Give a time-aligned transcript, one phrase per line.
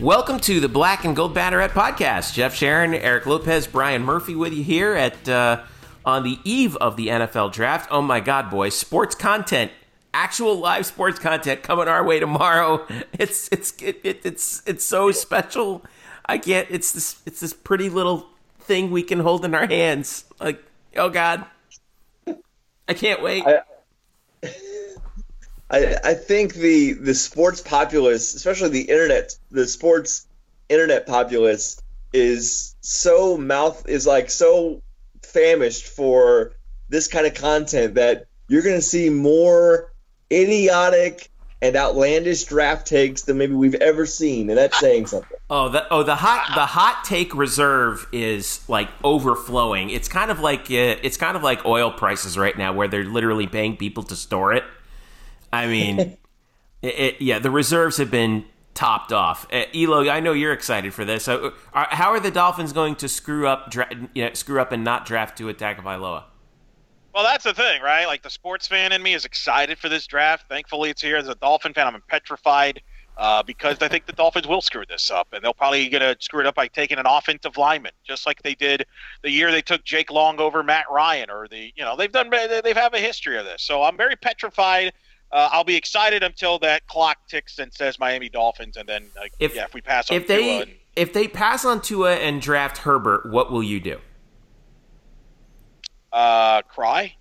[0.00, 2.32] Welcome to the Black and Gold Banneret podcast.
[2.32, 5.64] Jeff Sharon, Eric Lopez, Brian Murphy with you here at uh,
[6.04, 7.88] on the eve of the NFL draft.
[7.90, 8.78] Oh my God, boys!
[8.78, 9.72] Sports content,
[10.14, 12.86] actual live sports content coming our way tomorrow.
[13.18, 15.84] It's it's it, it, it's it's so special.
[16.26, 16.68] I can't.
[16.70, 18.28] It's this it's this pretty little
[18.60, 20.26] thing we can hold in our hands.
[20.38, 20.62] Like
[20.96, 21.44] oh God,
[22.88, 23.44] I can't wait.
[23.44, 23.62] I,
[25.70, 30.26] I, I think the the sports populace, especially the internet, the sports
[30.68, 31.82] internet populace,
[32.12, 34.82] is so mouth is like so
[35.22, 36.52] famished for
[36.88, 39.92] this kind of content that you're going to see more
[40.32, 45.36] idiotic and outlandish draft takes than maybe we've ever seen, and that's saying something.
[45.50, 49.90] Oh, the oh the hot the hot take reserve is like overflowing.
[49.90, 53.04] It's kind of like uh, it's kind of like oil prices right now, where they're
[53.04, 54.64] literally paying people to store it.
[55.52, 55.98] I mean,
[56.82, 59.46] it, it, yeah, the reserves have been topped off.
[59.52, 61.24] Uh, Elo, I know you're excited for this.
[61.24, 64.72] So, uh, how are the Dolphins going to screw up, dra- you know, screw up
[64.72, 66.24] and not draft Tua Tagovailoa?
[67.14, 68.06] Well, that's the thing, right?
[68.06, 70.48] Like the sports fan in me is excited for this draft.
[70.48, 71.16] Thankfully, it's here.
[71.16, 72.80] As a Dolphin fan, I'm petrified
[73.16, 76.16] uh, because I think the Dolphins will screw this up, and they'll probably get to
[76.20, 78.86] screw it up by taking an offensive lineman, just like they did
[79.22, 82.30] the year they took Jake Long over Matt Ryan, or the you know they've done
[82.30, 83.62] they've have a history of this.
[83.62, 84.92] So I'm very petrified
[85.30, 89.32] uh, I'll be excited until that clock ticks and says Miami Dolphins, and then like,
[89.38, 92.40] if yeah, if we pass on if they and, if they pass on Tua and
[92.40, 93.98] draft Herbert, what will you do?
[96.12, 97.14] Uh, cry.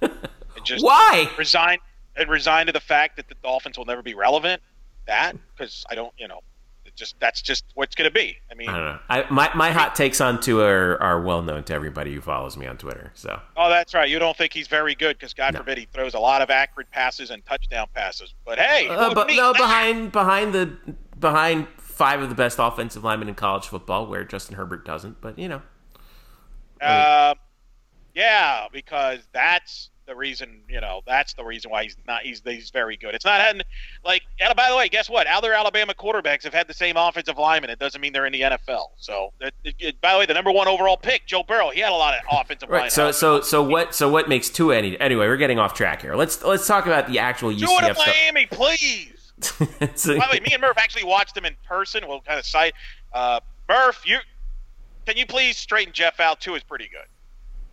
[0.64, 1.78] just Why resign
[2.16, 4.62] and resign to the fact that the Dolphins will never be relevant?
[5.06, 6.40] That because I don't, you know,
[6.94, 8.36] just that's just what's going to be.
[8.50, 8.98] I mean, I don't know.
[9.08, 12.56] I, my my hot takes on Tua are, are well known to everybody who follows
[12.56, 13.12] me on Twitter.
[13.14, 13.40] So.
[13.56, 14.08] Oh, that's right.
[14.08, 15.60] You don't think he's very good because God no.
[15.60, 18.34] forbid he throws a lot of accurate passes and touchdown passes.
[18.44, 20.76] But hey, uh, but no, behind behind the
[21.18, 25.20] behind five of the best offensive linemen in college football, where Justin Herbert doesn't.
[25.20, 25.62] But you know.
[26.80, 27.34] Uh,
[28.14, 32.70] yeah, because that's the reason, you know, that's the reason why he's not he's he's
[32.70, 33.14] very good.
[33.14, 33.62] It's not having
[34.04, 35.28] like and by the way, guess what?
[35.28, 37.70] Other Alabama quarterbacks have had the same offensive lineman.
[37.70, 38.88] It doesn't mean they're in the NFL.
[38.96, 41.92] So, it, it, by the way, the number one overall pick, Joe Burrow, he had
[41.92, 42.82] a lot of offensive right.
[42.82, 42.90] line.
[42.90, 43.94] So, so, so what?
[43.94, 44.98] So, what makes Tua any?
[44.98, 46.16] Anyway, we're getting off track here.
[46.16, 49.32] Let's let's talk about the actual UCF Tua to Miami, please.
[49.60, 52.06] by the way, me and Murph actually watched him in person.
[52.06, 52.74] We'll kind of cite
[53.12, 53.38] uh,
[53.68, 54.02] Murph.
[54.04, 54.18] You
[55.06, 56.40] can you please straighten Jeff out?
[56.40, 57.06] Tua is pretty good.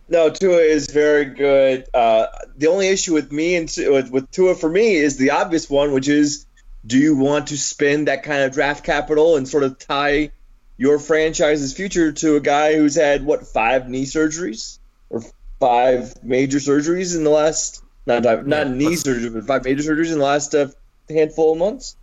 [0.08, 1.84] No, Tua is very good.
[1.92, 2.26] Uh,
[2.56, 5.92] the only issue with me and with, with Tua for me is the obvious one,
[5.92, 6.46] which is,
[6.86, 10.30] do you want to spend that kind of draft capital and sort of tie
[10.78, 14.78] your franchise's future to a guy who's had what five knee surgeries
[15.10, 15.22] or
[15.60, 20.12] five major surgeries in the last not not yeah, knee surgery but five major surgeries
[20.12, 20.68] in the last uh,
[21.10, 21.96] handful of months?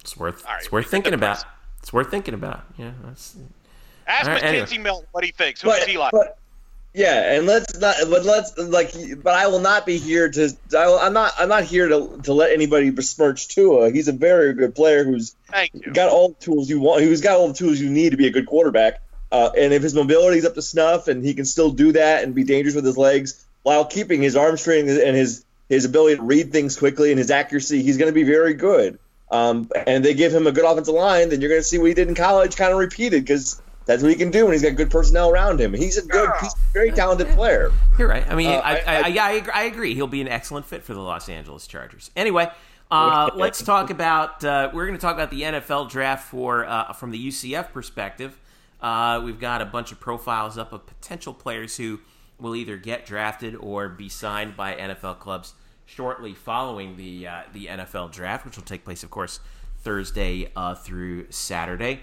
[0.00, 1.44] It's worth right, it's worth thinking about.
[1.80, 2.64] It's worth thinking about.
[2.76, 3.36] Yeah, that's
[4.06, 4.78] Ask right, McKenzie anyway.
[4.78, 5.62] Milton what he thinks.
[5.62, 6.10] Who but, is Eli?
[6.12, 6.38] But,
[6.94, 7.96] yeah, and let's not.
[8.08, 8.94] But let's like.
[9.22, 10.56] But I will not be here to.
[10.76, 11.32] I will, I'm not.
[11.38, 13.90] I'm not here to to let anybody besmirch Tua.
[13.90, 15.36] He's a very good player who's
[15.92, 17.02] got all the tools you want.
[17.02, 19.02] Who's got all the tools you need to be a good quarterback.
[19.30, 22.24] Uh, and if his mobility is up to snuff and he can still do that
[22.24, 26.16] and be dangerous with his legs while keeping his arm strength and his his ability
[26.16, 28.98] to read things quickly and his accuracy, he's going to be very good.
[29.30, 31.88] Um, and they give him a good offensive line, then you're going to see what
[31.88, 34.62] he did in college kind of repeated because that's what he can do when he's
[34.62, 35.72] got good personnel around him.
[35.72, 37.72] He's a good, he's a very talented player.
[37.96, 38.28] You're right.
[38.28, 39.94] I mean, uh, I, I, I, yeah, I, I, agree.
[39.94, 42.10] He'll be an excellent fit for the Los Angeles Chargers.
[42.16, 42.50] Anyway,
[42.90, 44.44] uh, let's talk about.
[44.44, 48.38] Uh, we're going to talk about the NFL draft for uh, from the UCF perspective.
[48.80, 52.00] Uh, we've got a bunch of profiles up of potential players who
[52.40, 55.54] will either get drafted or be signed by NFL clubs
[55.86, 59.38] shortly following the uh, the NFL draft, which will take place, of course,
[59.78, 60.50] Thursday
[60.82, 62.00] through Saturday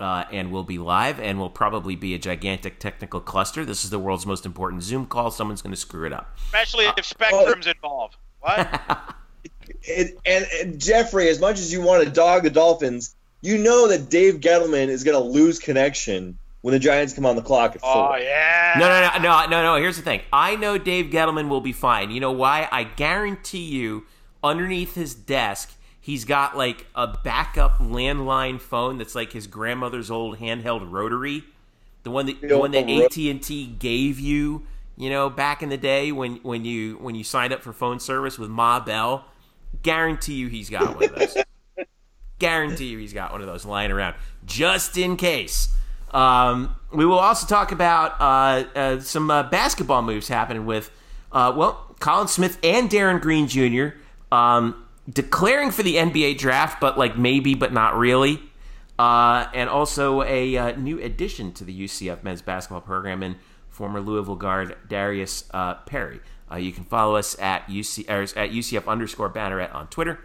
[0.00, 3.64] uh, and will be live and will probably be a gigantic technical cluster.
[3.64, 5.30] This is the world's most important Zoom call.
[5.30, 6.36] Someone's going to screw it up.
[6.36, 8.16] Especially uh, if Spectrum's involved.
[8.40, 8.80] What?
[9.82, 13.88] it, and, and, Jeffrey, as much as you want to dog the Dolphins, you know
[13.88, 17.76] that Dave Gettleman is going to lose connection when the Giants come on the clock
[17.76, 18.14] at four.
[18.14, 18.74] Oh yeah.
[18.78, 19.76] No, no, no, no, no, no.
[19.76, 20.20] Here's the thing.
[20.32, 22.10] I know Dave Gettleman will be fine.
[22.10, 22.68] You know why?
[22.72, 24.04] I guarantee you,
[24.42, 25.72] underneath his desk
[26.06, 31.42] He's got like a backup landline phone that's like his grandmother's old handheld rotary,
[32.04, 34.64] the one that the one that AT and T gave you,
[34.96, 37.98] you know, back in the day when when you when you signed up for phone
[37.98, 39.24] service with Ma Bell.
[39.82, 41.36] Guarantee you, he's got one of those.
[42.38, 44.14] Guarantee you, he's got one of those lying around
[44.44, 45.70] just in case.
[46.12, 50.92] Um, we will also talk about uh, uh, some uh, basketball moves happening with,
[51.32, 53.88] uh, well, Collin Smith and Darin Green Jr.
[54.30, 58.40] Um, declaring for the NBA draft, but like maybe, but not really.
[58.98, 63.36] Uh, and also a uh, new addition to the UCF men's basketball program in
[63.68, 66.20] former Louisville guard Darius uh, Perry.
[66.50, 70.20] Uh, you can follow us at UC at UCF underscore Banneret on Twitter,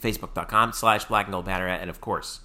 [0.00, 2.40] Facebook.com slash Black and Gold Banneret, and of course,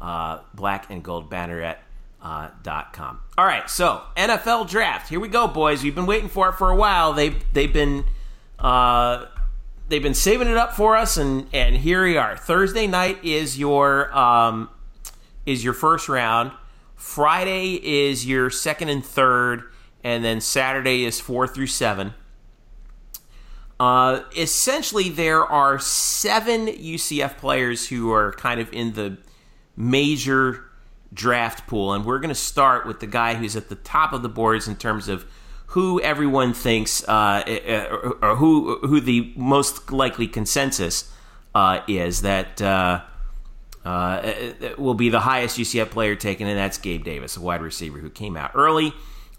[0.00, 1.76] uh, Black and Gold Banneret.
[2.22, 3.18] Uh, dot com.
[3.38, 5.08] All right, so NFL draft.
[5.08, 5.82] Here we go, boys.
[5.82, 7.14] We've been waiting for it for a while.
[7.14, 8.04] They they've been
[8.58, 9.24] uh,
[9.90, 12.36] they've been saving it up for us, and and here we are.
[12.36, 14.70] Thursday night is your um,
[15.44, 16.52] is your first round.
[16.94, 19.64] Friday is your second and third,
[20.02, 22.14] and then Saturday is four through seven.
[23.78, 29.18] Uh, essentially, there are seven UCF players who are kind of in the
[29.76, 30.66] major
[31.12, 34.22] draft pool, and we're going to start with the guy who's at the top of
[34.22, 35.24] the boards in terms of
[35.70, 37.86] who everyone thinks uh, eh, eh,
[38.22, 41.12] or who who the most likely consensus
[41.54, 43.00] uh, is that uh,
[43.84, 44.32] uh
[44.78, 48.10] will be the highest UCF player taken, and that's Gabe Davis, a wide receiver who
[48.10, 48.92] came out early,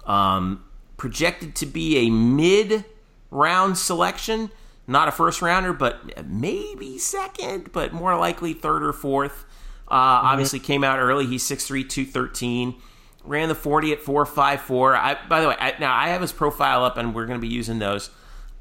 [0.05, 0.63] um,
[0.95, 2.85] projected to be a mid
[3.29, 4.51] round selection.
[4.87, 9.45] Not a first rounder, but maybe second, but more likely third or fourth.
[9.87, 10.27] Uh, mm-hmm.
[10.27, 11.27] Obviously, came out early.
[11.27, 12.75] He's 6'3, 213.
[13.23, 14.95] Ran the 40 at 4.54.
[14.95, 17.47] I, by the way, I, now I have his profile up, and we're going to
[17.47, 18.09] be using those.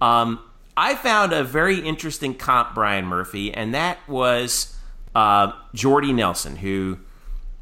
[0.00, 0.40] Um,
[0.76, 4.76] I found a very interesting comp, Brian Murphy, and that was
[5.14, 6.98] uh, Jordy Nelson, who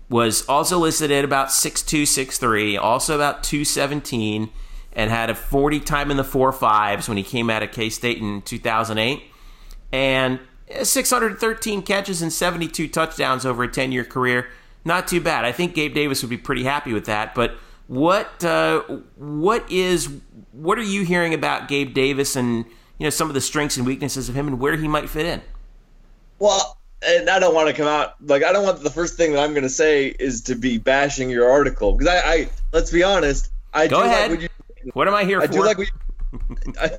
[0.09, 4.50] was also listed at about 6263, also about 217
[4.93, 7.89] and had a 40 time in the four fives when he came out of K
[7.89, 9.23] State in 2008,
[9.93, 10.41] and
[10.83, 14.49] 613 catches and 72 touchdowns over a 10 year career.
[14.84, 15.44] Not too bad.
[15.44, 17.34] I think Gabe Davis would be pretty happy with that.
[17.34, 17.56] But
[17.88, 18.82] what uh,
[19.16, 20.08] what is
[20.52, 22.64] what are you hearing about Gabe Davis and
[22.98, 25.26] you know some of the strengths and weaknesses of him and where he might fit
[25.26, 25.42] in?
[26.38, 29.32] Well, and I don't want to come out like I don't want the first thing
[29.32, 32.90] that I'm going to say is to be bashing your article because I, I let's
[32.90, 33.50] be honest.
[33.72, 34.30] I Go ahead.
[34.30, 35.52] Like what what am I here I for?
[35.52, 36.90] Do like what you, I,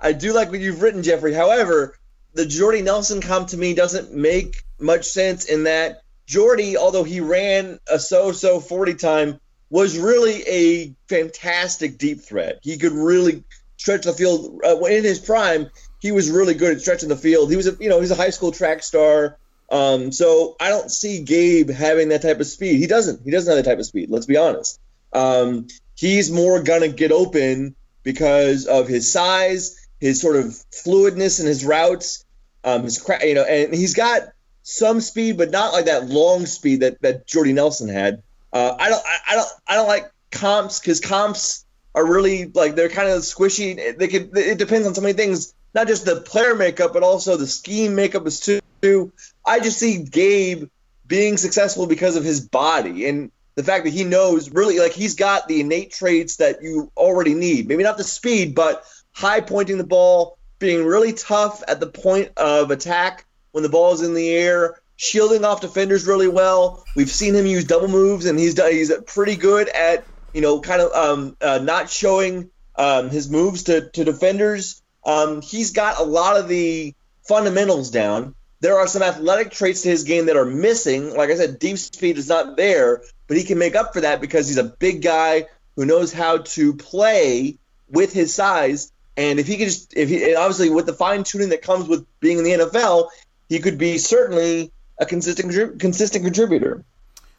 [0.00, 1.34] I do like what you've written, Jeffrey.
[1.34, 1.96] However,
[2.34, 7.20] the Jordy Nelson comp to me doesn't make much sense in that Jordy, although he
[7.20, 9.40] ran a so-so 40 time,
[9.70, 12.58] was really a fantastic deep threat.
[12.62, 13.44] He could really
[13.76, 15.70] stretch the field uh, in his prime.
[16.00, 17.50] He was really good at stretching the field.
[17.50, 19.38] He was a you know he's a high school track star.
[19.70, 22.78] Um, so I don't see Gabe having that type of speed.
[22.78, 23.22] He doesn't.
[23.24, 24.10] He doesn't have that type of speed.
[24.10, 24.80] Let's be honest.
[25.12, 31.46] Um, he's more gonna get open because of his size, his sort of fluidness in
[31.46, 32.24] his routes,
[32.62, 34.28] um, his you know, and he's got
[34.68, 38.24] some speed, but not like that long speed that that Jordy Nelson had.
[38.52, 41.64] Uh, I don't, I, I don't, I don't like comps because comps
[41.94, 43.96] are really like they're kind of squishy.
[43.96, 47.36] They could, it depends on so many things, not just the player makeup, but also
[47.36, 49.12] the scheme makeup is too.
[49.46, 50.68] I just see Gabe
[51.06, 55.14] being successful because of his body and the fact that he knows really like he's
[55.14, 57.68] got the innate traits that you already need.
[57.68, 62.32] Maybe not the speed, but high pointing the ball, being really tough at the point
[62.36, 66.84] of attack when the ball is in the air, shielding off defenders really well.
[66.94, 70.04] We've seen him use double moves, and he's he's pretty good at
[70.34, 74.82] you know kind of um, uh, not showing um, his moves to to defenders.
[75.06, 76.94] Um, he's got a lot of the
[77.26, 78.34] fundamentals down.
[78.60, 81.16] There are some athletic traits to his game that are missing.
[81.16, 84.20] Like I said, deep speed is not there, but he can make up for that
[84.20, 85.46] because he's a big guy
[85.76, 87.56] who knows how to play
[87.88, 88.92] with his size.
[89.16, 92.04] And if he could just, if he obviously with the fine tuning that comes with
[92.20, 93.08] being in the NFL,
[93.48, 96.84] he could be certainly a consistent consistent contributor.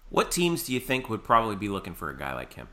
[0.09, 2.67] What teams do you think would probably be looking for a guy like him?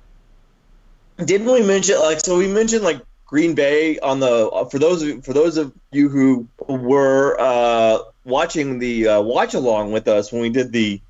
[1.16, 2.38] Didn't we mention like so?
[2.38, 6.48] We mentioned like Green Bay on the for those of, for those of you who
[6.68, 11.00] were uh, watching the uh, watch along with us when we did the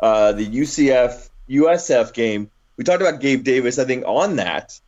[0.00, 2.50] uh, the UCF USF game.
[2.76, 4.78] We talked about Gabe Davis, I think, on that,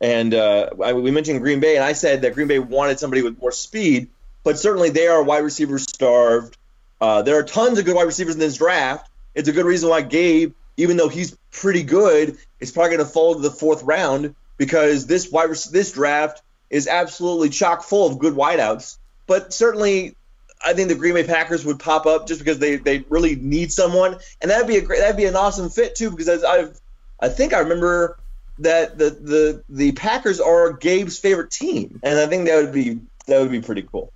[0.00, 3.40] and uh, we mentioned Green Bay, and I said that Green Bay wanted somebody with
[3.40, 4.08] more speed,
[4.44, 6.56] but certainly they are wide receiver starved.
[7.00, 9.10] Uh, there are tons of good wide receivers in this draft.
[9.34, 13.12] It's a good reason why Gabe, even though he's pretty good, is probably going to
[13.12, 18.18] fall to the fourth round because this wide this draft is absolutely chock full of
[18.18, 18.98] good wideouts.
[19.26, 20.14] But certainly,
[20.62, 23.72] I think the Green Bay Packers would pop up just because they, they really need
[23.72, 26.10] someone, and that'd be a great that'd be an awesome fit too.
[26.10, 26.78] Because I've
[27.20, 28.18] I think I remember
[28.58, 33.00] that the the the Packers are Gabe's favorite team, and I think that would be
[33.26, 34.12] that would be pretty cool.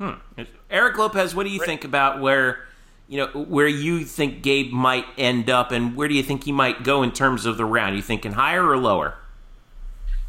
[0.00, 0.12] Hmm.
[0.70, 2.66] Eric Lopez, what do you think about where
[3.06, 6.52] you know where you think Gabe might end up, and where do you think he
[6.52, 7.96] might go in terms of the round?
[7.96, 9.16] You thinking higher or lower?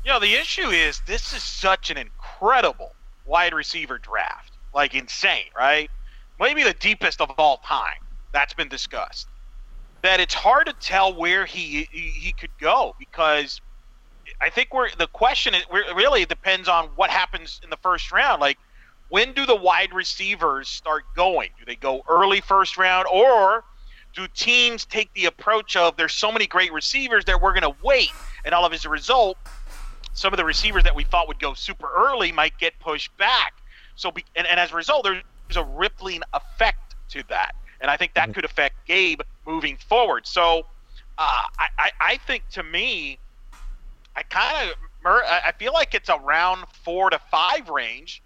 [0.04, 2.92] You know, the issue is this is such an incredible
[3.26, 4.52] wide receiver draft.
[4.74, 5.90] like insane, right?
[6.38, 8.00] Maybe the deepest of all time.
[8.34, 9.28] That's been discussed.
[10.02, 13.62] That it's hard to tell where he he, he could go because
[14.42, 15.64] I think we're the question is
[15.96, 18.42] really depends on what happens in the first round.
[18.42, 18.58] Like
[19.12, 21.50] when do the wide receivers start going?
[21.60, 23.66] Do they go early first round or
[24.14, 27.76] do teams take the approach of there's so many great receivers that we're going to
[27.84, 28.12] wait
[28.46, 29.38] and all of as a result
[30.14, 33.54] some of the receivers that we thought would go super early might get pushed back
[33.96, 37.98] so be, and, and as a result there's a rippling effect to that and i
[37.98, 38.34] think that mm-hmm.
[38.34, 40.66] could affect gabe moving forward so
[41.18, 41.44] uh,
[41.78, 43.18] I, I think to me
[44.16, 44.76] i kind of
[45.06, 48.22] i feel like it's around four to five range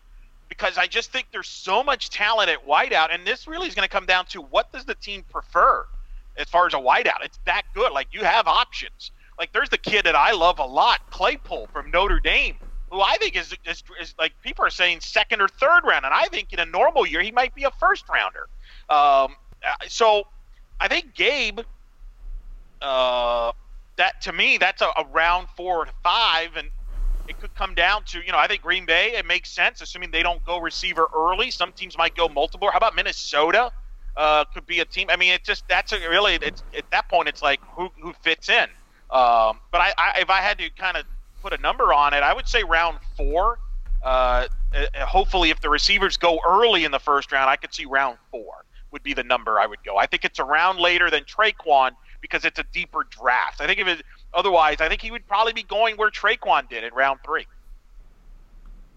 [0.57, 3.87] because I just think there's so much talent at wideout, and this really is going
[3.87, 5.85] to come down to what does the team prefer
[6.37, 7.23] as far as a wideout.
[7.23, 7.91] It's that good.
[7.91, 9.11] Like you have options.
[9.37, 12.55] Like there's the kid that I love a lot, Claypool from Notre Dame,
[12.89, 16.13] who I think is, is, is like people are saying second or third round, and
[16.13, 18.47] I think in a normal year he might be a first rounder.
[18.89, 19.35] Um,
[19.87, 20.27] so
[20.79, 21.59] I think Gabe.
[22.81, 23.51] Uh,
[23.97, 26.69] that to me, that's a, a round four to five, and
[27.27, 30.11] it could come down to, you know, I think Green Bay, it makes sense, assuming
[30.11, 31.51] they don't go receiver early.
[31.51, 32.69] Some teams might go multiple.
[32.71, 33.71] How about Minnesota?
[34.15, 35.09] Uh, could be a team.
[35.09, 38.13] I mean, it just that's a, really it's, at that point it's like who who
[38.21, 38.67] fits in.
[39.11, 41.05] Um, but I, I, if I had to kind of
[41.41, 43.59] put a number on it, I would say round four.
[44.01, 47.85] Uh, uh, hopefully, if the receivers go early in the first round, I could see
[47.85, 49.97] round four would be the number I would go.
[49.97, 51.91] I think it's a round later than Tre'Quan
[52.21, 53.59] because it's a deeper draft.
[53.59, 54.03] I think if it
[54.35, 57.45] Otherwise, I think he would probably be going where Tre'Quan did in round 3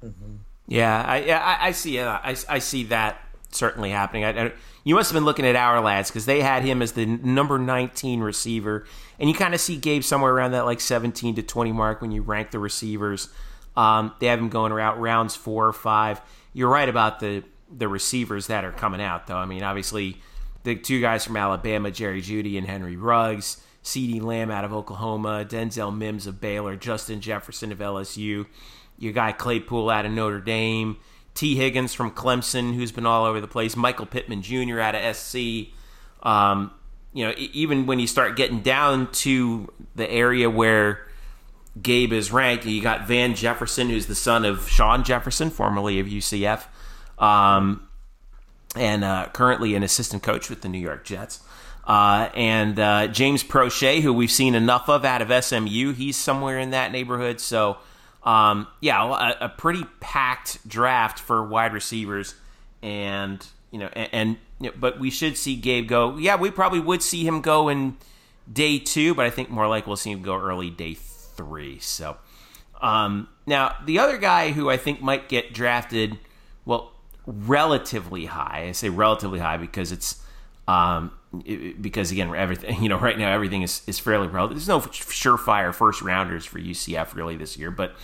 [0.04, 0.34] mm-hmm.
[0.66, 1.98] Yeah, I, I, I see.
[1.98, 4.24] Uh, I, I see that certainly happening.
[4.24, 4.52] I, I,
[4.84, 8.20] you must have been looking at Ourlads because they had him as the number 19
[8.20, 8.86] receiver,
[9.18, 12.10] and you kind of see Gabe somewhere around that like 17 to 20 mark when
[12.10, 13.30] you rank the receivers.
[13.76, 16.20] Um, they have him going around rounds four or five.
[16.52, 19.36] You're right about the the receivers that are coming out, though.
[19.36, 20.20] I mean, obviously,
[20.64, 23.62] the two guys from Alabama, Jerry Jeudy and Henry Ruggs.
[23.88, 28.46] CeeDee Lamb out of Oklahoma, Denzel Mims of Baylor, Justin Jefferson of LSU,
[28.98, 30.98] your guy Claypool out of Notre Dame,
[31.34, 34.78] Tee Higgins from Clemson, who's been all over the place, Michael Pittman Jr.
[34.80, 35.68] out of SC.
[36.22, 36.72] Um,
[37.14, 41.06] you know, even when you start getting down to the area where
[41.80, 46.06] Gabe is ranked, you got Van Jefferson, who's the son of Shawn Jefferson, formerly of
[46.06, 46.66] UCF,
[47.18, 47.88] um,
[48.76, 51.40] and uh, currently an assistant coach with the New York Jets.
[51.88, 56.58] Uh, and uh, James Proche, who we've seen enough of out of SMU, he's somewhere
[56.58, 57.40] in that neighborhood.
[57.40, 57.78] So,
[58.24, 59.02] um, yeah,
[59.40, 62.34] a, a, pretty packed draft for wide receivers,
[62.82, 66.18] and you know, and, and you know, but we should see Gabe go.
[66.18, 67.96] Yeah, we probably would see him go in
[68.52, 71.78] day two, but I think more like we'll see him go early day three.
[71.78, 72.18] So,
[72.82, 76.18] um, now the other guy who I think might get drafted,
[76.66, 76.92] well,
[77.24, 78.66] relatively high.
[78.68, 80.22] I say relatively high because it's
[80.66, 81.12] um,
[81.44, 84.56] it, because again, everything you know, right now everything is, is fairly relative.
[84.56, 87.94] There's no surefire first rounders for UCF really this year, but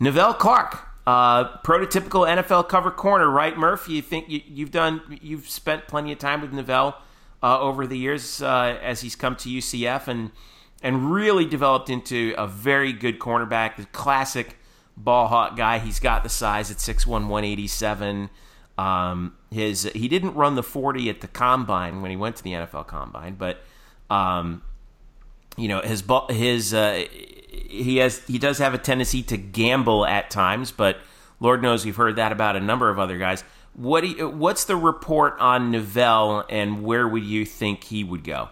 [0.00, 3.88] Nevelle Clark, uh, prototypical NFL cover corner, right, Murph?
[3.88, 6.94] You think you, have done, you've spent plenty of time with Nevelle
[7.42, 10.30] uh, over the years uh, as he's come to UCF and
[10.82, 14.58] and really developed into a very good cornerback, the classic
[14.98, 15.78] ball hawk guy.
[15.78, 18.28] He's got the size at 6'1", 187.
[18.76, 22.50] Um, his he didn't run the 40 at the combine when he went to the
[22.50, 23.60] NFL combine, but
[24.10, 24.62] um,
[25.56, 27.04] you know his his uh,
[27.50, 30.98] he has he does have a tendency to gamble at times, but
[31.40, 33.44] Lord knows we've heard that about a number of other guys.
[33.74, 38.48] What you, what's the report on Nevelle, and where would you think he would go?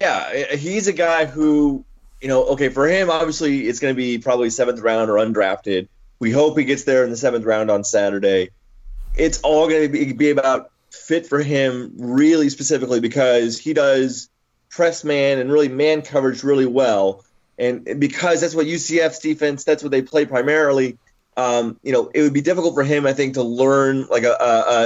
[0.00, 1.84] Yeah, he's a guy who
[2.20, 2.44] you know.
[2.48, 5.88] Okay, for him, obviously, it's going to be probably seventh round or undrafted.
[6.18, 8.50] We hope he gets there in the seventh round on Saturday
[9.16, 14.28] it's all going to be, be about fit for him really specifically because he does
[14.70, 17.24] press man and really man coverage really well.
[17.58, 20.98] And because that's what UCF's defense, that's what they play primarily.
[21.36, 24.32] Um, you know, it would be difficult for him, I think, to learn like a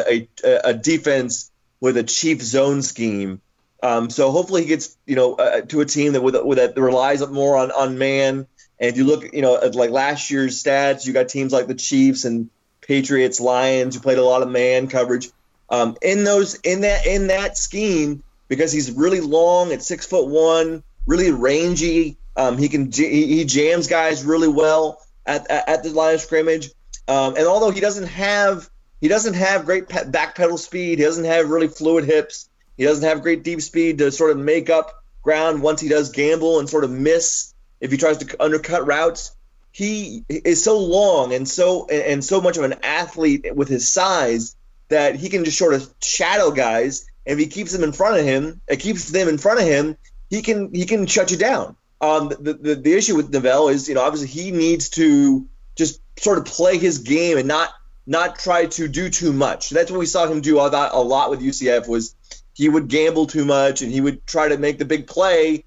[0.08, 1.50] a, a, a defense
[1.80, 3.40] with a chief zone scheme.
[3.82, 6.76] Um, so hopefully he gets you know uh, to a team that with, with that
[6.80, 8.46] relies more on on man.
[8.80, 11.68] And if you look, you know, at like last year's stats, you got teams like
[11.68, 12.50] the Chiefs and
[12.86, 15.30] Patriots, Lions, who played a lot of man coverage.
[15.70, 20.28] Um, in those in that in that scheme, because he's really long at six foot
[20.28, 22.16] one, really rangy.
[22.36, 26.70] Um, he can he, jams guys really well at, at, at the line of scrimmage.
[27.08, 28.68] Um, and although he doesn't have
[29.00, 32.48] he doesn't have great pe- back pedal speed, he doesn't have really fluid hips.
[32.76, 36.10] He doesn't have great deep speed to sort of make up ground once he does
[36.10, 39.32] gamble and sort of miss if he tries to undercut routes
[39.74, 44.54] he is so long and so and so much of an athlete with his size
[44.88, 47.06] that he can just sort of shadow guys.
[47.26, 49.66] And if he keeps them in front of him, it keeps them in front of
[49.66, 49.96] him.
[50.30, 51.74] He can he can shut you down.
[52.00, 56.00] Um, the, the the issue with Nevelle is you know obviously he needs to just
[56.20, 57.70] sort of play his game and not
[58.06, 59.70] not try to do too much.
[59.70, 62.14] That's what we saw him do a lot, a lot with UCF was
[62.52, 65.64] he would gamble too much and he would try to make the big play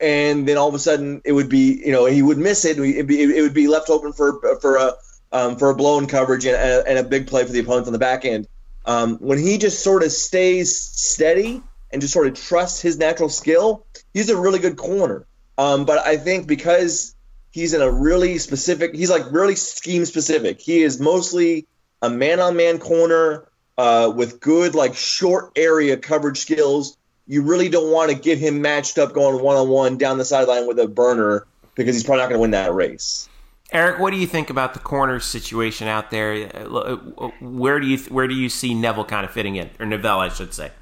[0.00, 2.78] and then all of a sudden it would be you know he would miss it.
[2.78, 4.92] It'd be, it would be left open for for a
[5.32, 7.92] um, for a blown coverage and a, and a, big play for the opponent on
[7.92, 8.48] the back end.
[8.84, 13.28] Um, when he just sort of stays steady and just sort of trusts his natural
[13.28, 15.26] skill, he's a really good corner.
[15.56, 17.14] Um, but I think because
[17.52, 20.60] he's in a really specific, he's like really scheme specific.
[20.60, 21.66] He is mostly
[22.02, 26.96] a man on man corner uh, with good like short area coverage skills
[27.30, 30.24] you really don't want to get him matched up going one on one down the
[30.24, 31.46] sideline with a burner
[31.76, 33.28] because he's probably not going to win that race.
[33.70, 36.50] Eric, what do you think about the corner situation out there?
[36.52, 39.86] Uh, uh, where do you where do you see Neville kind of fitting in, or
[39.86, 40.72] Neville, I should say?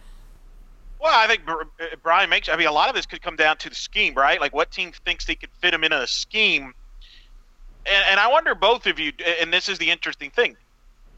[0.99, 1.64] Well, I think uh,
[2.02, 2.49] Brian makes.
[2.49, 4.40] I mean, a lot of this could come down to the scheme, right?
[4.40, 6.73] Like, what team thinks they could fit him in a scheme?
[7.85, 10.57] And, and I wonder, both of you, and this is the interesting thing: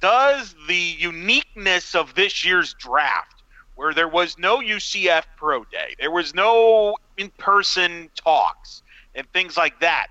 [0.00, 3.39] does the uniqueness of this year's draft
[3.80, 8.82] where there was no UCF Pro Day, there was no in person talks
[9.14, 10.08] and things like that.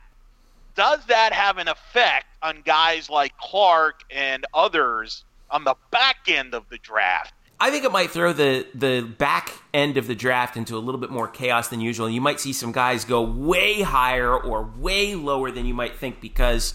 [0.75, 6.55] Does that have an effect on guys like Clark and others on the back end
[6.55, 7.31] of the draft?
[7.59, 10.99] I think it might throw the the back end of the draft into a little
[10.99, 12.09] bit more chaos than usual.
[12.09, 16.21] You might see some guys go way higher or way lower than you might think
[16.21, 16.73] because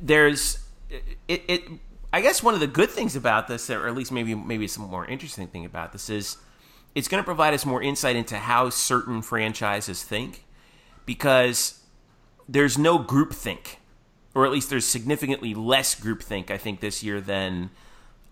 [0.00, 1.62] there's it, it
[2.16, 4.88] I guess one of the good things about this, or at least maybe maybe some
[4.88, 6.38] more interesting thing about this, is
[6.94, 10.46] it's going to provide us more insight into how certain franchises think,
[11.04, 11.82] because
[12.48, 13.80] there's no group think,
[14.34, 16.50] or at least there's significantly less group think.
[16.50, 17.68] I think this year than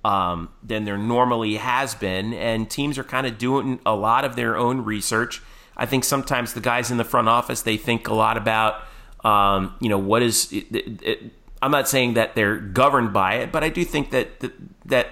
[0.02, 4.34] um, than there normally has been, and teams are kind of doing a lot of
[4.34, 5.42] their own research.
[5.76, 8.80] I think sometimes the guys in the front office they think a lot about
[9.25, 11.32] um, you know what is it, it,
[11.64, 14.52] I'm not saying that they're governed by it, but I do think that that,
[14.86, 15.08] that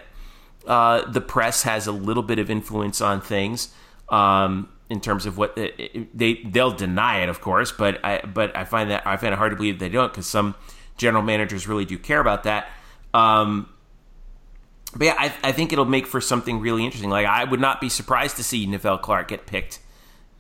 [0.67, 3.73] uh, the press has a little bit of influence on things
[4.09, 8.57] um, in terms of what they, they they'll deny it, of course, but I but
[8.57, 10.55] I find that I find it hard to believe they don't because some
[10.97, 12.69] general managers really do care about that.
[13.15, 13.69] Um,
[14.95, 17.11] but yeah, I, I think it'll make for something really interesting.
[17.11, 19.81] Like I would not be surprised to see Nevelle Clark get picked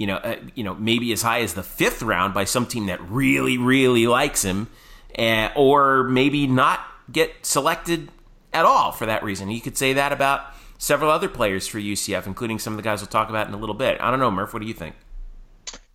[0.02, 2.86] you know, uh, you know, maybe as high as the fifth round by some team
[2.86, 4.68] that really, really likes him,
[5.14, 8.10] and, or maybe not get selected
[8.52, 9.50] at all for that reason.
[9.50, 10.46] You could say that about
[10.78, 13.58] several other players for UCF, including some of the guys we'll talk about in a
[13.58, 13.98] little bit.
[14.00, 14.52] I don't know, Murph.
[14.52, 14.94] What do you think?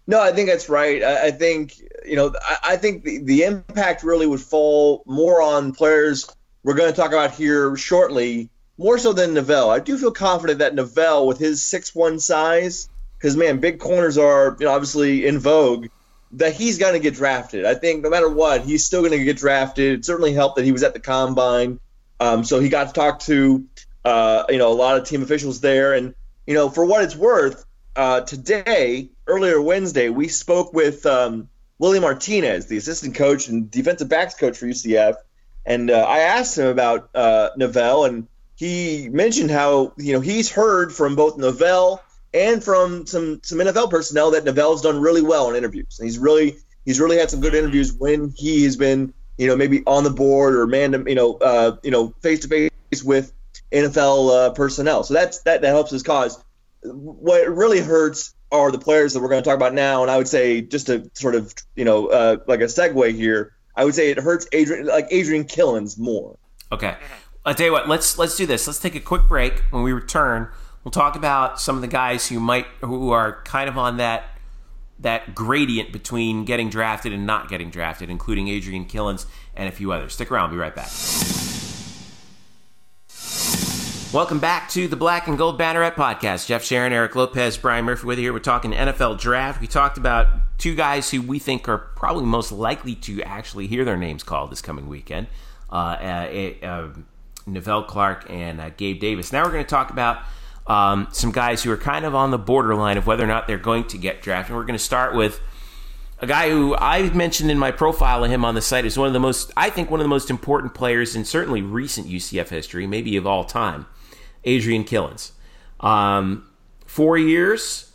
[0.08, 1.04] No, I think that's right.
[1.04, 5.42] I, I think you know, I, I think the, the impact really would fall more
[5.42, 6.26] on players
[6.64, 9.70] we're going to talk about here shortly, more so than Nevelle.
[9.70, 14.18] I do feel confident that Nevelle, with his six one size, because man, big corners
[14.18, 15.88] are you know obviously in vogue
[16.32, 17.66] that he's going to get drafted.
[17.66, 20.00] I think no matter what, he's still going to get drafted.
[20.00, 21.80] It certainly helped that he was at the combine,
[22.20, 23.66] um, so he got to talk to
[24.04, 25.94] uh, you know a lot of team officials there.
[25.94, 26.14] And
[26.46, 32.00] you know, for what it's worth, uh, today, earlier Wednesday, we spoke with um, Willie
[32.00, 35.16] Martinez, the assistant coach and defensive backs coach for UCF,
[35.66, 40.52] and uh, I asked him about uh, Nevelle, and he mentioned how you know he's
[40.52, 42.02] heard from both Nevelle
[42.34, 45.98] and from some some NFL personnel that Nevelle's done really well in interviews.
[46.00, 49.56] And he's really he's really had some good interviews when he has been you know
[49.56, 53.04] maybe on the board or man to you know uh, you know face to face
[53.04, 53.34] with
[53.72, 55.04] NFL uh, personnel.
[55.04, 56.44] So that's that that helps his cause.
[56.84, 60.18] What really hurts are the players that we're going to talk about now, and I
[60.18, 63.96] would say just to sort of you know uh, like a segue here, I would
[63.96, 66.38] say it hurts Adrian like Adrian Killins more.
[66.72, 66.96] Okay,
[67.46, 67.88] I'll tell you what.
[67.88, 68.68] Let's let's do this.
[68.68, 69.60] Let's take a quick break.
[69.72, 70.50] When we return,
[70.88, 74.24] We'll talk about some of the guys who might who are kind of on that
[75.00, 79.92] that gradient between getting drafted and not getting drafted, including Adrian Killins and a few
[79.92, 80.14] others.
[80.14, 80.90] Stick around, we'll be right back.
[84.14, 86.48] Welcome back to the Black and Gold Banneret podcast.
[86.48, 88.32] Jeff Sharon, Eric Lopez, Brian Murphy with you here.
[88.32, 89.60] We're talking NFL draft.
[89.60, 93.84] We talked about two guys who we think are probably most likely to actually hear
[93.84, 95.28] their names called this coming weekend.
[95.70, 96.92] Uh, uh,
[97.52, 99.34] uh, Clark and uh, Gabe Davis.
[99.34, 100.20] Now we're going to talk about
[100.68, 103.58] um, some guys who are kind of on the borderline of whether or not they're
[103.58, 104.52] going to get drafted.
[104.52, 105.40] And We're going to start with
[106.20, 109.08] a guy who I've mentioned in my profile of him on the site is one
[109.08, 112.50] of the most, I think, one of the most important players in certainly recent UCF
[112.50, 113.86] history, maybe of all time,
[114.44, 115.32] Adrian Killins.
[115.80, 116.50] Um,
[116.86, 117.94] four years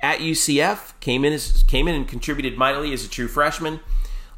[0.00, 3.80] at UCF, came in as, came in and contributed mightily as a true freshman.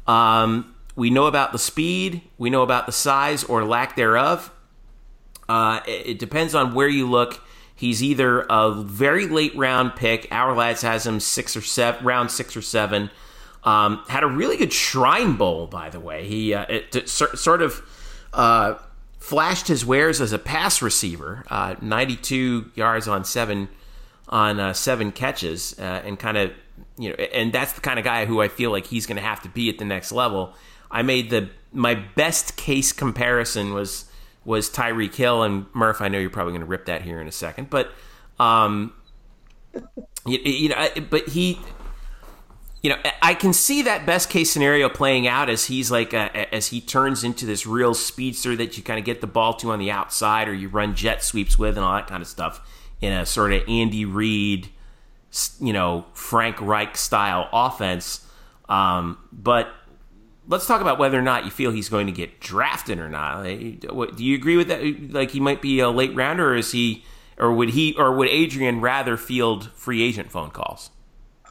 [0.05, 4.51] Um, we know about the speed, we know about the size or lack thereof.
[5.47, 7.41] Uh, it, it, depends on where you look.
[7.75, 10.29] He's either a very late round pick.
[10.31, 13.11] Ourlads has him six or seven, round six or seven.
[13.63, 16.27] Um, had a really good Shrine Bowl, by the way.
[16.27, 17.81] He uh, it, it, sort of
[18.33, 18.75] uh,
[19.19, 23.69] flashed his wares as a pass receiver, uh, 92 yards on seven
[24.29, 26.51] on uh, seven catches, uh, and kind of
[26.97, 29.23] you know, and that's the kind of guy who I feel like he's going to
[29.23, 30.53] have to be at the next level.
[30.89, 34.04] I made the my best case comparison was
[34.45, 36.01] was Tyreek Hill and Murph.
[36.01, 37.91] I know you're probably going to rip that here in a second, but
[38.39, 38.93] um,
[40.25, 41.59] you, you know, but he
[42.85, 46.53] you know, I can see that best case scenario playing out as he's like a,
[46.53, 49.71] as he turns into this real speedster that you kind of get the ball to
[49.71, 52.61] on the outside, or you run jet sweeps with, and all that kind of stuff
[53.01, 54.69] in a sort of Andy Reid,
[55.59, 58.23] you know, Frank Reich style offense.
[58.69, 59.67] Um, but
[60.47, 63.43] let's talk about whether or not you feel he's going to get drafted or not.
[63.43, 65.11] Do you agree with that?
[65.11, 67.03] Like he might be a late rounder, or is he,
[67.37, 70.91] or would he, or would Adrian rather field free agent phone calls?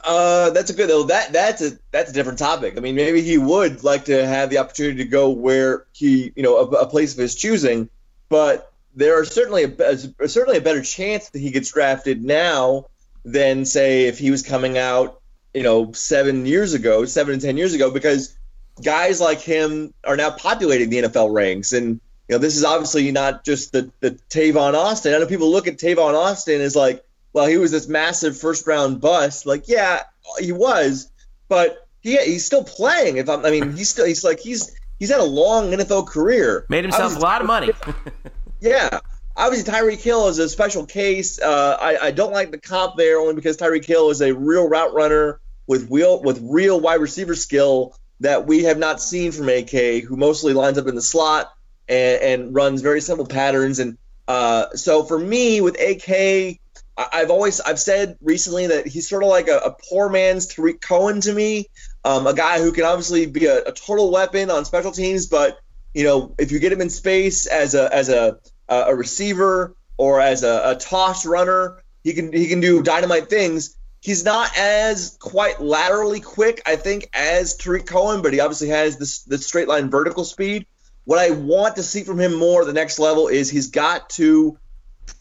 [0.03, 1.03] Uh, that's a good though.
[1.03, 2.75] That that's a that's a different topic.
[2.77, 6.43] I mean, maybe he would like to have the opportunity to go where he, you
[6.43, 7.89] know, a, a place of his choosing.
[8.29, 9.73] But there are certainly a,
[10.19, 12.85] a, certainly a better chance that he gets drafted now
[13.23, 15.21] than say if he was coming out,
[15.55, 18.37] you know, seven years ago, seven to ten years ago, because
[18.83, 23.11] guys like him are now populating the NFL ranks, and you know, this is obviously
[23.11, 25.13] not just the the Tavon Austin.
[25.13, 27.03] I know people look at Tavon Austin as like
[27.35, 29.45] well, he was this massive first round bust.
[29.45, 30.03] Like, yeah,
[30.39, 31.11] he was,
[31.49, 33.17] but he he's still playing.
[33.17, 36.65] If I'm, I mean, he's still he's like he's he's had a long NFL career.
[36.69, 37.71] Made himself obviously, a lot of money.
[38.61, 39.01] yeah,
[39.35, 41.37] obviously Tyreek Hill is a special case.
[41.37, 44.69] Uh, I I don't like the comp there only because Tyreek Hill is a real
[44.69, 49.49] route runner with real with real wide receiver skill that we have not seen from
[49.49, 51.53] AK, who mostly lines up in the slot
[51.87, 53.79] and, and runs very simple patterns.
[53.79, 53.97] And
[54.27, 56.59] uh, so for me, with AK,
[56.97, 60.79] I've always I've said recently that he's sort of like a, a poor man's Tarik
[60.79, 61.67] Cohen to me,
[62.05, 65.59] um, a guy who can obviously be a, a, total weapon on special teams, but
[65.93, 70.21] you know if you get him in space as a as a a receiver or
[70.21, 73.75] as a, a toss runner, he can he can do dynamite things.
[74.05, 78.99] He's not as quite laterally quick, I think, as Tarik Cohen, but he obviously has
[78.99, 80.67] this the straight line vertical speed.
[81.05, 84.59] What I want to see from him more the next level is he's got to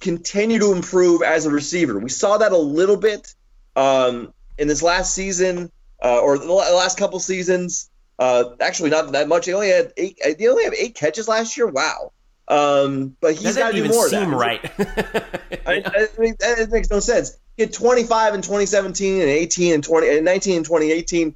[0.01, 1.99] continue to improve as a receiver.
[1.99, 3.35] We saw that a little bit
[3.75, 7.89] um, in this last season uh, or the last couple seasons.
[8.19, 9.47] Uh, actually, not that much.
[9.47, 10.19] He only had eight.
[10.39, 11.69] He only have eight catches last year.
[11.69, 12.13] Wow.
[12.49, 14.11] Um, but he's got to do more.
[14.11, 14.61] Seem right?
[15.67, 17.39] I, I mean, it makes no sense.
[17.57, 21.35] He had 25 in 2017 and 18 and 20 and 19 in 2018,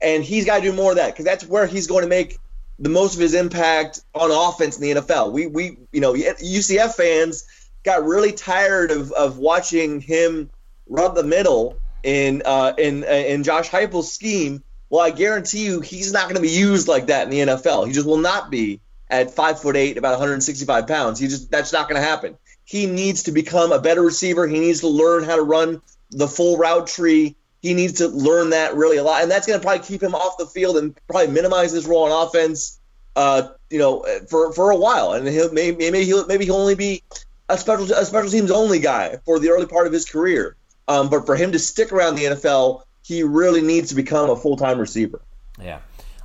[0.00, 2.38] and he's got to do more of that because that's where he's going to make
[2.78, 5.32] the most of his impact on offense in the NFL.
[5.32, 7.44] We we you know UCF fans
[7.84, 10.50] got really tired of, of watching him
[10.88, 14.62] run the middle in uh, in in Josh Heupel's scheme.
[14.88, 17.86] Well, I guarantee you, he's not going to be used like that in the NFL.
[17.86, 21.20] He just will not be at five foot eight, about 165 pounds.
[21.20, 22.36] He just that's not going to happen.
[22.70, 24.46] He needs to become a better receiver.
[24.46, 27.34] He needs to learn how to run the full route tree.
[27.62, 30.14] He needs to learn that really a lot, and that's going to probably keep him
[30.14, 32.78] off the field and probably minimize his role on offense.
[33.16, 36.76] Uh, you know, for for a while, and he'll maybe maybe he'll maybe he'll only
[36.76, 37.02] be
[37.48, 40.54] a special a special teams only guy for the early part of his career.
[40.86, 44.36] Um, but for him to stick around the NFL, he really needs to become a
[44.36, 45.20] full time receiver.
[45.60, 45.80] Yeah,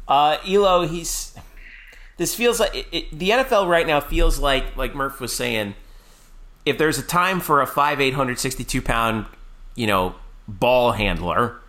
[0.07, 1.35] uh, Elo, he's.
[2.17, 5.73] This feels like it, it, the NFL right now feels like like Murph was saying.
[6.65, 9.25] If there's a time for a five eight hundred sixty two pound,
[9.75, 10.15] you know,
[10.47, 11.59] ball handler,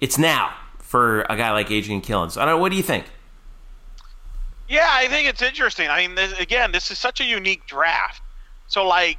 [0.00, 2.40] it's now for a guy like Adrian Killins.
[2.40, 2.60] I don't.
[2.60, 3.06] What do you think?
[4.68, 5.88] Yeah, I think it's interesting.
[5.88, 8.20] I mean, this, again, this is such a unique draft
[8.68, 9.18] so like,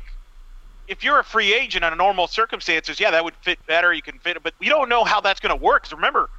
[0.87, 3.93] if you're a free agent under normal circumstances, yeah, that would fit better.
[3.93, 5.83] You can fit it, but we don't know how that's going to work.
[5.83, 6.29] Because remember,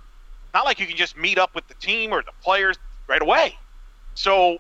[0.55, 3.57] not like you can just meet up with the team or the players right away.
[4.15, 4.59] So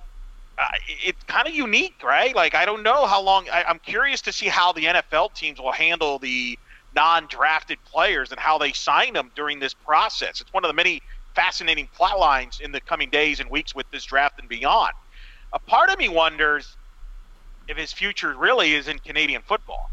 [0.87, 2.35] it's kind of unique, right?
[2.35, 3.49] Like I don't know how long.
[3.51, 6.59] I, I'm curious to see how the NFL teams will handle the
[6.95, 10.41] non-drafted players and how they sign them during this process.
[10.41, 11.03] It's one of the many
[11.35, 14.93] fascinating plot lines in the coming days and weeks with this draft and beyond.
[15.53, 16.77] A part of me wonders
[17.69, 19.91] if his future really is in Canadian football,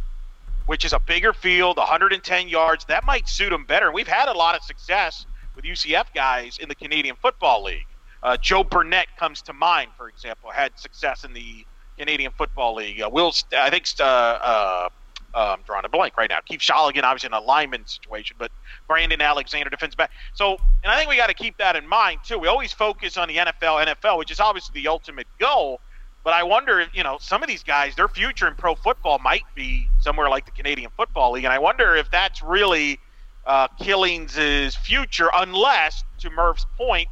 [0.66, 2.86] which is a bigger field, 110 yards.
[2.86, 3.92] That might suit him better.
[3.92, 5.26] We've had a lot of success
[5.56, 7.86] with UCF guys in the Canadian Football League.
[8.24, 11.66] Uh, Joe Burnett comes to mind, for example, had success in the
[11.98, 13.02] Canadian Football League.
[13.02, 14.90] Uh, Will, I think uh, uh,
[15.34, 16.40] I'm drawing a blank right now.
[16.46, 18.52] Keith Shologan, obviously, in a lineman situation, but
[18.88, 20.12] Brandon Alexander, defense back.
[20.34, 22.40] So, and I think we got to keep that in mind too.
[22.40, 25.82] We always focus on the NFL, NFL, which is obviously the ultimate goal.
[26.24, 29.44] But I wonder you know, some of these guys, their future in pro football might
[29.54, 31.44] be somewhere like the Canadian Football League.
[31.44, 33.00] And I wonder if that's really
[33.46, 37.10] uh, Killins' future, unless, to Murph's point,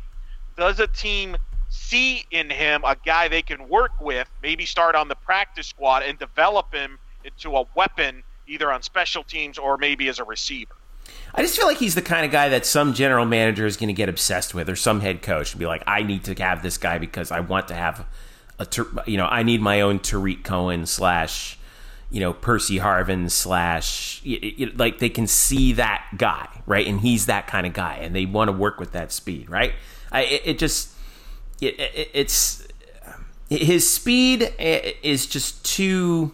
[0.56, 1.38] does a team
[1.70, 6.04] see in him a guy they can work with, maybe start on the practice squad
[6.04, 10.76] and develop him into a weapon either on special teams or maybe as a receiver.
[11.36, 13.88] I just feel like he's the kind of guy that some general manager is going
[13.88, 16.64] to get obsessed with, or some head coach, and be like, "I need to have
[16.64, 18.06] this guy because I want to have
[18.60, 18.68] a,
[19.06, 21.58] you know, I need my own Tarik Cohen slash,
[22.10, 24.22] you know, Percy Harvin slash,
[24.76, 26.86] like they can see that guy, right?
[26.88, 29.74] And he's that kind of guy, and they want to work with that speed, right?
[30.14, 30.92] I, it, it just,
[31.62, 32.66] it, it, it's
[33.50, 36.32] his speed is just too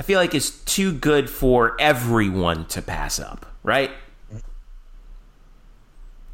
[0.00, 3.90] I feel like it's too good for everyone to pass up, right?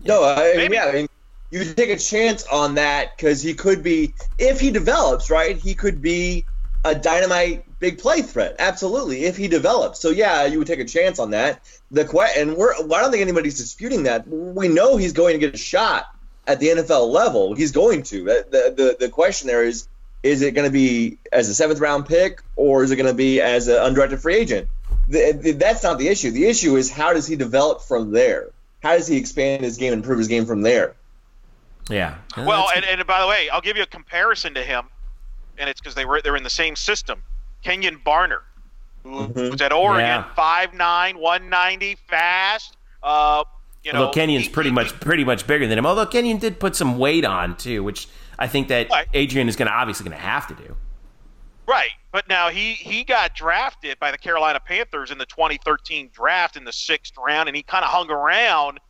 [0.05, 1.09] No, I, yeah, I mean,
[1.51, 5.75] you take a chance on that because he could be, if he develops, right, he
[5.75, 6.45] could be
[6.85, 8.55] a dynamite big play threat.
[8.61, 9.99] Absolutely, if he develops.
[9.99, 11.61] So yeah, you would take a chance on that.
[11.91, 12.09] The
[12.39, 14.29] and we're I don't think anybody's disputing that.
[14.29, 16.15] We know he's going to get a shot
[16.47, 17.55] at the NFL level.
[17.55, 18.25] He's going to.
[18.25, 19.89] The the, the question there is
[20.23, 23.15] is it going to be as a seventh round pick or is it going to
[23.15, 24.69] be as an undrafted free agent?
[25.09, 26.33] The, the, that's not the issue.
[26.33, 28.51] The issue is how does he develop from there?
[28.83, 30.97] How does he expand his game and improve his game from there?
[31.89, 32.17] Yeah.
[32.37, 34.87] Well, and, and by the way, I'll give you a comparison to him,
[35.59, 37.23] and it's because they were they're in the same system.
[37.63, 38.41] Kenyon Barner,
[39.05, 39.51] who mm-hmm.
[39.51, 41.13] was at Oregon, five yeah.
[41.15, 42.77] 5'9", 190, fast.
[43.03, 43.45] Uh,
[43.87, 45.87] you know, although Kenyon's he, pretty he, much pretty much bigger than him.
[45.87, 49.07] Although Kenyon did put some weight on too, which I think that right.
[49.15, 50.77] Adrian is going to obviously going to have to do.
[51.69, 56.57] Right, but now he he got drafted by the Carolina Panthers in the 2013 draft
[56.57, 58.81] in the sixth round, and he kind of hung around.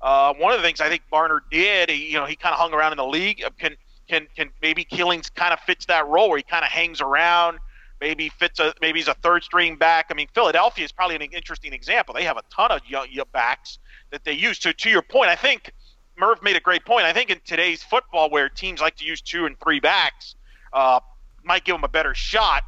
[0.00, 2.58] Uh, one of the things I think Barner did, he, you know, he kind of
[2.58, 3.42] hung around in the league.
[3.44, 3.76] Uh, can
[4.08, 7.58] can can maybe Killins kind of fits that role where he kind of hangs around,
[8.00, 10.06] maybe fits a maybe he's a third string back.
[10.08, 12.14] I mean, Philadelphia is probably an interesting example.
[12.14, 13.78] They have a ton of young, young backs
[14.10, 14.58] that they use.
[14.58, 15.72] So to your point, I think
[16.18, 17.04] Murph made a great point.
[17.04, 20.34] I think in today's football, where teams like to use two and three backs,
[20.72, 21.00] uh,
[21.44, 22.62] might give him a better shot.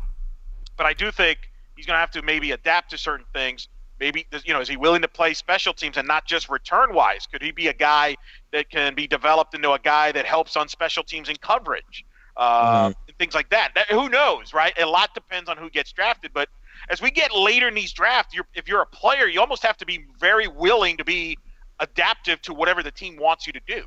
[0.77, 1.39] But I do think
[1.77, 3.69] he's going to have to maybe adapt to certain things.
[4.01, 7.27] Maybe you know, is he willing to play special teams and not just return wise?
[7.27, 8.17] Could he be a guy
[8.53, 12.05] that can be developed into a guy that helps on special teams and coverage,
[12.37, 13.13] uh, mm-hmm.
[13.19, 13.73] things like that?
[13.75, 13.89] that?
[13.89, 14.73] Who knows, right?
[14.79, 16.33] A lot depends on who gets drafted.
[16.33, 16.49] But
[16.91, 19.77] as we get later in these drafts, you're, if you're a player, you almost have
[19.79, 21.39] to be very willing to be
[21.81, 23.85] adaptive to whatever the team wants you to do.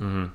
[0.00, 0.26] Mm-hmm.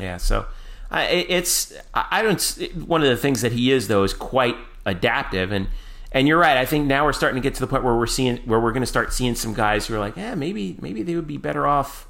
[0.00, 0.46] Yeah, so
[0.92, 2.42] it's I don't.
[2.86, 5.68] One of the things that he is though is quite adaptive, and
[6.12, 6.56] and you're right.
[6.56, 8.72] I think now we're starting to get to the point where we're seeing where we're
[8.72, 11.38] going to start seeing some guys who are like, yeah, maybe maybe they would be
[11.38, 12.06] better off,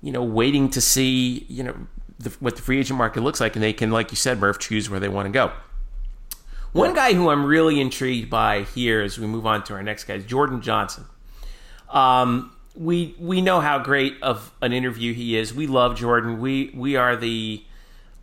[0.00, 1.74] you know, waiting to see you know
[2.18, 4.58] the, what the free agent market looks like, and they can, like you said, Murph,
[4.58, 5.52] choose where they want to go.
[6.72, 10.04] One guy who I'm really intrigued by here as we move on to our next
[10.04, 11.06] guy is Jordan Johnson.
[11.88, 15.52] Um, we we know how great of an interview he is.
[15.52, 16.40] We love Jordan.
[16.40, 17.64] We we are the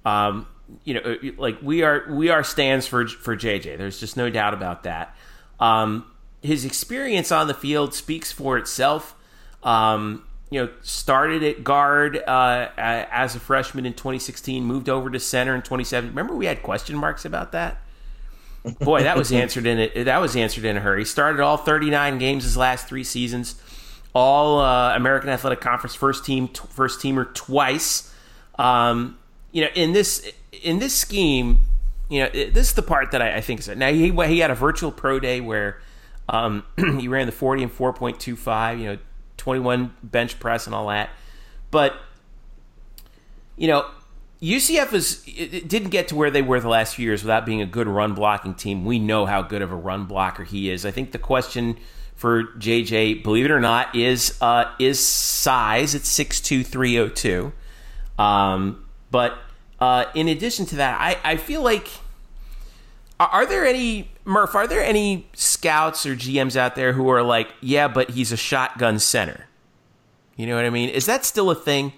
[0.05, 0.47] um,
[0.83, 3.77] you know like we are we are stands for for JJ.
[3.77, 5.15] There's just no doubt about that.
[5.59, 6.05] Um,
[6.41, 9.15] his experience on the field speaks for itself.
[9.63, 15.19] Um, you know, started at guard uh, as a freshman in 2016, moved over to
[15.19, 16.11] center in 2017.
[16.11, 17.81] Remember, we had question marks about that.
[18.79, 20.05] Boy, that was answered in it.
[20.05, 21.05] That was answered in a hurry.
[21.05, 23.55] Started all 39 games his last three seasons
[24.15, 28.11] all uh, American Athletic Conference first team t- first teamer twice.
[28.57, 29.19] Um,
[29.51, 30.31] you know, in this
[30.63, 31.59] in this scheme,
[32.09, 34.39] you know, it, this is the part that I, I think is now he he
[34.39, 35.81] had a virtual pro day where
[36.29, 36.63] um,
[36.97, 38.79] he ran the forty and four point two five.
[38.79, 38.97] You know,
[39.35, 41.09] twenty one bench press and all that,
[41.69, 41.93] but
[43.57, 43.85] you know.
[44.41, 45.21] UCF is
[45.67, 48.13] didn't get to where they were the last few years without being a good run
[48.13, 48.85] blocking team.
[48.85, 50.85] We know how good of a run blocker he is.
[50.85, 51.77] I think the question
[52.15, 55.95] for JJ, believe it or not, is uh, is size.
[55.95, 57.53] It's six two three oh two.
[58.19, 59.37] Um, but
[59.79, 61.89] uh, in addition to that, I, I feel like
[63.19, 64.55] are there any Murph?
[64.55, 68.37] Are there any scouts or GMs out there who are like, yeah, but he's a
[68.37, 69.47] shotgun center?
[70.35, 70.89] You know what I mean?
[70.89, 71.93] Is that still a thing?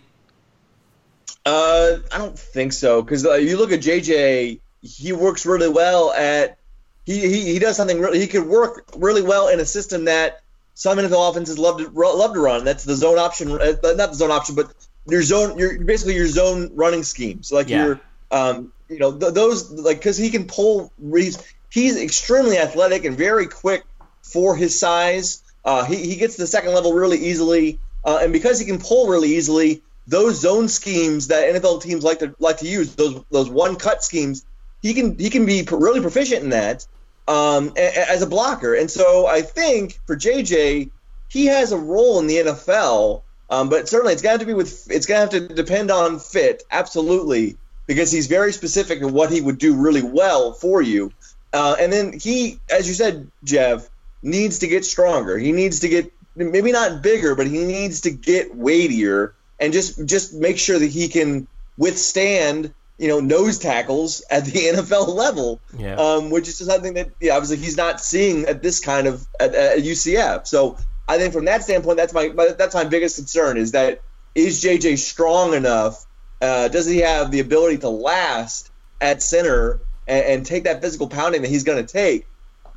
[1.47, 6.11] Uh, I don't think so because uh, you look at JJ, he works really well
[6.11, 6.57] at
[7.05, 10.41] he, he, he does something really, he could work really well in a system that
[10.73, 12.65] some NFL offenses love to love to run.
[12.65, 14.73] That's the zone option, uh, not the zone option, but
[15.07, 17.43] your zone, your basically your zone running scheme.
[17.43, 17.85] So like yeah.
[17.85, 20.91] your, um, you know, th- those like because he can pull.
[21.01, 23.85] He's, he's extremely athletic and very quick
[24.21, 25.43] for his size.
[25.63, 28.79] Uh, he, he gets to the second level really easily, uh, and because he can
[28.79, 33.23] pull really easily, those zone schemes that NFL teams like to like to use those
[33.29, 34.45] those one cut schemes,
[34.81, 36.87] he can he can be really proficient in that
[37.27, 38.73] um, as a blocker.
[38.73, 40.89] And so I think for JJ,
[41.27, 44.89] he has a role in the NFL, um, but certainly it's going to be with
[44.89, 49.31] it's going to have to depend on fit, absolutely, because he's very specific in what
[49.31, 51.11] he would do really well for you.
[51.51, 53.89] Uh, and then he, as you said, Jeff,
[54.21, 55.37] needs to get stronger.
[55.37, 60.05] He needs to get maybe not bigger, but he needs to get weightier and just
[60.05, 65.59] just make sure that he can withstand you know nose tackles at the NFL level,
[65.77, 65.95] yeah.
[65.95, 69.53] um, which is something that yeah, obviously he's not seeing at this kind of at,
[69.53, 70.47] at UCF.
[70.47, 74.01] So I think from that standpoint, that's my that's my biggest concern is that
[74.35, 76.05] is JJ strong enough?
[76.41, 81.07] Uh, does he have the ability to last at center and, and take that physical
[81.07, 82.27] pounding that he's going to take?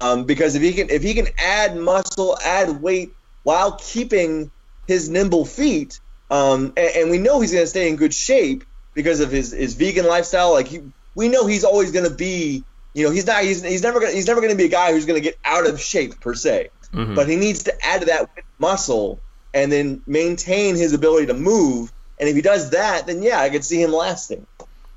[0.00, 4.50] Um, because if he can if he can add muscle, add weight while keeping
[4.86, 8.64] his nimble feet, um, and, and we know he's going to stay in good shape
[8.94, 10.52] because of his his vegan lifestyle.
[10.52, 10.80] Like he,
[11.14, 12.64] we know he's always going to be.
[12.92, 13.42] You know, he's not.
[13.42, 14.00] He's, he's never.
[14.00, 16.20] Gonna, he's never going to be a guy who's going to get out of shape
[16.20, 16.70] per se.
[16.92, 17.14] Mm-hmm.
[17.14, 19.20] But he needs to add to that muscle
[19.54, 21.92] and then maintain his ability to move.
[22.18, 24.46] And if he does that, then yeah, I could see him lasting.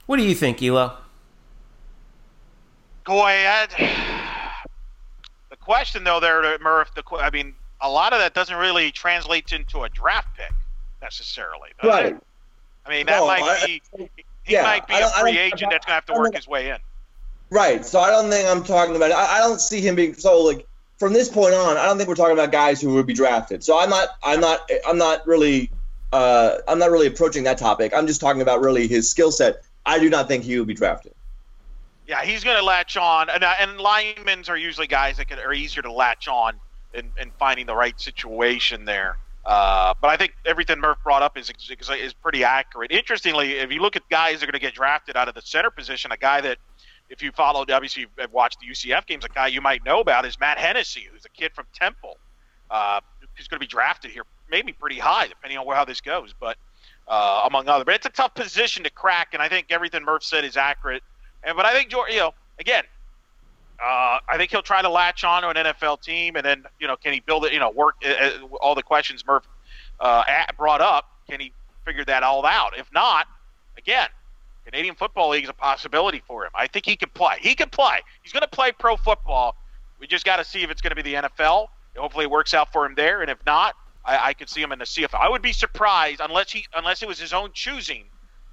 [0.06, 0.98] What do you think, Elo?
[3.04, 3.69] Go ahead.
[5.50, 6.93] The question, though, there, Murph.
[6.96, 10.52] The I mean, a lot of that doesn't really translate into a draft pick
[11.04, 11.70] necessarily.
[11.84, 12.18] right.
[12.86, 13.82] I mean, that no, might I, be.
[14.44, 16.70] He yeah, might be a free agent that's going to have to work his way
[16.70, 16.78] in.
[17.50, 17.86] Right.
[17.86, 19.12] So I don't think I'm talking about.
[19.12, 21.78] I, I don't see him being so like from this point on.
[21.78, 23.63] I don't think we're talking about guys who would be drafted.
[23.63, 24.10] So I'm not.
[24.24, 24.70] I'm not.
[24.88, 25.72] I'm not really.
[26.12, 27.94] Uh, I'm not really approaching that topic.
[27.96, 29.63] I'm just talking about really his skill set.
[29.86, 31.13] I do not think he would be drafted.
[32.06, 35.39] Yeah, he's going to latch on, and, uh, and linemen are usually guys that can,
[35.39, 36.60] are easier to latch on
[36.94, 39.18] in, in finding the right situation there.
[39.45, 42.91] Uh, but I think everything Murph brought up is, is, is pretty accurate.
[42.91, 45.41] Interestingly, if you look at guys that are going to get drafted out of the
[45.41, 46.58] center position, a guy that,
[47.10, 50.25] if you followed, obviously you've watched the UCF games, a guy you might know about
[50.25, 52.17] is Matt Hennessy, who's a kid from Temple,
[52.71, 53.01] uh,
[53.36, 56.34] who's going to be drafted here, maybe pretty high, depending on how this goes.
[56.39, 56.58] But
[57.08, 60.23] uh, among other, but it's a tough position to crack, and I think everything Murph
[60.23, 61.03] said is accurate.
[61.43, 62.86] And but I think you know, again,
[63.84, 66.88] uh, I think he'll try to latch on to an NFL team, and then you
[66.88, 67.54] know, can he build it?
[67.54, 69.43] You know, work uh, uh, all the questions Murph
[70.00, 70.24] uh,
[70.58, 71.10] brought up.
[71.30, 71.52] Can he
[71.86, 72.78] figure that all out?
[72.78, 73.28] If not,
[73.78, 74.08] again,
[74.65, 76.52] Canadian Football League is a possibility for him.
[76.56, 77.38] I think he can play.
[77.41, 78.00] He can play.
[78.22, 79.58] He's going to play pro football.
[80.00, 81.67] We just got to see if it's going to be the NFL.
[81.98, 84.72] Hopefully, it works out for him there, and if not, I, I could see him
[84.72, 85.19] in the CFL.
[85.19, 88.06] I would be surprised unless he unless it was his own choosing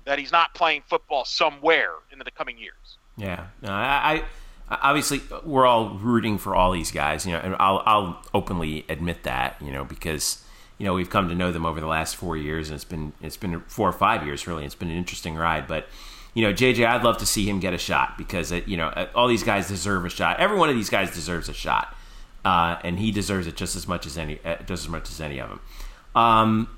[0.06, 2.98] that he's not playing football somewhere in the coming years.
[3.16, 4.24] Yeah, no, I,
[4.70, 9.24] obviously we're all rooting for all these guys, you know, and I'll, I'll openly admit
[9.24, 10.42] that, you know, because
[10.78, 13.12] you know we've come to know them over the last four years, and it's been
[13.20, 14.64] it's been four or five years really.
[14.64, 15.86] It's been an interesting ride, but
[16.32, 18.88] you know, JJ, I'd love to see him get a shot because it, you know
[19.14, 20.40] all these guys deserve a shot.
[20.40, 21.94] Every one of these guys deserves a shot,
[22.46, 25.20] uh, and he deserves it just as much as any uh, just as much as
[25.20, 25.60] any of them.
[26.14, 26.68] Um,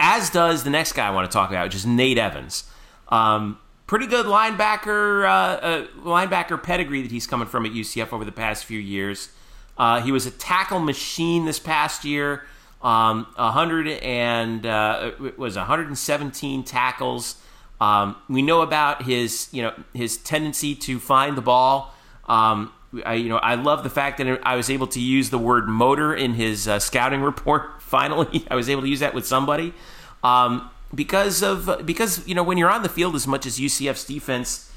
[0.00, 2.64] as does the next guy I want to talk about, which is Nate Evans.
[3.08, 3.58] Um,
[3.92, 8.32] pretty good linebacker uh, uh, linebacker pedigree that he's coming from at UCF over the
[8.32, 9.28] past few years.
[9.76, 12.42] Uh, he was a tackle machine this past year.
[12.80, 17.36] Um, 100 and uh, was 117 tackles.
[17.82, 21.94] Um, we know about his you know his tendency to find the ball.
[22.24, 22.72] Um,
[23.04, 25.68] I, you know I love the fact that I was able to use the word
[25.68, 27.82] motor in his uh, scouting report.
[27.82, 29.74] Finally, I was able to use that with somebody.
[30.24, 34.04] Um, because of because you know when you're on the field as much as UCF's
[34.04, 34.70] defense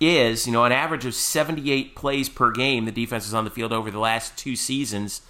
[0.00, 3.50] is, you know, an average of 78 plays per game, the defense is on the
[3.50, 5.20] field over the last two seasons.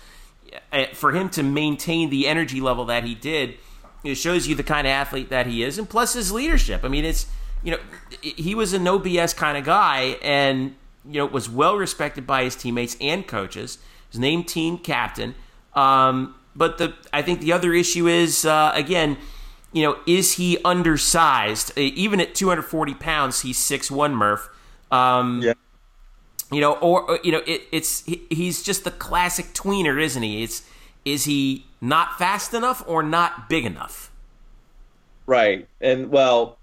[0.72, 3.56] Eh, for him to maintain the energy level that he did,
[4.04, 6.84] it shows you the kind of athlete that he is, and plus his leadership.
[6.84, 7.26] I mean, it's
[7.62, 7.78] you know,
[8.22, 10.74] he was a no BS kind of guy, and
[11.04, 13.78] you know was well respected by his teammates and coaches.
[14.10, 15.34] His named team captain.
[15.74, 19.18] Um, but the I think the other issue is uh, again
[19.72, 21.72] you know, is he undersized?
[21.76, 24.48] Uh, even at 240 pounds, he's 6'1", Murph.
[24.90, 25.54] Um, yeah.
[26.52, 30.22] You know, or, or you know, it, it's he, he's just the classic tweener, isn't
[30.22, 30.42] he?
[30.42, 30.62] It's
[31.04, 34.10] is he not fast enough or not big enough?
[35.26, 36.58] Right, and well,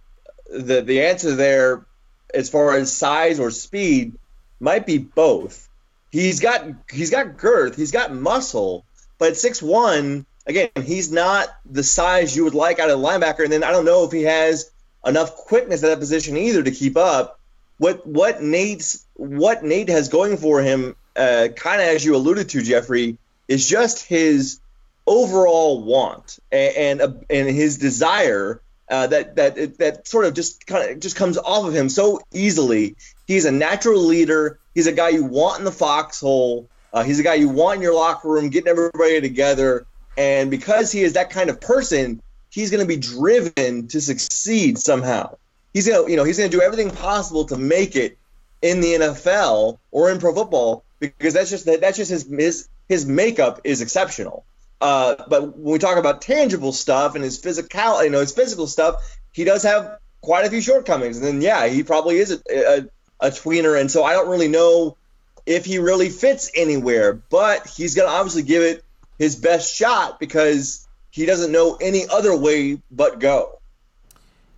[0.50, 1.86] the the answer there,
[2.34, 4.18] as far as size or speed,
[4.60, 5.70] might be both.
[6.12, 8.84] He's got he's got girth, he's got muscle,
[9.18, 13.44] but six one again, he's not the size you would like out of a linebacker.
[13.44, 14.72] And then I don't know if he has
[15.06, 17.40] enough quickness at that position either to keep up.
[17.78, 22.50] What what Nate's what Nate has going for him uh, kind of as you alluded
[22.50, 23.18] to, Jeffrey,
[23.48, 24.60] is just his
[25.06, 30.66] overall want and and, uh, and his desire uh, that that that sort of just
[30.66, 32.96] kind of just comes off of him so easily.
[33.28, 34.60] He's a natural leader.
[34.74, 36.70] He's a guy you want in the foxhole.
[36.94, 39.86] Uh, he's a guy you want in your locker room, getting everybody together.
[40.18, 44.80] And because he is that kind of person, he's going to be driven to succeed
[44.80, 45.38] somehow.
[45.74, 48.18] He's going to, you know, he's going to do everything possible to make it
[48.62, 53.06] in the NFL or in pro football because that's just that's just his his his
[53.06, 54.44] makeup is exceptional.
[54.80, 58.68] Uh, but when we talk about tangible stuff and his physical, you know, his physical
[58.68, 58.96] stuff,
[59.34, 61.18] he does have quite a few shortcomings.
[61.18, 63.80] And then, yeah, he probably is a, a, a tweener.
[63.80, 64.98] And so I don't really know
[65.46, 68.84] if he really fits anywhere, but he's going to obviously give it
[69.18, 73.60] his best shot because he doesn't know any other way but go.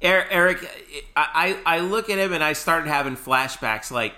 [0.02, 0.66] Eric,
[1.16, 3.92] I, I look at him and I started having flashbacks.
[3.92, 4.14] Like,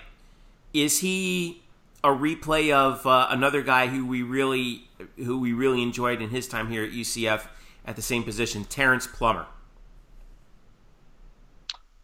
[0.72, 1.62] is he
[2.04, 6.48] a replay of uh, another guy who we really who we really enjoyed in his
[6.48, 7.46] time here at UCF
[7.84, 9.46] at the same position, Terrence Plummer.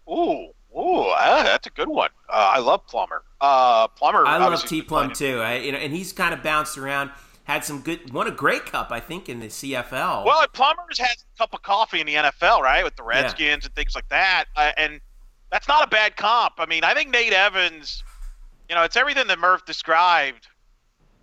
[0.08, 2.10] Ooh, ooh, uh, that's a good one.
[2.28, 3.22] Uh, I love Plummer.
[3.40, 4.24] Uh, Plummer.
[4.26, 5.40] I love T Plum too.
[5.40, 7.10] I, you know, and he's kind of bounced around.
[7.48, 10.24] Had some good, won a Grey Cup, I think, in the CFL.
[10.24, 13.54] Well, Plummer's had a cup of coffee in the NFL, right, with the Redskins yeah.
[13.66, 14.44] and things like that.
[14.54, 15.00] Uh, and
[15.50, 16.54] that's not a bad comp.
[16.58, 18.04] I mean, I think Nate Evans
[18.68, 20.46] you know, it's everything that Murph described.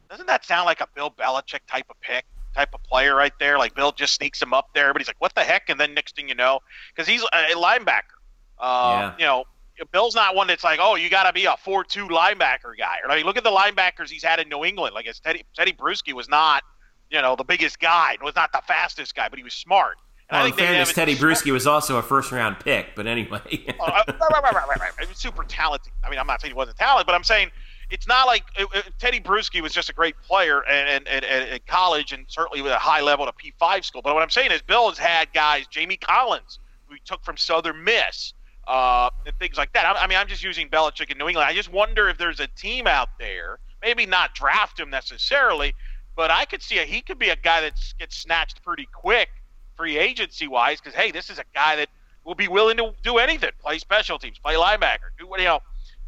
[0.10, 3.58] Doesn't that sound like a Bill Belichick type of pick, type of player right there?
[3.58, 4.94] Like Bill just sneaks him up there.
[4.94, 6.60] but he's like, "What the heck?" And then next thing you know,
[6.94, 8.16] because he's a linebacker.
[8.60, 9.14] Uh, yeah.
[9.20, 9.44] You know,
[9.92, 13.16] Bill's not one that's like, "Oh, you got to be a four-two linebacker guy." I
[13.16, 14.96] mean, look at the linebackers he's had in New England.
[14.96, 16.64] Like, Teddy Teddy Bruschi was not,
[17.10, 19.98] you know, the biggest guy, was not the fastest guy, but he was smart.
[20.30, 23.42] And well, in fairness, Teddy Bruschi was also a first round pick, but anyway.
[23.80, 24.92] oh, uh, right, right, right, right, right.
[25.00, 25.94] I mean, super talented.
[26.04, 27.52] I mean, I'm not saying he wasn't talented, but I'm saying
[27.92, 32.12] it's not like it, it, Teddy Bruschi was just a great player and at college
[32.12, 34.02] and certainly with a high level at P5 school.
[34.02, 37.38] But what I'm saying is Bill has had guys, Jamie Collins, who he took from
[37.38, 38.34] Southern Miss,
[38.68, 39.86] uh, and things like that.
[39.86, 41.48] I, I mean, I'm just using Belichick in New England.
[41.48, 45.74] I just wonder if there's a team out there, maybe not draft him necessarily,
[46.16, 49.30] but I could see a, he could be a guy that gets snatched pretty quick–
[49.76, 51.90] free agency wise because hey, this is a guy that
[52.24, 55.60] will be willing to do anything, play special teams, play linebacker, do what you know.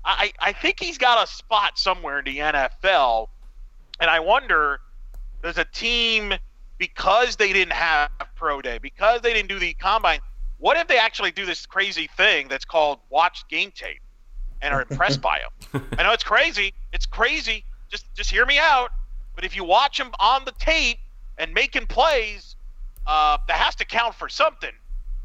[0.06, 3.28] I I think he's got a spot somewhere in the NFL,
[4.00, 4.80] and I wonder
[5.44, 6.34] does a team
[6.78, 10.20] because they didn't have pro day because they didn't do the combine.
[10.60, 14.02] What if they actually do this crazy thing that's called watch game tape
[14.62, 15.86] and are impressed by him?
[15.98, 16.74] I know it's crazy.
[16.92, 17.64] It's crazy.
[17.90, 18.90] Just just hear me out.
[19.36, 20.98] But if you watch him on the tape
[21.38, 22.56] and making plays,
[23.06, 24.74] uh, that has to count for something.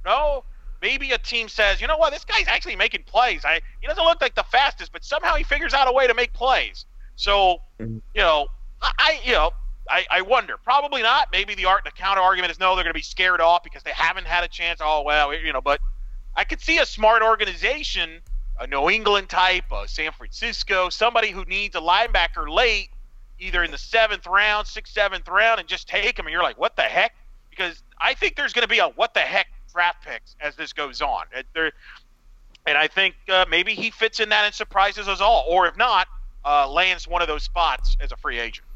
[0.05, 0.45] No,
[0.83, 3.45] maybe a team says, you know what, this guy's actually making plays.
[3.45, 6.15] I he doesn't look like the fastest, but somehow he figures out a way to
[6.15, 6.85] make plays.
[7.17, 7.99] So, mm-hmm.
[8.15, 8.49] you know,
[8.83, 9.53] I you know.
[9.89, 10.57] I, I wonder.
[10.57, 11.29] Probably not.
[11.33, 13.83] Maybe the art the counter argument is no, they're going to be scared off because
[13.83, 14.81] they haven't had a chance.
[14.83, 15.61] Oh well, you know.
[15.61, 15.81] But
[16.37, 18.21] I could see a smart organization,
[18.61, 22.91] a New England type, a San Francisco, somebody who needs a linebacker late,
[23.39, 26.27] either in the seventh round, sixth, seventh round, and just take him.
[26.27, 27.13] And you're like, what the heck?
[27.53, 30.73] because I think there's going to be a what the heck draft picks as this
[30.73, 31.25] goes on.
[31.55, 31.73] There,
[32.67, 35.77] and I think uh, maybe he fits in that and surprises us all, or if
[35.77, 36.09] not,
[36.45, 38.67] uh, lands one of those spots as a free agent.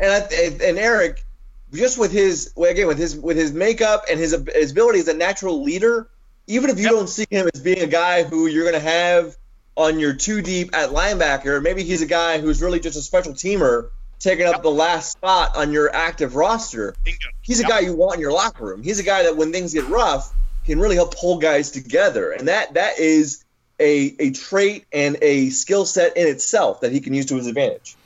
[0.00, 1.24] And I, and Eric,
[1.72, 5.14] just with his again with his with his makeup and his his ability as a
[5.14, 6.08] natural leader,
[6.46, 6.92] even if you yep.
[6.92, 9.36] don't see him as being a guy who you're going to have
[9.76, 13.32] on your two deep at linebacker, maybe he's a guy who's really just a special
[13.32, 16.94] teamer taking up the last spot on your active roster.
[17.40, 18.82] He's a guy you want in your locker room.
[18.82, 20.34] He's a guy that when things get rough
[20.64, 23.44] can really help pull guys together, and that that is
[23.78, 27.46] a a trait and a skill set in itself that he can use to his
[27.46, 27.96] advantage.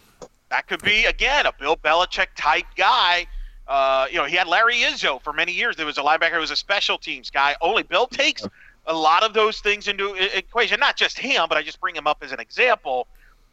[0.55, 3.26] That could be again a Bill Belichick type guy.
[3.66, 5.74] Uh, you know, he had Larry Izzo for many years.
[5.74, 7.57] There was a linebacker who was a special teams guy.
[7.61, 8.46] Only Bill takes
[8.86, 10.78] a lot of those things into equation.
[10.78, 13.09] Not just him, but I just bring him up as an example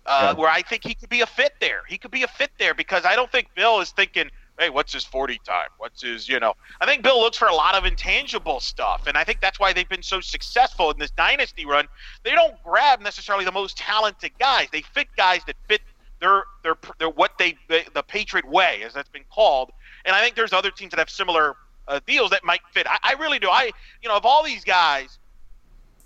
[0.05, 0.39] uh, yeah.
[0.39, 1.81] where I think he could be a fit there.
[1.87, 4.29] He could be a fit there because I don't think Bill is thinking,
[4.59, 5.69] hey, what's his 40 time?
[5.79, 9.07] What's his, you know, I think Bill looks for a lot of intangible stuff.
[9.07, 11.87] And I think that's why they've been so successful in this dynasty run.
[12.23, 15.81] They don't grab necessarily the most talented guys, they fit guys that fit
[16.21, 19.71] their, their, their what they, the, the Patriot way, as that's been called.
[20.05, 21.55] And I think there's other teams that have similar
[21.87, 22.87] uh, deals that might fit.
[22.87, 23.49] I, I really do.
[23.49, 25.19] I, you know, of all these guys,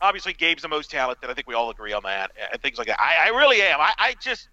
[0.01, 1.29] obviously Gabe's the most talented.
[1.29, 2.99] I think we all agree on that and things like that.
[2.99, 3.79] I, I really am.
[3.79, 4.49] I, I just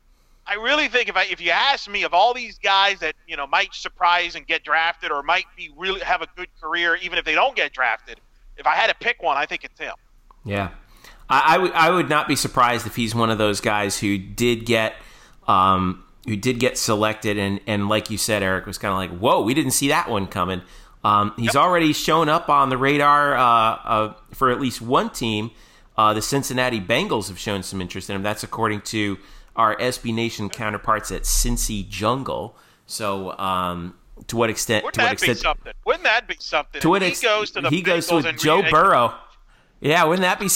[0.47, 3.37] I really think if I, if you ask me of all these guys that you
[3.37, 7.19] know might surprise and get drafted or might be really have a good career even
[7.19, 8.21] if they don't get drafted,
[8.57, 9.95] if I had to pick one, I think it's him.
[10.45, 10.71] Yeah,
[11.29, 14.19] I, I would I would not be surprised if he's one of those guys who
[14.19, 14.95] did get
[15.49, 19.19] um, who did get selected, and and like you said, Eric was kind of like,
[19.19, 20.63] "Whoa, we didn't see that one coming."
[21.05, 21.57] Um, he's yep.
[21.57, 25.51] already shown up on the radar uh, uh, for at least one team.
[25.97, 28.23] Uh, the Cincinnati Bengals have shown some interest in him.
[28.23, 29.19] That's according to
[29.57, 32.57] our SB Nation counterparts at Cincy Jungle.
[32.87, 33.95] So, um,
[34.29, 34.85] to what extent?
[34.85, 35.39] Wouldn't to what that extent?
[35.39, 35.73] Be something?
[35.85, 36.81] Wouldn't that be something?
[36.81, 37.33] To what extent?
[37.33, 39.15] He goes to the he goes with Joe Burrow.
[39.81, 40.49] Yeah, wouldn't that be?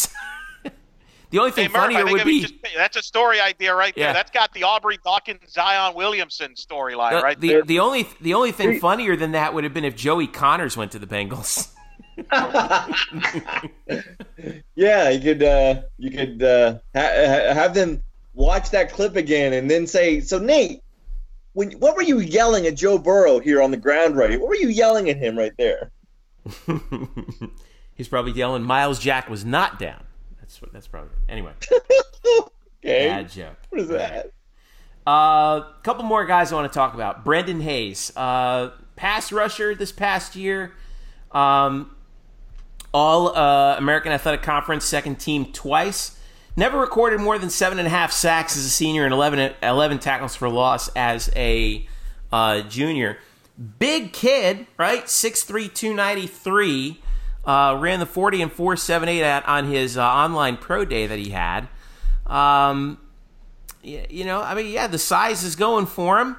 [1.36, 4.14] The only thing hey, Murph, funnier would be just, that's a story idea right there.
[4.14, 7.62] That's got the Aubrey Dawkins, Zion Williamson storyline the, right the, there.
[7.62, 10.92] The only the only thing funnier than that would have been if Joey Connors went
[10.92, 11.68] to the Bengals.
[14.76, 19.70] yeah, you could uh, you could uh, ha- have them watch that clip again and
[19.70, 20.82] then say, "So Nate,
[21.52, 24.40] when what were you yelling at Joe Burrow here on the ground right?
[24.40, 25.90] What were you yelling at him right there?"
[27.94, 30.06] He's probably yelling, "Myles Jack was not down."
[30.46, 30.72] That's what.
[30.72, 31.52] That's probably anyway.
[32.84, 33.08] okay.
[33.08, 33.56] Bad joke.
[33.70, 34.30] What is that?
[35.06, 37.24] A uh, couple more guys I want to talk about.
[37.24, 40.72] Brendan Hayes, uh, pass rusher this past year.
[41.32, 41.94] Um,
[42.94, 46.18] all uh, American Athletic Conference second team twice.
[46.56, 49.98] Never recorded more than seven and a half sacks as a senior and 11, 11
[49.98, 51.86] tackles for loss as a
[52.32, 53.18] uh, junior.
[53.78, 55.04] Big kid, right?
[55.04, 57.02] 6'3, 293.
[57.46, 61.30] Uh, ran the 40 and 478 at, on his uh, online pro day that he
[61.30, 61.68] had.
[62.26, 62.98] Um,
[63.82, 66.36] you know, I mean, yeah, the size is going for him.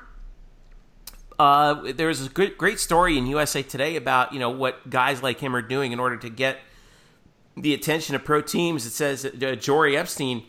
[1.40, 5.40] Uh, there's a good, great story in USA Today about you know what guys like
[5.40, 6.58] him are doing in order to get
[7.56, 8.86] the attention of pro teams.
[8.86, 10.44] It says uh, Jori Epstein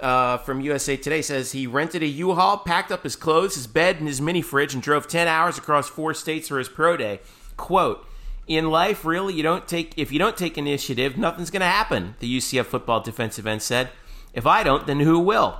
[0.00, 3.96] uh, from USA Today says he rented a U-Haul, packed up his clothes, his bed,
[3.96, 7.20] and his mini fridge, and drove 10 hours across four states for his pro day.
[7.56, 8.05] "Quote:
[8.46, 12.14] In life, really, you don't take if you don't take initiative, nothing's going to happen."
[12.20, 13.90] The UCF football defensive end said.
[14.36, 15.58] If I don't, then who will?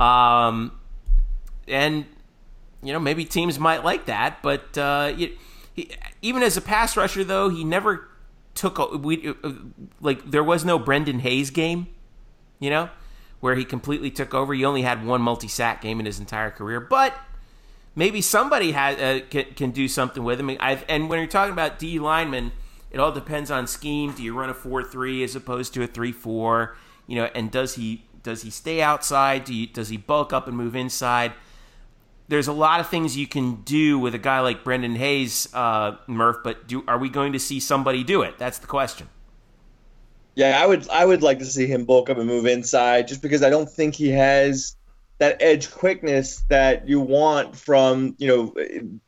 [0.00, 0.72] Um,
[1.68, 2.06] and
[2.82, 5.36] you know, maybe teams might like that, but uh, he,
[6.22, 8.08] even as a pass rusher, though, he never
[8.54, 9.52] took a, we uh,
[10.00, 11.88] like there was no Brendan Hayes game,
[12.58, 12.88] you know,
[13.40, 14.54] where he completely took over.
[14.54, 17.14] He only had one multi sack game in his entire career, but
[17.98, 20.56] maybe somebody has uh, can, can do something with him.
[20.60, 22.52] I've, and when you're talking about D linemen,
[22.90, 24.12] it all depends on scheme.
[24.12, 26.76] Do you run a four three as opposed to a three four?
[27.08, 29.44] You know, and does he does he stay outside?
[29.44, 31.32] Do you, does he bulk up and move inside?
[32.28, 35.96] There's a lot of things you can do with a guy like Brendan Hayes, uh,
[36.06, 36.38] Murph.
[36.44, 38.38] But do, are we going to see somebody do it?
[38.38, 39.08] That's the question.
[40.34, 43.22] Yeah, I would I would like to see him bulk up and move inside, just
[43.22, 44.76] because I don't think he has
[45.18, 48.54] that edge quickness that you want from you know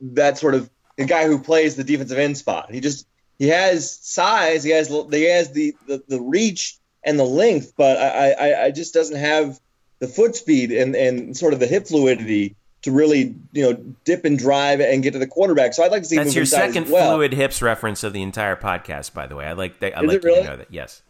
[0.00, 2.70] that sort of the guy who plays the defensive end spot.
[2.70, 3.06] He just
[3.38, 7.96] he has size, he has he has the the, the reach and the length, but
[7.96, 9.58] I, I, I just doesn't have
[10.00, 14.24] the foot speed and, and sort of the hip fluidity to really you know dip
[14.24, 15.74] and drive and get to the quarterback.
[15.74, 17.14] So I'd like to see that's your second well.
[17.14, 19.14] fluid hips reference of the entire podcast.
[19.14, 19.96] By the way, I like that.
[19.96, 20.42] I Is like really?
[20.42, 20.68] to know that.
[20.70, 21.02] Yes.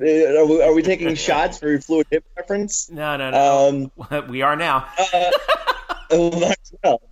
[0.00, 2.90] Uh, are we, are we taking shots for your fluid hip reference?
[2.90, 3.90] No, no, no.
[4.10, 4.88] Um, we are now.
[5.14, 5.30] uh,
[6.84, 7.02] well.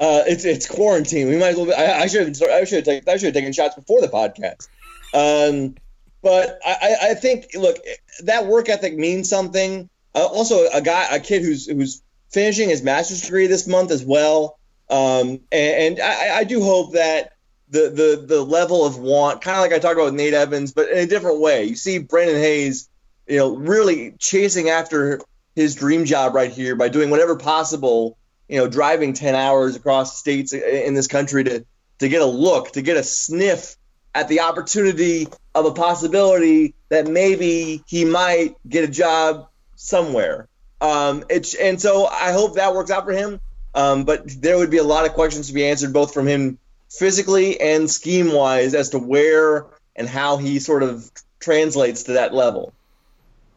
[0.00, 1.28] Uh, it's it's quarantine.
[1.28, 1.66] We might as well.
[1.66, 4.00] Be, I, I should have I should have taken I should have taken shots before
[4.00, 4.68] the podcast.
[5.14, 5.76] Um,
[6.22, 7.76] but I, I think look
[8.24, 9.88] that work ethic means something.
[10.14, 14.04] Uh, also, a guy, a kid who's who's finishing his master's degree this month as
[14.04, 14.58] well.
[14.88, 17.32] Um, and, and I, I, do hope that
[17.72, 20.72] the the the level of want, kind of like I talked about with Nate Evans,
[20.72, 21.64] but in a different way.
[21.64, 22.88] You see Brendan Hayes,
[23.26, 25.20] you know, really chasing after
[25.56, 30.18] his dream job right here by doing whatever possible, you know, driving ten hours across
[30.18, 31.64] states in this country to
[32.00, 33.76] to get a look, to get a sniff
[34.14, 40.46] at the opportunity of a possibility that maybe he might get a job somewhere.
[40.82, 43.40] Um, it's and so I hope that works out for him.
[43.74, 46.58] Um, but there would be a lot of questions to be answered, both from him
[46.98, 49.66] physically and scheme wise, as to where
[49.96, 52.72] and how he sort of translates to that level.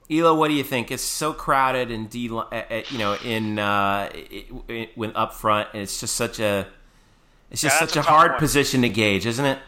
[0.09, 0.91] Elo, what do you think?
[0.91, 4.11] It's so crowded and D, you know, in uh,
[4.95, 6.67] when up front, and it's just such a,
[7.49, 8.39] it's just yeah, such a, a hard one.
[8.39, 9.59] position to gauge, isn't it?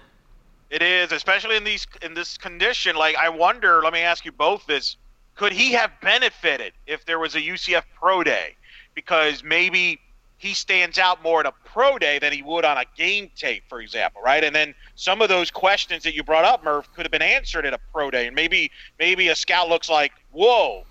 [0.70, 2.96] It is, especially in these in this condition.
[2.96, 3.82] Like I wonder.
[3.82, 4.98] Let me ask you both this:
[5.36, 8.56] Could he have benefited if there was a UCF pro day?
[8.94, 10.00] Because maybe
[10.38, 13.64] he stands out more at a pro day than he would on a game tape,
[13.68, 14.44] for example, right?
[14.44, 17.66] And then some of those questions that you brought up, Murph, could have been answered
[17.66, 20.86] at a pro day, and maybe maybe a scout looks like, "Whoa,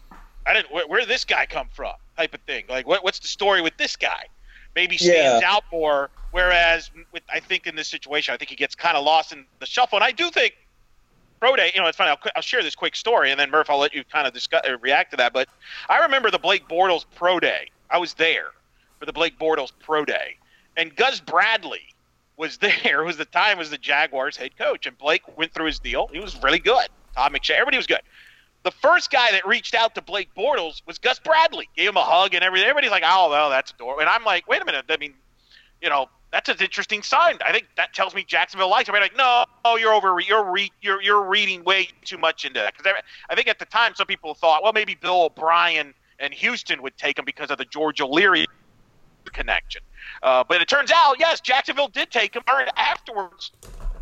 [0.46, 0.72] I didn't.
[0.72, 2.64] Where, where did this guy come from?" Type of thing.
[2.68, 4.24] Like, what, what's the story with this guy?
[4.74, 5.50] Maybe stands Yeah.
[5.50, 6.10] out more.
[6.32, 9.46] Whereas, with I think in this situation, I think he gets kind of lost in
[9.60, 9.96] the shuffle.
[9.96, 10.54] And I do think
[11.40, 11.70] pro day.
[11.74, 12.10] You know, it's funny.
[12.10, 14.62] I'll, I'll share this quick story, and then Murph, I'll let you kind of discuss,
[14.80, 15.32] react to that.
[15.32, 15.48] But
[15.88, 17.68] I remember the Blake Bortles pro day.
[17.90, 18.48] I was there.
[18.98, 20.36] For the Blake Bortles pro day,
[20.76, 21.94] and Gus Bradley
[22.36, 23.04] was there.
[23.04, 26.08] Was the time was the Jaguars head coach, and Blake went through his deal.
[26.08, 26.88] He was really good.
[27.14, 28.00] Todd McShay, everybody was good.
[28.62, 31.68] The first guy that reached out to Blake Bortles was Gus Bradley.
[31.76, 32.68] Gave him a hug and everything.
[32.68, 34.86] Everybody's like, "Oh, well, that's adorable." And I'm like, "Wait a minute.
[34.88, 35.14] I mean,
[35.80, 37.38] you know, that's an interesting sign.
[37.44, 38.94] I think that tells me Jacksonville likes him.
[38.94, 39.44] I'm like, no,
[39.76, 42.76] you're over, you're re, you're you're reading way too much into that.
[42.76, 46.34] Because I, I think at the time some people thought, well, maybe Bill O'Brien and
[46.34, 48.46] Houston would take him because of the George O'Leary
[49.36, 49.82] connection.
[50.22, 52.42] Uh, but it turns out, yes, Jacksonville did take him.
[52.48, 53.52] And afterwards,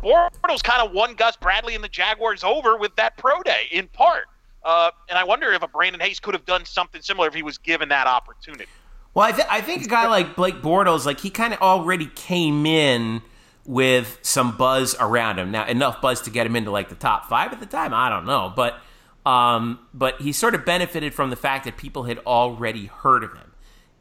[0.01, 3.87] Bortles kind of won Gus Bradley and the Jaguars over with that pro day in
[3.89, 4.25] part.
[4.63, 7.43] Uh, and I wonder if a Brendan Hayes could have done something similar if he
[7.43, 8.65] was given that opportunity.
[9.13, 12.07] Well, I, th- I think a guy like Blake Bortles, like he kind of already
[12.07, 13.21] came in
[13.65, 15.51] with some buzz around him.
[15.51, 17.93] Now, enough buzz to get him into like the top five at the time.
[17.93, 18.79] I don't know, but
[19.25, 23.33] um, but he sort of benefited from the fact that people had already heard of
[23.33, 23.54] him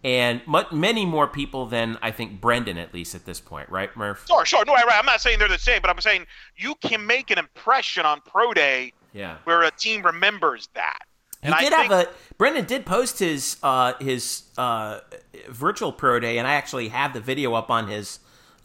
[0.04, 4.26] and many more people than I think Brendan, at least at this point, right, Murph?
[4.28, 4.62] Sure, sure.
[4.66, 4.84] No, right.
[4.92, 6.26] I'm not saying they're the same, but I'm saying
[6.56, 9.38] you can make an impression on pro day yeah.
[9.44, 10.98] where a team remembers that.
[11.42, 15.00] And he did think, have a Brendan did post his uh, his uh,
[15.48, 18.18] virtual pro day, and I actually have the video up on his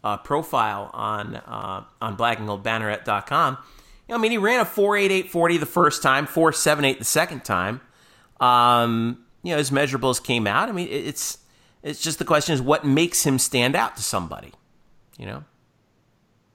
[0.03, 3.57] uh, profile on uh, on blackandgoldbanneret.com.
[4.07, 6.53] You know, I mean, he ran a four eight eight forty the first time, four
[6.53, 7.81] seven eight the second time.
[8.39, 10.69] Um, you know his measurables came out.
[10.69, 11.39] I mean, it's
[11.83, 14.51] it's just the question is what makes him stand out to somebody,
[15.17, 15.43] you know.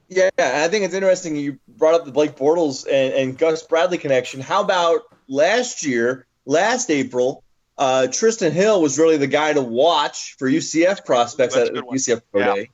[0.09, 3.99] Yeah, I think it's interesting you brought up the Blake Bortles and, and Gus Bradley
[3.99, 4.41] connection.
[4.41, 7.43] How about last year, last April,
[7.79, 12.21] uh, Trysten Hill was really the guy to watch for UCF prospects That's at UCF
[12.31, 12.55] Pro yeah.
[12.55, 12.71] Day.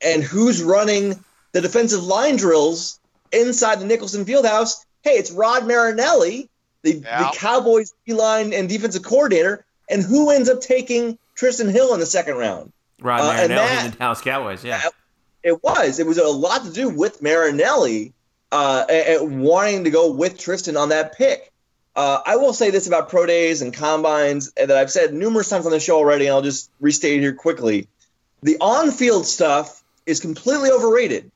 [0.00, 1.22] And who's running
[1.52, 2.98] the defensive line drills
[3.30, 4.84] inside the Nicholson Fieldhouse?
[5.02, 6.48] Hey, it's Rod Marinelli,
[6.82, 7.30] the, yeah.
[7.30, 12.00] the Cowboys D line and defensive coordinator, and who ends up taking Trysten Hill in
[12.00, 12.72] the second round?
[13.00, 14.82] Rod uh, Marinelli and, the Dallas Cowboys, yeah.
[15.42, 15.98] It was.
[15.98, 18.12] It was a lot to do with Marinelli
[18.52, 21.50] uh, and wanting to go with Trysten on that pick.
[21.94, 25.66] Uh, I will say this about pro days and combines that I've said numerous times
[25.66, 27.88] on the show already, and I'll just restate it here quickly.
[28.42, 31.30] The on-field stuff is completely overrated,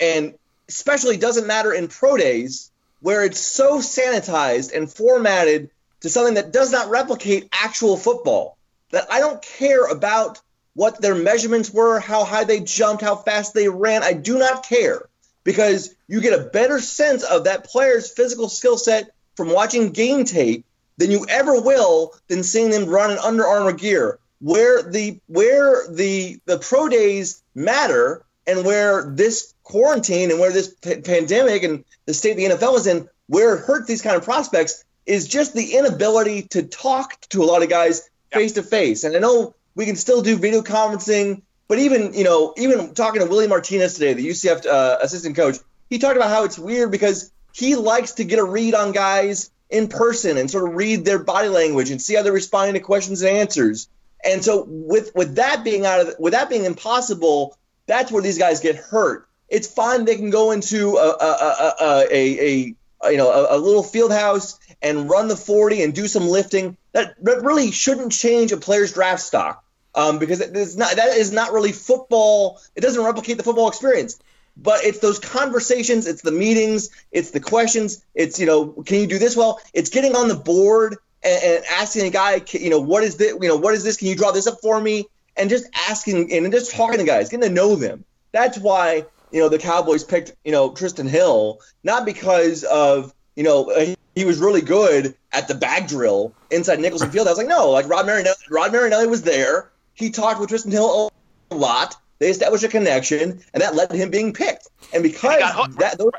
[0.00, 0.34] and
[0.68, 2.69] especially doesn't matter in pro days
[3.00, 5.70] where it's so sanitized and formatted
[6.00, 8.56] to something that does not replicate actual football.
[8.90, 10.40] That I don't care about
[10.74, 14.02] what their measurements were, how high they jumped, how fast they ran.
[14.02, 15.08] I do not care
[15.44, 20.24] because you get a better sense of that player's physical skill set from watching game
[20.24, 20.64] tape
[20.96, 24.18] than you ever will than seeing them run in Under Armour gear.
[24.40, 30.68] Where the where the the pro days matter and where this quarantine and where this
[30.68, 34.24] p- pandemic and the state the NFL is in, where it hurts these kind of
[34.24, 39.04] prospects is just the inability to talk to a lot of guys face to face.
[39.04, 43.20] And I know we can still do video conferencing, but even you know, even talking
[43.20, 45.56] to Willie Martinez today, the UCF uh, assistant coach,
[45.88, 49.50] he talked about how it's weird because he likes to get a read on guys
[49.70, 52.80] in person and sort of read their body language and see how they're responding to
[52.80, 53.88] questions and answers.
[54.24, 57.56] And so with with that being out of with that being impossible,
[57.86, 59.26] that's where these guys get hurt.
[59.50, 63.82] It's fine they can go into a a, a, a, a you know a, little
[63.82, 66.76] field house and run the 40 and do some lifting.
[66.92, 71.32] That, that really shouldn't change a player's draft stock um, because it's not that is
[71.32, 72.60] not really football.
[72.76, 74.18] It doesn't replicate the football experience
[74.56, 79.06] but it's those conversations, it's the meetings, it's the questions, it's you know, can you
[79.06, 79.60] do this well?
[79.72, 83.32] It's getting on the board and, and asking a guy, you know, what is this?
[83.40, 83.96] You know, what is this?
[83.96, 85.06] Can you draw this up for me?
[85.36, 88.04] And just asking and just talking to guys, getting to know them.
[88.32, 93.44] That's why you know the Cowboys picked you know Trysten Hill, not because of you
[93.44, 97.26] know uh, he was really good at the bag drill inside Nicholson Field.
[97.26, 99.70] I was like, no, like Rod Marinelli, Rod Marinelli was there.
[99.94, 101.12] He talked with Trysten Hill
[101.50, 101.96] a lot.
[102.18, 104.68] They established a connection, and that led to him being picked.
[104.92, 105.40] And because
[105.76, 106.12] that those,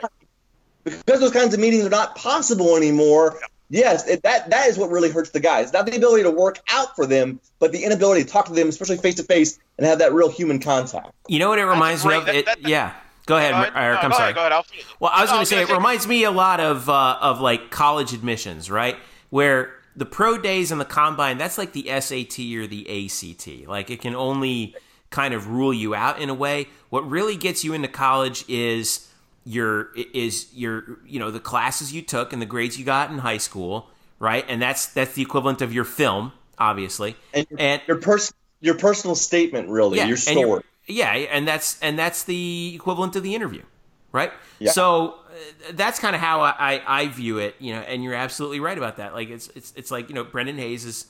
[0.84, 3.40] because those kinds of meetings are not possible anymore,
[3.70, 5.74] yes, it, that that is what really hurts the guys.
[5.74, 8.68] Not the ability to work out for them, but the inability to talk to them,
[8.68, 11.12] especially face to face, and have that real human contact.
[11.28, 12.28] You know what it reminds me of?
[12.28, 12.94] It, yeah.
[13.26, 14.04] Go ahead, Eric.
[14.04, 14.34] I'm no, sorry.
[14.34, 14.64] Go ahead,
[15.00, 17.72] well, I was going to say it reminds me a lot of uh, of like
[17.72, 18.98] college admissions, right?
[19.30, 23.68] Where the pro days and the combine, that's like the SAT or the ACT.
[23.68, 24.76] Like it can only
[25.10, 26.68] kind of rule you out in a way.
[26.90, 29.08] What really gets you into college is
[29.46, 33.20] your is your you know the classes you took and the grades you got in
[33.20, 34.46] high school, right?
[34.48, 37.16] And that's that's the equivalent of your film, obviously.
[37.34, 40.64] And, and your person your personal statement, really, yeah, your story.
[40.92, 43.64] Yeah, and that's and that's the equivalent of the interview,
[44.12, 44.32] right?
[44.60, 44.72] Yeah.
[44.72, 47.82] So uh, that's kind of how I, I view it, you know.
[47.82, 49.14] And you're absolutely right about that.
[49.14, 51.08] Like it's it's it's like you know Brendan Hayes is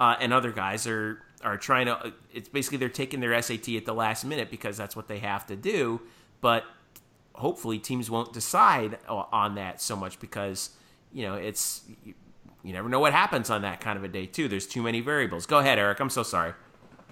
[0.00, 2.12] uh, and other guys are are trying to.
[2.32, 5.46] It's basically they're taking their SAT at the last minute because that's what they have
[5.46, 6.00] to do.
[6.40, 6.64] But
[7.34, 10.70] hopefully, teams won't decide on that so much because
[11.12, 11.82] you know it's
[12.64, 14.48] you never know what happens on that kind of a day too.
[14.48, 15.46] There's too many variables.
[15.46, 16.00] Go ahead, Eric.
[16.00, 16.54] I'm so sorry.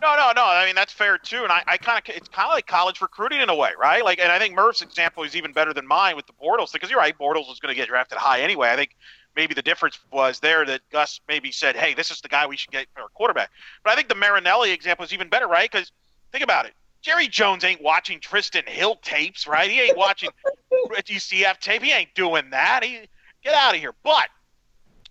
[0.03, 0.45] No, no, no.
[0.45, 3.01] I mean that's fair too, and I, I kind of it's kind of like college
[3.01, 4.05] recruiting in a way, right?
[4.05, 6.91] Like, and I think Murph's example is even better than mine with the Bortles because
[6.91, 8.71] you're right, Bortles was going to get drafted high anyway.
[8.71, 8.97] I think
[9.37, 12.57] maybe the difference was there that Gus maybe said, "Hey, this is the guy we
[12.57, 13.51] should get for a quarterback."
[13.85, 15.71] But I think the Marinelli example is even better, right?
[15.71, 15.93] Because
[16.33, 16.73] think about it.
[17.01, 19.71] Jerry Jones ain't watching Trysten Hill tapes, right?
[19.71, 20.31] He ain't watching
[20.91, 21.83] UCF tape.
[21.83, 22.83] He ain't doing that.
[22.83, 23.09] He
[23.45, 23.95] get out of here.
[24.03, 24.29] But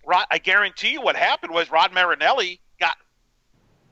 [0.04, 2.60] Rod, I guarantee you, what happened was Rod Marinelli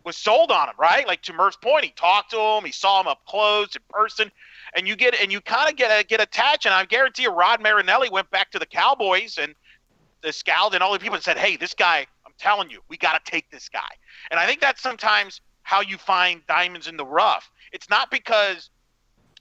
[0.05, 1.07] was sold on him, right?
[1.07, 4.31] Like to Murph's point, he talked to him, he saw him up close in person,
[4.75, 6.67] and you get and you kind of get get attached.
[6.67, 9.55] And I guarantee you, Rod Marinelli went back to the Cowboys and
[10.23, 13.25] the scout and all the people said, "Hey, this guy, I'm telling you, we got
[13.25, 13.91] to take this guy."
[14.31, 17.51] And I think that's sometimes how you find diamonds in the rough.
[17.73, 18.71] It's not because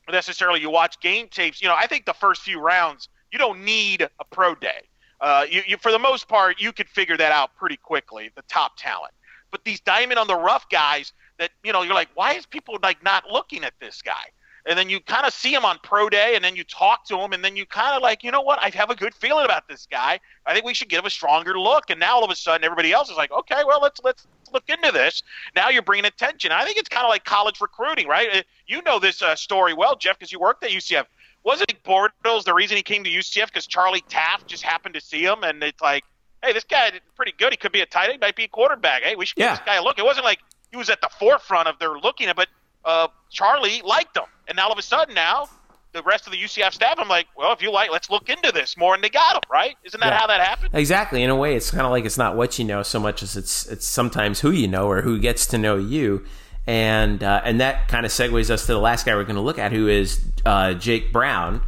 [0.09, 1.61] necessarily you watch game tapes.
[1.61, 4.87] You know, I think the first few rounds you don't need a pro day.
[5.21, 8.31] Uh, you, you, for the most part, you could figure that out pretty quickly.
[8.35, 9.13] The top talent,
[9.51, 12.77] but these diamond on the rough guys that you know, you're like, why is people
[12.81, 14.25] like not looking at this guy?
[14.65, 17.17] And then you kind of see him on pro day, and then you talk to
[17.17, 18.59] him, and then you kind of like, you know what?
[18.61, 20.19] I have a good feeling about this guy.
[20.45, 21.89] I think we should give him a stronger look.
[21.89, 24.69] And now all of a sudden, everybody else is like, okay, well, let's let's look
[24.69, 25.23] into this.
[25.55, 26.51] Now you're bringing attention.
[26.51, 28.29] I think it's kind of like college recruiting, right?
[28.31, 31.05] Uh, you know this uh, story well, Jeff, because you worked at UCF
[31.43, 35.23] wasn't Bortles the reason he came to UCF because Charlie Taaffe just happened to see
[35.23, 36.03] him and it's like,
[36.43, 37.51] hey, this guy is pretty good.
[37.51, 39.03] He could be a tight end, might be a quarterback.
[39.03, 39.49] Hey, we should yeah.
[39.49, 39.99] give this guy a look.
[39.99, 40.39] It wasn't like
[40.71, 42.47] he was at the forefront of their looking at, but
[42.85, 45.49] uh, Charlie liked him, and now all of a sudden now
[45.91, 48.51] the rest of the UCF staff, I'm like, well, if you like, let's look into
[48.51, 49.75] this more, and they got him, right?
[49.83, 50.19] Isn't that yeah.
[50.19, 50.69] how that happened?
[50.73, 51.23] Exactly.
[51.23, 53.35] In a way, it's kind of like it's not what you know so much as
[53.35, 56.23] it's it's sometimes who you know or who gets to know you
[56.67, 59.41] and uh, and that kind of segues us to the last guy we're going to
[59.41, 61.61] look at, who is uh, Jake Brown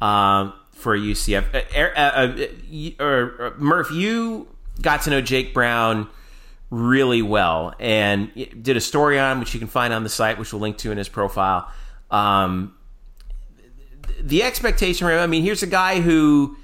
[0.00, 1.54] um, for UCF.
[1.54, 4.48] Uh, er, uh, uh, Murph, you
[4.80, 6.08] got to know Jake Brown
[6.70, 8.30] really well and
[8.62, 10.78] did a story on him, which you can find on the site, which we'll link
[10.78, 11.70] to in his profile.
[12.10, 12.74] Um,
[14.20, 16.56] the expectation, I mean, here's a guy who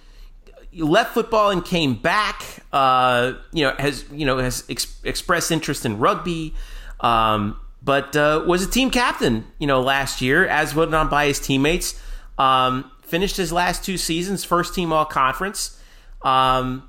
[0.72, 2.42] left football and came back.
[2.72, 6.54] Uh, you know, has you know has ex- expressed interest in rugby.
[7.00, 11.26] Um, but uh, was a team captain, you know, last year, as voted on by
[11.26, 12.00] his teammates.
[12.36, 15.80] Um, finished his last two seasons first team all conference.
[16.22, 16.88] Um,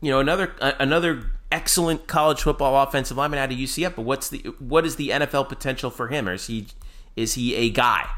[0.00, 3.96] you know, another another excellent college football offensive lineman out of UCF.
[3.96, 6.28] But what's the what is the NFL potential for him?
[6.28, 6.68] Or is he
[7.16, 8.08] is he a guy?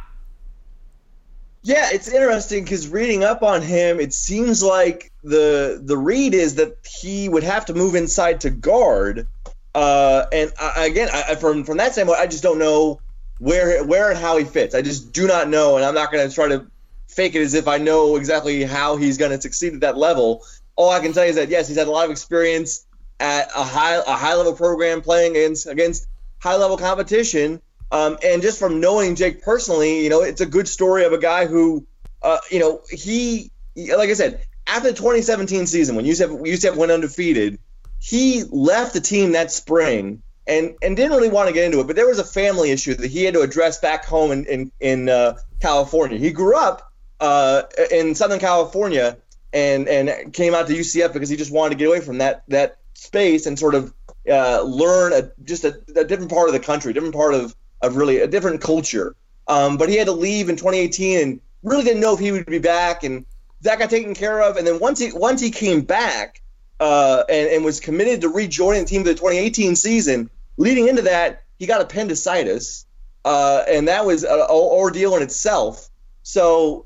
[1.64, 6.56] Yeah, it's interesting because reading up on him, it seems like the the read is
[6.56, 9.26] that he would have to move inside to guard
[9.74, 13.00] uh, and I, again, I, from from that standpoint, I just don't know
[13.38, 14.74] where where and how he fits.
[14.74, 16.66] I just do not know, and I'm not going to try to
[17.12, 20.44] fake it as if I know exactly how he's going to succeed at that level.
[20.76, 22.86] All I can tell you is that yes, he's had a lot of experience
[23.20, 26.06] at a high a high level program playing against against
[26.40, 27.60] high level competition.
[27.90, 31.18] Um, and just from knowing Jake personally, you know, it's a good story of a
[31.18, 31.86] guy who,
[32.22, 36.90] uh, you know, he, like I said, after the 2017 season when UCF, UCF went
[36.90, 37.58] undefeated,
[37.98, 41.86] he left the team that spring and and didn't really want to get into it,
[41.86, 44.72] but there was a family issue that he had to address back home in in,
[44.80, 46.18] in uh, California.
[46.18, 46.91] He grew up
[47.22, 49.16] uh, in Southern California
[49.52, 52.42] and and came out to UCF because he just wanted to get away from that
[52.48, 53.94] that space and sort of
[54.30, 57.96] uh, learn a, just a, a, different part of the country, different part of of
[57.96, 59.16] really a different culture.
[59.48, 62.46] Um, but he had to leave in 2018 and really didn't know if he would
[62.46, 63.24] be back, and
[63.62, 64.56] that got taken care of.
[64.56, 66.42] And then once he once he came back
[66.82, 70.28] uh, and, and was committed to rejoining the team for the 2018 season.
[70.56, 72.86] Leading into that, he got appendicitis,
[73.24, 75.88] uh, and that was an ordeal in itself.
[76.24, 76.84] So,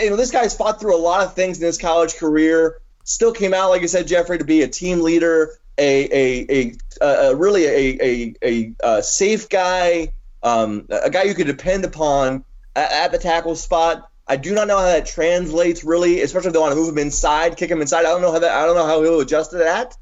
[0.00, 2.80] you know, this guy's fought through a lot of things in his college career.
[3.04, 7.06] Still came out, like I said, Jeffrey, to be a team leader, a a a,
[7.06, 10.12] a really a, a a, a safe guy,
[10.42, 12.44] um, a guy you could depend upon
[12.74, 14.10] at, at the tackle spot.
[14.26, 16.98] I do not know how that translates really, especially if they want to move him
[16.98, 18.00] inside, kick him inside.
[18.00, 18.52] I don't know how that.
[18.52, 19.96] I don't know how he'll adjust to that,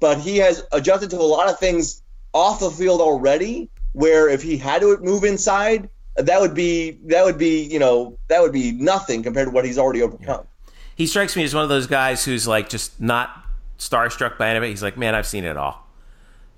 [0.00, 2.02] but he has adjusted to a lot of things
[2.32, 3.68] off the field already.
[3.92, 8.18] Where if he had to move inside, that would be that would be you know
[8.28, 10.46] that would be nothing compared to what he's already overcome.
[10.46, 10.72] Yeah.
[10.96, 13.44] He strikes me as one of those guys who's like just not
[13.78, 14.70] starstruck by anybody.
[14.70, 15.82] He's like, man, I've seen it all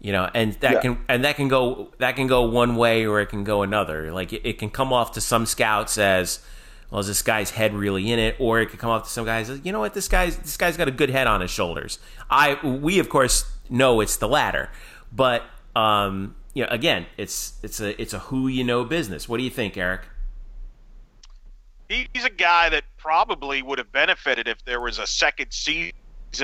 [0.01, 0.81] you know and that yeah.
[0.81, 4.13] can and that can go that can go one way or it can go another
[4.13, 6.39] like it, it, can come off to some scouts as
[6.91, 8.37] well, is this guy's head really in it?
[8.39, 10.77] Or it could come off to some guys, you know what, this guy's this guy's
[10.77, 11.99] got a good head on his shoulders.
[12.31, 14.71] I we of course know it's the latter,
[15.13, 15.43] but
[15.77, 19.29] um, you know, again, it's it's a it's a who you know business.
[19.29, 20.01] What do you think, Eric?
[21.89, 25.93] He's a guy that probably would have benefited if there was a second season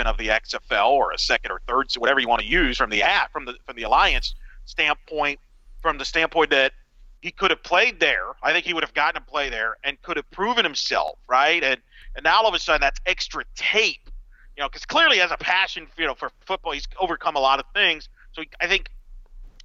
[0.06, 3.02] of the XFL or a second or third, whatever you want to use from the
[3.02, 4.36] app, from the from the alliance
[4.66, 5.40] standpoint,
[5.82, 6.72] from the standpoint that
[7.20, 8.36] he could have played there.
[8.40, 11.62] I think he would have gotten to play there and could have proven himself, right?
[11.64, 11.80] And
[12.14, 14.08] and now all of a sudden that's extra tape,
[14.56, 16.70] you know, because clearly he has a passion, you know, for football.
[16.70, 18.90] He's overcome a lot of things, so he, I think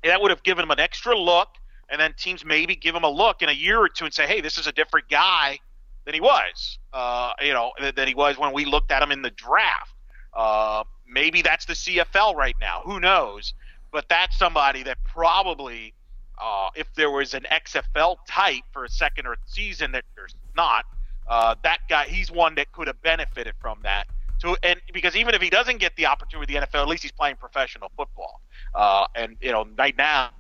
[0.04, 1.50] that would have given him an extra look.
[1.92, 4.28] And then teams maybe give him a look in a year or two and say,
[4.28, 5.60] hey, this is a different guy
[6.06, 9.22] than he was, uh, you know, than he was when we looked at him in
[9.22, 9.94] the draft.
[10.34, 12.82] Uh, maybe that's the CFL right now.
[12.86, 13.54] Who knows?
[13.92, 15.94] But that's somebody that probably,
[16.40, 20.86] uh, if there was an XFL type for a second or season that there's not,
[21.28, 24.08] uh, that guy, he's one that could have benefited from that.
[24.40, 27.04] So, and because even if he doesn't get the opportunity with the NFL, at least
[27.04, 28.42] he's playing professional football.
[28.74, 30.32] Uh, and you know, right now,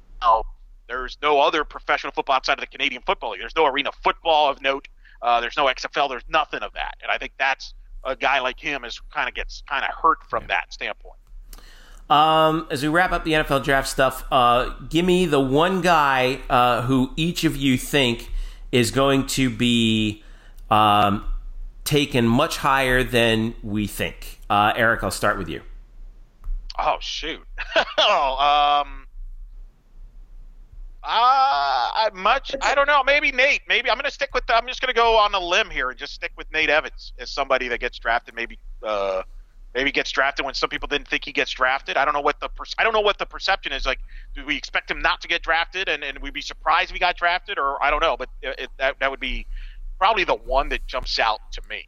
[0.88, 3.42] there's no other professional football outside of the Canadian Football League.
[3.42, 4.88] There's no arena football of note.
[5.22, 6.10] Uh, there's no XFL.
[6.10, 6.96] There's nothing of that.
[7.02, 7.74] And I think that's
[8.04, 11.16] a guy like him is kind of gets kind of hurt from that standpoint.
[12.10, 16.40] Um, as we wrap up the NFL draft stuff, uh, give me the one guy
[16.50, 18.32] uh, who each of you think
[18.72, 20.24] is going to be
[20.72, 21.24] um,
[21.90, 24.40] taken much higher than we think.
[24.48, 25.62] Uh, Eric, I'll start with you.
[26.78, 27.42] Oh shoot!
[27.98, 29.08] oh, um,
[31.04, 32.56] uh, I much.
[32.62, 33.04] I don't know.
[33.04, 33.62] Maybe Nate.
[33.68, 34.46] Maybe I'm going to stick with.
[34.46, 36.70] The, I'm just going to go on a limb here and just stick with Nate
[36.70, 38.36] Evans as somebody that gets drafted.
[38.36, 39.24] Maybe, uh,
[39.74, 41.98] maybe gets drafted when some people didn't think he gets drafted.
[41.98, 42.50] I don't know what the.
[42.50, 43.88] Per, I don't know what the perception is.
[43.88, 44.00] Like,
[44.36, 47.18] do we expect him not to get drafted, and, and we'd be surprised he got
[47.18, 48.16] drafted, or I don't know.
[48.16, 49.48] But it, that that would be
[50.00, 51.88] probably the one that jumps out to me.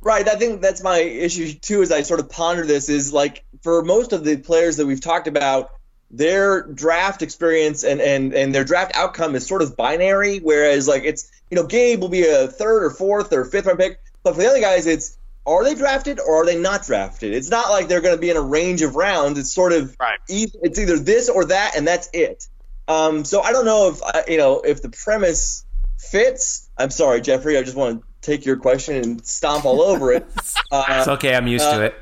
[0.00, 0.28] Right.
[0.28, 1.80] I think that's my issue too.
[1.80, 5.00] As I sort of ponder this, is like for most of the players that we've
[5.00, 5.70] talked about
[6.10, 11.04] their draft experience and, and, and their draft outcome is sort of binary, whereas like
[11.04, 14.34] it's you know Gabe will be a third or fourth or fifth round pick, but
[14.34, 17.32] for the other guys it's are they drafted or are they not drafted?
[17.32, 19.38] It's not like they're going to be in a range of rounds.
[19.38, 20.18] It's sort of right.
[20.28, 22.46] it's either this or that, and that's it.
[22.88, 25.64] Um, so I don't know if you know if the premise
[25.98, 26.63] fits.
[26.76, 27.56] I'm sorry, Jeffrey.
[27.56, 30.26] I just want to take your question and stomp all over it.
[30.72, 31.36] Uh, it's okay.
[31.36, 31.94] I'm used uh, to it.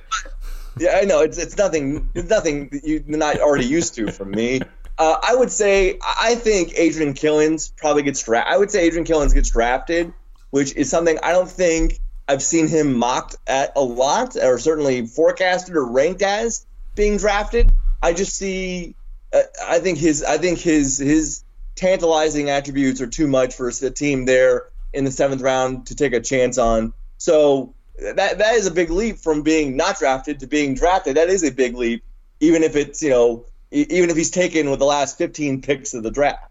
[0.78, 4.30] Yeah, I know it's it's nothing it's nothing that you're not already used to from
[4.30, 4.62] me.
[4.98, 8.54] Uh, I would say I think Adrian Killins probably gets drafted.
[8.54, 10.14] I would say Adrian Killins gets drafted,
[10.50, 11.98] which is something I don't think
[12.28, 16.64] I've seen him mocked at a lot, or certainly forecasted or ranked as
[16.94, 17.72] being drafted.
[18.02, 18.94] I just see.
[19.34, 21.42] Uh, I think his I think his his
[21.74, 26.12] tantalizing attributes are too much for a team there in the seventh round to take
[26.12, 26.92] a chance on.
[27.18, 31.16] So that that is a big leap from being not drafted to being drafted.
[31.16, 32.04] That is a big leap,
[32.40, 36.02] even if it's you know even if he's taken with the last 15 picks of
[36.02, 36.50] the draft.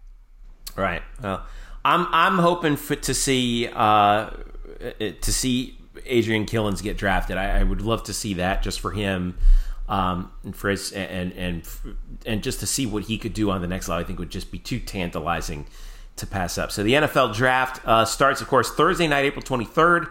[0.76, 1.02] Right.
[1.22, 1.44] Well,
[1.84, 4.30] I'm I'm hoping for, to see uh,
[4.98, 7.36] to see Adrian Killins get drafted.
[7.36, 9.38] I, I, would love to see that just for him.
[9.88, 11.68] Um, and his and and
[12.24, 14.30] and just to see what he could do on the next level, I think would
[14.30, 15.66] just be too tantalizing
[16.16, 16.70] to pass up.
[16.70, 20.08] So the NFL draft uh, starts, of course, Thursday night, April 23rd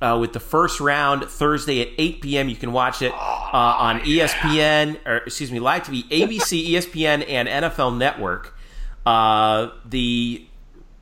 [0.00, 2.48] uh, with the first round Thursday at 8 p.m.
[2.48, 3.16] You can watch it uh,
[3.52, 8.56] on ESPN, or excuse me, live TV, ABC, ESPN, and NFL Network.
[9.04, 10.46] Uh, the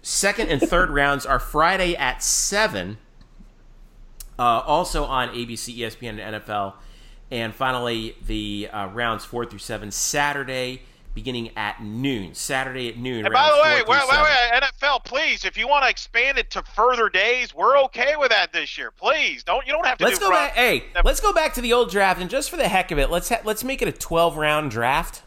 [0.03, 2.99] second and third rounds are Friday at 7,
[4.39, 6.75] uh, also on ABC, ESPN, and NFL.
[7.31, 10.83] And finally, the uh, rounds 4 through 7, Saturday
[11.15, 13.25] beginning at noon, Saturday at noon.
[13.25, 16.51] And by the way, wait, wait, wait, NFL, please, if you want to expand it
[16.51, 18.91] to further days, we're okay with that this year.
[18.91, 20.05] Please, don't you don't have to.
[20.05, 20.53] Let's go back.
[20.55, 23.11] Hey, let's go back to the old draft, and just for the heck of it,
[23.11, 25.23] let's ha- let's make it a twelve round draft.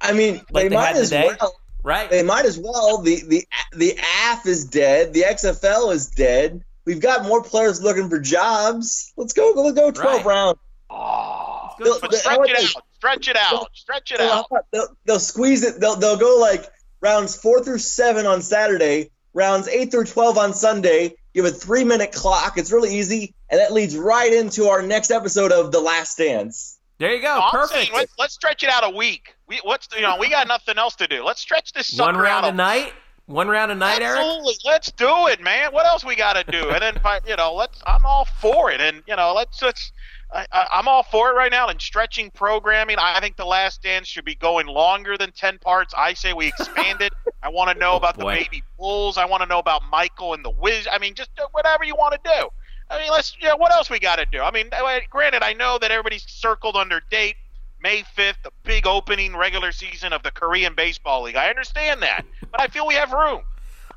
[0.00, 1.30] I mean, like they, they might as today.
[1.40, 1.60] well.
[1.82, 2.10] Right.
[2.10, 3.02] They might as well.
[3.02, 3.98] The the the
[4.30, 5.12] AF is dead.
[5.12, 6.64] The XFL is dead.
[6.84, 9.12] We've got more players looking for jobs.
[9.16, 9.52] Let's go.
[9.56, 10.26] Let's go twelve right.
[10.26, 10.58] round.
[10.90, 12.82] Oh, but stretch it out.
[12.94, 13.68] Stretch it out.
[13.74, 14.46] Stretch it out.
[14.72, 15.80] They'll, they'll squeeze it.
[15.80, 16.66] They'll, they'll go like
[17.00, 21.14] rounds four through seven on Saturday, rounds eight through 12 on Sunday.
[21.34, 22.58] You have a three minute clock.
[22.58, 23.34] It's really easy.
[23.50, 26.78] And that leads right into our next episode of The Last Dance.
[26.98, 27.40] There you go.
[27.52, 27.72] Perfect.
[27.72, 29.34] Saying, let's, let's, stretch it out a week.
[29.46, 31.24] We what's you know we got nothing else to do.
[31.24, 32.92] Let's stretch this sucker one round a night.
[33.26, 34.54] One round a night, Absolutely.
[34.54, 34.58] Eric.
[34.64, 35.70] Let's do it, man.
[35.72, 36.70] What else we got to do?
[36.70, 37.80] And then you know, let's.
[37.86, 38.80] I'm all for it.
[38.80, 39.92] And you know, let's let's
[40.30, 41.68] I, am all for it right now.
[41.68, 45.94] And stretching programming, I think The Last Dance should be going longer than 10 parts.
[45.96, 47.12] I say we expand it.
[47.42, 48.34] I want to know oh, about boy.
[48.34, 49.16] the baby bulls.
[49.16, 50.86] I want to know about Michael and the Wiz.
[50.90, 52.48] I mean, just whatever you want to do.
[52.90, 54.40] I mean, let's, you know, what else we got to do?
[54.40, 54.70] I mean,
[55.10, 57.36] granted, I know that everybody's circled under date.
[57.80, 61.36] May 5th, the big opening regular season of the Korean Baseball League.
[61.36, 63.42] I understand that, but I feel we have room.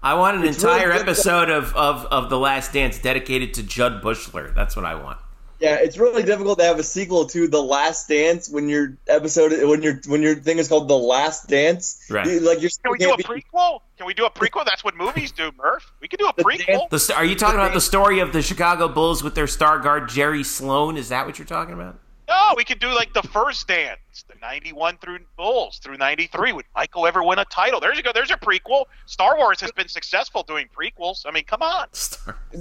[0.03, 3.63] I want an it's entire really episode of, of, of The Last Dance dedicated to
[3.63, 4.53] Jud Buechler.
[4.53, 5.17] That's what I want.
[5.61, 9.51] Yeah, it's really difficult to have a sequel to The Last Dance when your episode
[9.69, 12.03] when your when your thing is called The Last Dance.
[12.09, 12.41] Right.
[12.41, 13.81] Like you're Can we do a prequel?
[13.97, 14.65] Can we do a prequel?
[14.65, 15.91] That's what movies do, Murph.
[16.01, 16.89] We can do a prequel.
[16.89, 20.09] The, are you talking about the story of the Chicago Bulls with their star guard
[20.09, 20.97] Jerry Sloan?
[20.97, 21.99] Is that what you're talking about?
[22.31, 26.53] No, we could do like the first dance, the '91 through Bulls through '93.
[26.53, 27.81] Would Michael ever win a title?
[27.81, 28.13] There's you go.
[28.13, 28.85] There's a prequel.
[29.05, 31.25] Star Wars has been successful doing prequels.
[31.25, 31.87] I mean, come on.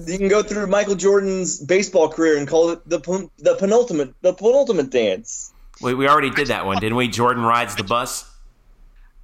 [0.07, 2.99] You can go through Michael Jordan's baseball career and call it the
[3.39, 5.53] the penultimate the penultimate dance.
[5.81, 7.07] Wait, we already did that one, didn't we?
[7.07, 8.29] Jordan rides the bus.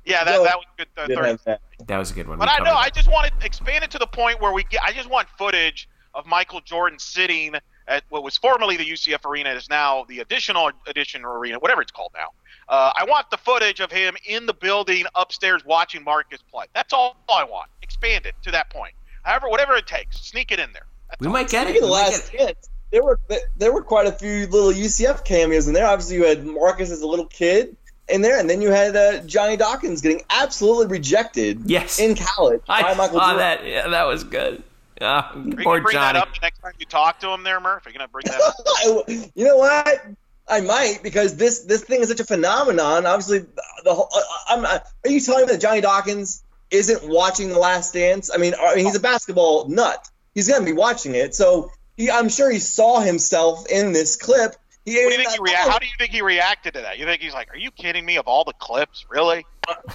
[0.04, 0.88] Yeah, that, that was good.
[0.96, 1.60] Uh, that.
[1.88, 1.98] that.
[1.98, 2.38] was a good one.
[2.38, 4.80] But I know I just want to expand it to the point where we get.
[4.82, 7.56] I just want footage of Michael Jordan sitting
[7.88, 11.92] at what was formerly the UCF Arena is now the additional edition arena, whatever it's
[11.92, 12.28] called now.
[12.68, 16.66] Uh, I want the footage of him in the building upstairs watching Marcus play.
[16.74, 17.70] That's all I want.
[17.82, 18.94] Expand it to that point.
[19.22, 20.86] However, whatever it takes, sneak it in there.
[21.08, 21.32] That's we all.
[21.32, 21.80] might get it.
[21.80, 23.20] The last hit, there were
[23.56, 25.86] there were quite a few little UCF cameos in there.
[25.86, 27.76] Obviously, you had Marcus as a little kid
[28.08, 31.62] in there, and then you had uh, Johnny Dawkins getting absolutely rejected.
[31.66, 31.98] Yes.
[31.98, 33.38] in college I by Michael saw Jordan.
[33.38, 33.66] that.
[33.66, 34.62] Yeah, that was good.
[35.00, 35.92] Uh, Are you gonna bring Johnny.
[35.92, 37.86] that up the next time you talk to him, there, Murph?
[37.86, 39.04] Are you gonna bring that up?
[39.34, 40.06] you know what?
[40.48, 43.04] I might because this this thing is such a phenomenon.
[43.04, 43.46] Obviously,
[43.84, 44.08] the whole.
[44.14, 44.64] Uh, I'm.
[44.64, 48.30] Are you telling me that Johnny Dawkins isn't watching The Last Dance?
[48.32, 50.08] I mean, I mean, he's a basketball nut.
[50.34, 54.54] He's gonna be watching it, so he, I'm sure he saw himself in this clip.
[54.84, 56.98] He, what do you think he rea- How do you think he reacted to that?
[56.98, 59.44] You think he's like, "Are you kidding me?" Of all the clips, really?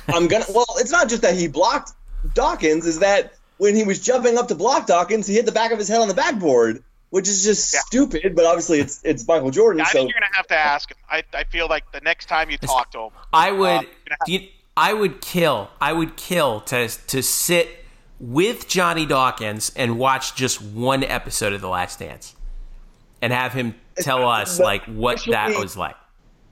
[0.09, 0.45] I'm gonna.
[0.53, 1.93] Well, it's not just that he blocked
[2.33, 5.71] Dawkins; is that when he was jumping up to block Dawkins, he hit the back
[5.71, 7.81] of his head on the backboard, which is just yeah.
[7.85, 8.35] stupid.
[8.35, 9.77] But obviously, it's it's Michael Jordan.
[9.77, 9.99] Yeah, I so.
[9.99, 10.97] think you're gonna have to ask him.
[11.07, 13.85] I, I feel like the next time you talk to him, I would.
[13.85, 15.69] Uh, you, I would kill.
[15.79, 17.85] I would kill to to sit
[18.19, 22.35] with Johnny Dawkins and watch just one episode of The Last Dance,
[23.21, 25.95] and have him tell us like what that was like.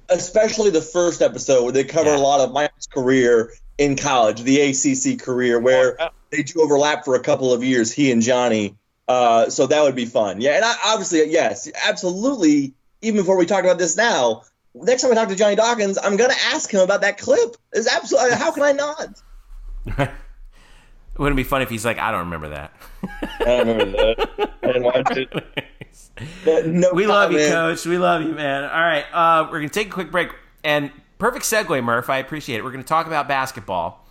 [0.10, 2.18] Especially the first episode where they cover yeah.
[2.18, 5.98] a lot of Mike's career in college, the ACC career, where
[6.32, 8.76] they do overlap for a couple of years, he and Johnny.
[9.08, 10.40] Uh, so that would be fun.
[10.40, 12.74] Yeah, and I, obviously, yes, absolutely.
[13.02, 14.44] Even before we talk about this now,
[14.76, 17.56] next time I talk to Johnny Dawkins, I'm gonna ask him about that clip.
[17.74, 19.22] Is absolutely how can I not?
[21.18, 22.74] Wouldn't it be funny if he's like, I don't remember that.
[23.40, 24.52] I don't remember that.
[24.64, 26.68] I didn't watch it.
[26.68, 27.86] no we love you, Coach.
[27.86, 28.64] We love you, man.
[28.64, 30.30] All right, uh, we're gonna take a quick break,
[30.64, 32.10] and perfect segue, Murph.
[32.10, 32.64] I appreciate it.
[32.64, 34.06] We're gonna talk about basketball.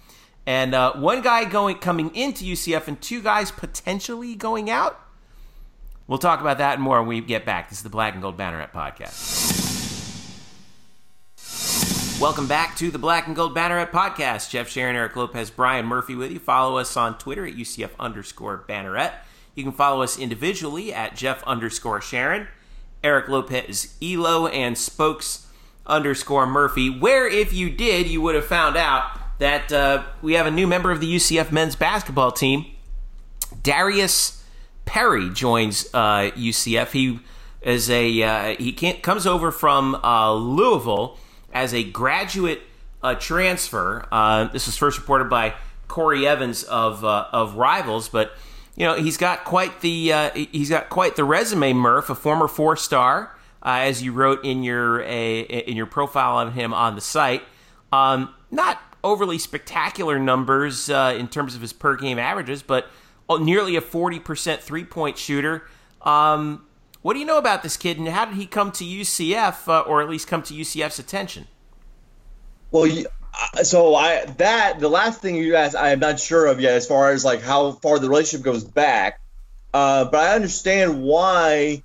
[0.48, 4.98] And uh, one guy going coming into UCF and two guys potentially going out.
[6.06, 7.68] We'll talk about that and more when we get back.
[7.68, 9.44] This is the Black and Gold Banneret podcast.
[12.18, 14.48] Welcome back to the Black and Gold Banneret podcast.
[14.48, 16.38] Jeff Sharon, Eric Lopez, Brian Murphy with you.
[16.38, 19.12] Follow us on Twitter at UCF underscore Banneret.
[19.54, 22.48] You can follow us individually at Jeff underscore Sharon,
[23.04, 25.46] Eric Lopez Elo, and Spokes
[25.86, 26.88] underscore Murphy.
[26.88, 30.66] Where if you did, you would have found out that uh, we have a new
[30.66, 32.66] member of the UCF men's basketball team.
[33.62, 34.44] Darius
[34.84, 36.90] Perry joins uh, UCF.
[36.92, 37.20] He
[37.62, 41.18] is a uh, he comes over from uh, Louisville
[41.52, 42.62] as a graduate
[43.02, 44.06] uh, transfer.
[44.10, 45.54] Uh, this was first reported by
[45.86, 48.32] Corey Evans of of Rivals, but
[48.76, 51.72] you know he's got quite the he's got quite the resume.
[51.72, 56.74] Murph, a former four star, as you wrote in your in your profile on him
[56.74, 57.42] on the site.
[57.92, 62.90] Um, not overly spectacular numbers uh, in terms of his per game averages, but
[63.38, 65.66] nearly a 40% three point shooter.
[66.02, 66.64] Um,
[67.02, 69.80] what do you know about this kid, and how did he come to UCF, uh,
[69.80, 71.46] or at least come to UCF's attention?
[72.70, 72.90] Well,
[73.56, 76.74] uh, so I that the last thing you asked, I am not sure of yet,
[76.74, 79.20] as far as like how far the relationship goes back.
[79.72, 81.82] Uh, but I understand why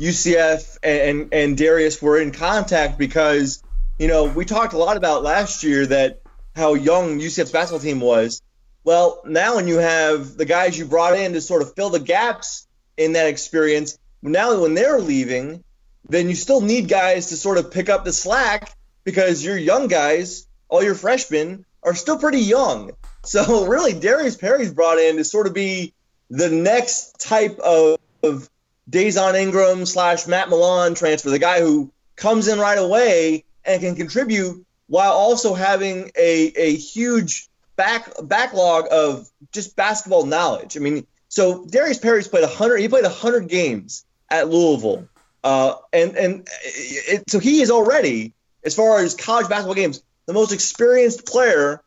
[0.00, 3.62] UCF and, and and Darius were in contact because
[3.98, 6.20] you know we talked a lot about last year that
[6.56, 8.42] how young UCF's basketball team was.
[8.82, 12.00] Well, now when you have the guys you brought in to sort of fill the
[12.00, 15.62] gaps in that experience, now when they're leaving,
[16.08, 18.72] then you still need guys to sort of pick up the slack
[19.04, 22.92] because your young guys, all your freshmen, are still pretty young.
[23.24, 25.92] So really, Darius Perry's brought in to sort of be
[26.30, 28.48] the next type of, of
[28.90, 33.94] Dazon Ingram slash Matt Milon transfer, the guy who comes in right away and can
[33.94, 40.76] contribute while also having a, a huge back backlog of just basketball knowledge.
[40.76, 42.78] I mean, so Darius Perry's played 100.
[42.78, 45.08] He played 100 games at Louisville,
[45.44, 48.32] uh, and and it, so he is already
[48.64, 51.82] as far as college basketball games, the most experienced player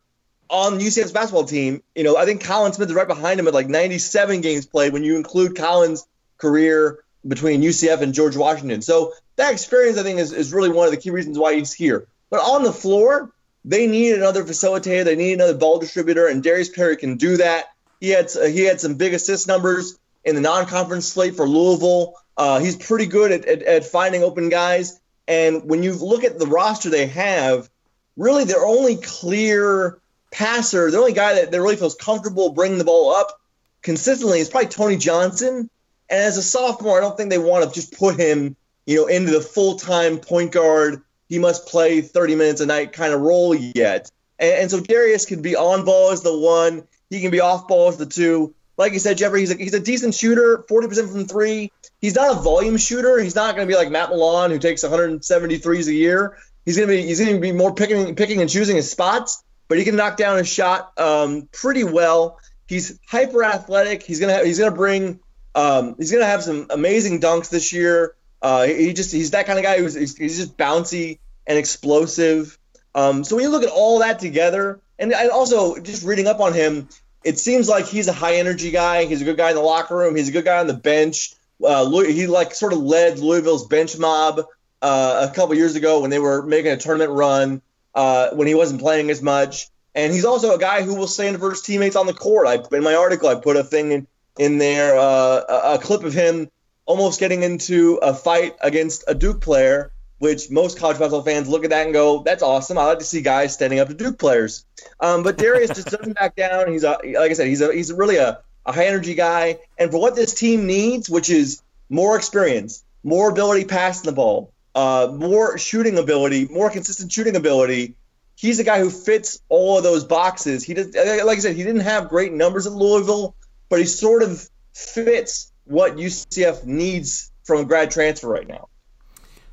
[0.50, 1.84] on UCF's basketball team.
[1.96, 4.94] You know, I think Collin Smith is right behind him at like 97 games played
[4.94, 8.82] when you include Collin's career between UCF and George Washington.
[8.82, 11.74] So that experience, I think, is, is really one of the key reasons why he's
[11.74, 12.08] here.
[12.30, 13.32] But on the floor,
[13.66, 15.04] they need another facilitator.
[15.04, 17.74] They need another ball distributor, and Darius Perry can do that.
[18.00, 22.16] He had uh, he had some big assist numbers in the non-conference slate for Louisville.
[22.38, 25.00] Uh, he's pretty good at, at, at finding open guys.
[25.28, 27.70] And when you look at the roster they have,
[28.16, 30.00] really their only clear
[30.32, 33.40] passer, the only guy that, that really feels comfortable bringing the ball up
[33.82, 35.70] consistently is probably Tony Johnson.
[36.10, 38.56] And as a sophomore, I don't think they want to just put him,
[38.86, 41.02] you know, into the full-time point guard.
[41.30, 44.12] He must play 30 minutes a night kind of role yet.
[44.38, 46.84] And, and so Darius can be on ball as the one.
[47.10, 48.54] He can be off ball as the two.
[48.78, 51.72] Like you said, Jeffrey, he's a, he's a decent shooter, 40% from three.
[52.02, 53.20] He's not a volume shooter.
[53.20, 56.38] He's not going to be like Matt Milon, who takes 173s a year.
[56.66, 59.44] He's going to be he's going to be more picking picking and choosing his spots,
[59.68, 62.40] but he can knock down a shot um, pretty well.
[62.68, 64.04] He's hyper athletic.
[64.04, 65.20] He's gonna he's gonna bring
[65.56, 68.14] um, he's gonna have some amazing dunks this year.
[68.42, 72.58] Uh, he just he's that kind of guy who's he's, just bouncy and explosive.
[72.96, 76.54] Um, so when you look at all that together, and, also just reading up on
[76.54, 76.88] him,
[77.24, 79.06] it seems like he's a high energy guy.
[79.06, 80.16] He's a good guy in the locker room.
[80.16, 81.34] He's a good guy on the bench.
[81.64, 84.42] Uh, he like sort of led Louisville's bench mob
[84.82, 87.62] uh, a couple years ago when they were making a tournament run
[87.94, 89.68] uh, when he wasn't playing as much.
[89.96, 92.48] And he's also a guy who will stand his teammates on the court.
[92.48, 96.14] I in my article I put a thing in, in there, uh, a clip of
[96.14, 96.50] him
[96.90, 101.64] almost getting into a fight against a Duke player which most college basketball fans look
[101.64, 102.78] at that and go, "That's awesome.
[102.78, 104.66] I like to see guys standing up to Duke players."
[105.00, 106.72] Um, but Darius just doesn't back down.
[106.72, 109.90] He's a, like I said, he's a he's really a, a high energy guy, and
[109.92, 115.08] for what this team needs, which is more experience, more ability passing the ball, uh,
[115.12, 117.96] more shooting ability, more consistent shooting ability.
[118.36, 120.64] He's a guy who fits all of those boxes.
[120.64, 123.36] He does, like I said, he didn't have great numbers at Louisville,
[123.70, 128.68] but he sort of fits what UCF needs from a grad transfer right now.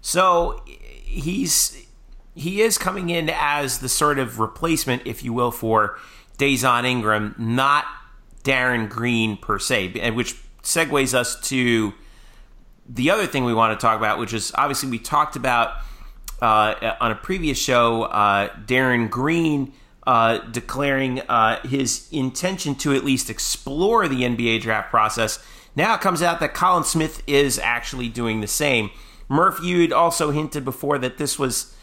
[0.00, 1.86] So he's
[2.34, 5.98] he is coming in as the sort of replacement, if you will, for
[6.38, 7.86] Dazon Ingram, not
[8.42, 11.94] Darin Green per se, which segues us to
[12.88, 15.78] the other thing we want to talk about, which is obviously we talked about
[16.40, 19.72] uh, on a previous show, uh, Darin Green
[20.06, 25.44] uh, declaring uh, his intention to at least explore the NBA draft process.
[25.76, 28.90] Now it comes out that Collin Smith is actually doing the same.
[29.28, 31.76] Murph, you'd also hinted before that this was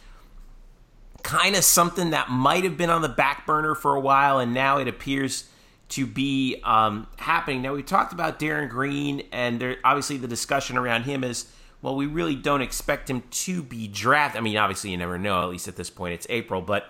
[1.21, 4.53] kind of something that might have been on the back burner for a while, and
[4.53, 5.47] now it appears
[5.89, 7.61] to be um, happening.
[7.61, 11.45] Now, we talked about Darin Green, and there, obviously the discussion around him is
[11.83, 14.39] well, we really don't expect him to be drafted.
[14.39, 16.89] I mean, obviously, you never know, at least at this point, it's April, but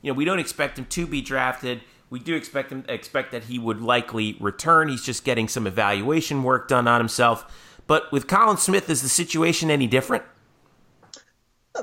[0.00, 1.80] you know, we don't expect him to be drafted.
[2.10, 4.88] We do expect him expect that he would likely return.
[4.88, 7.44] He's just getting some evaluation work done on himself.
[7.86, 10.24] But with Collin Smith, is the situation any different?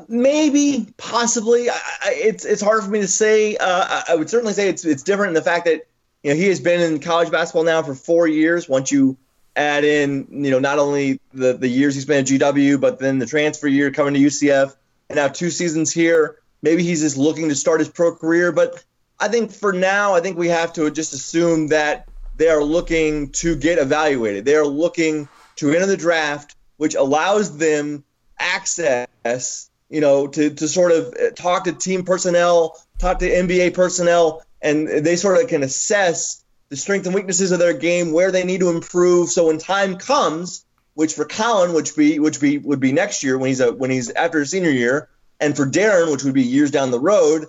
[0.07, 1.69] Maybe, possibly.
[1.69, 3.55] I, it's it's hard for me to say.
[3.57, 5.87] Uh, I would certainly say it's it's different in the fact that
[6.23, 8.67] you know he has been in college basketball now for four years.
[8.67, 9.17] Once you
[9.55, 13.19] add in you know not only the the years he spent at GW, but then
[13.19, 14.75] the transfer year coming to UCF,
[15.09, 16.39] and now two seasons here.
[16.61, 18.51] Maybe he's just looking to start his pro career.
[18.51, 18.83] But
[19.19, 22.07] I think for now, I think we have to just assume that
[22.37, 24.45] they are looking to get evaluated.
[24.45, 28.03] They are looking to enter the draft, which allows them
[28.37, 33.73] access, you know, to, to sort of uh, talk to team personnel, talk to NBA
[33.73, 38.31] personnel, and they sort of can assess the strengths and weaknesses of their game, where
[38.31, 39.29] they need to improve.
[39.29, 40.65] So when time comes,
[40.95, 43.91] which for Collin, which be which be would be next year when he's a when
[43.91, 45.07] he's after his senior year,
[45.39, 47.45] and for Darin, which would be years down the road,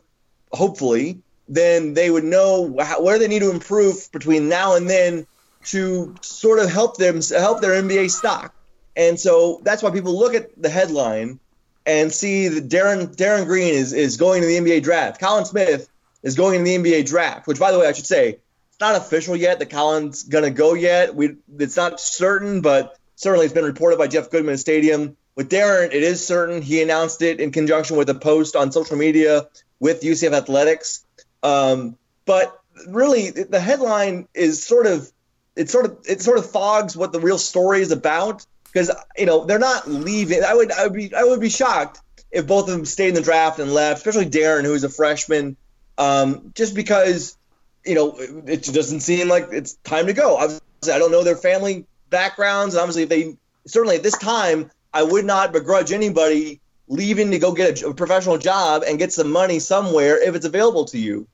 [0.53, 5.27] hopefully, then they would know how, where they need to improve between now and then
[5.67, 8.55] to sort of help them help their NBA stock.
[8.97, 11.39] And so that's why people look at the headline
[11.85, 15.21] and see that Darren Darin Green is is going to the NBA draft.
[15.21, 15.89] Collin Smith
[16.23, 18.97] is going to the NBA draft, which by the way I should say it's not
[18.97, 21.15] official yet that Collin's gonna go yet.
[21.15, 25.17] We it's not certain, but certainly it's been reported by Jeff Goodman Stadium.
[25.37, 26.63] With Darin, it is certain.
[26.63, 29.49] He announced it in conjunction with a post on social media
[29.79, 31.06] with UCF Athletics.
[31.47, 35.11] Um, but really, the headline is sort of
[35.55, 39.27] it sort of it sort of fogs what the real story is about because you
[39.27, 40.43] know they're not leaving.
[40.43, 42.01] I would I would be I would be shocked
[42.33, 45.57] if both of them stayed in the draft and left, especially Darin, who's a freshman,
[45.99, 47.37] um, just because
[47.85, 50.37] you know it doesn't seem like it's time to go.
[50.37, 53.37] Obviously, I don't know their family backgrounds, and obviously, if they
[53.67, 57.95] certainly at this time, I would not begrudge anybody leaving to go get a, a
[57.95, 61.27] professional job and get some money somewhere if it's available to you.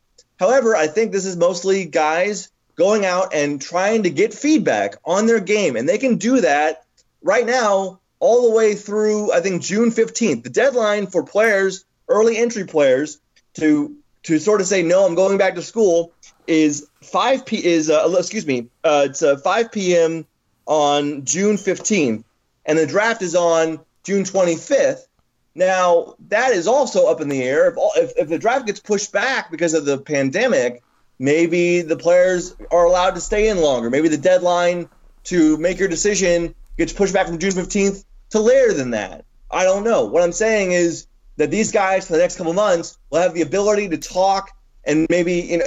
[0.43, 5.27] However, I think this is mostly guys going out and trying to get feedback on
[5.27, 6.85] their game, and they can do that
[7.23, 10.43] right now all the way through I think June 15th.
[10.43, 13.20] The deadline for players, early entry players,
[13.55, 13.94] to
[14.24, 16.12] to sort of say no, I'm going back to school
[16.48, 20.27] is 5 p is uh, excuse me, uh, it's uh, 5 p.m.
[20.66, 22.24] on June 15th,
[22.66, 25.06] and the draft is on June 25th.
[25.55, 27.69] Now that is also up in the air.
[27.69, 30.83] If, if, if the draft gets pushed back because of the pandemic,
[31.19, 33.91] maybe the players are allowed to stay in longer.
[33.91, 34.89] Maybe the deadline
[35.24, 39.24] to make your decision gets pushed back from June 15th to later than that.
[39.51, 40.07] I don't know.
[40.07, 41.07] What I'm saying is
[41.37, 44.51] that these guys for the next couple months will have the ability to talk
[44.85, 45.65] and maybe you know,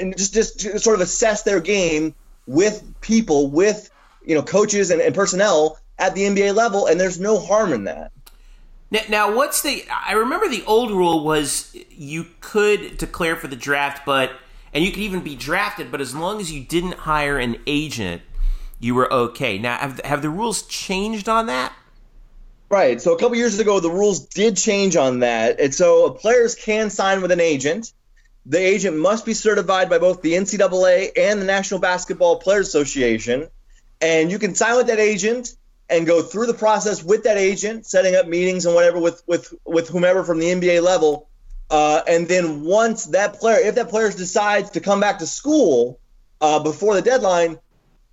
[0.00, 2.14] and just just sort of assess their game
[2.46, 3.90] with people, with
[4.24, 7.84] you know coaches and, and personnel at the NBA level, and there's no harm in
[7.84, 8.10] that.
[8.94, 9.84] Now, now, what's the?
[9.90, 14.30] I remember the old rule was you could declare for the draft, but
[14.72, 18.22] and you could even be drafted, but as long as you didn't hire an agent,
[18.78, 19.58] you were okay.
[19.58, 21.72] Now, have have the rules changed on that?
[22.70, 23.00] Right.
[23.00, 26.88] So a couple years ago, the rules did change on that, and so players can
[26.88, 27.92] sign with an agent.
[28.46, 33.48] The agent must be certified by both the NCAA and the National Basketball Players Association,
[34.00, 35.56] and you can sign with that agent
[35.90, 39.52] and go through the process with that agent, setting up meetings and whatever with with
[39.64, 41.28] with whomever from the NBA level.
[41.70, 45.98] Uh, and then once that player, if that player decides to come back to school
[46.40, 47.58] uh, before the deadline,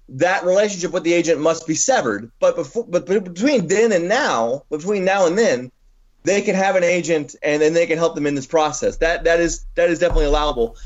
[0.10, 2.32] that relationship with the agent must be severed.
[2.40, 5.72] But before, but between then and now, between now and then,
[6.24, 8.98] they can have an agent, and then they can help them in this process.
[8.98, 10.78] That that is that is definitely allowable.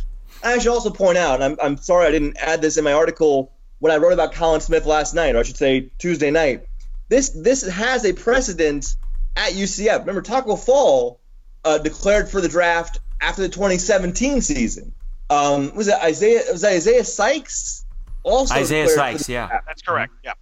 [0.43, 3.51] I should also point out, I'm I'm sorry I didn't add this in my article
[3.79, 6.67] when I wrote about Collin Smith last night, or I should say Tuesday night.
[7.09, 8.95] This this has a precedent
[9.35, 9.99] at UCF.
[9.99, 11.19] Remember, Taco Fall
[11.63, 14.93] uh, declared for the draft after the 2017 season.
[15.29, 16.43] Um, was it Isaiah?
[16.51, 17.85] Was that Isaiah Sykes?
[18.23, 20.13] Also Isaiah Sykes, yeah, that's correct.
[20.23, 20.33] Yeah.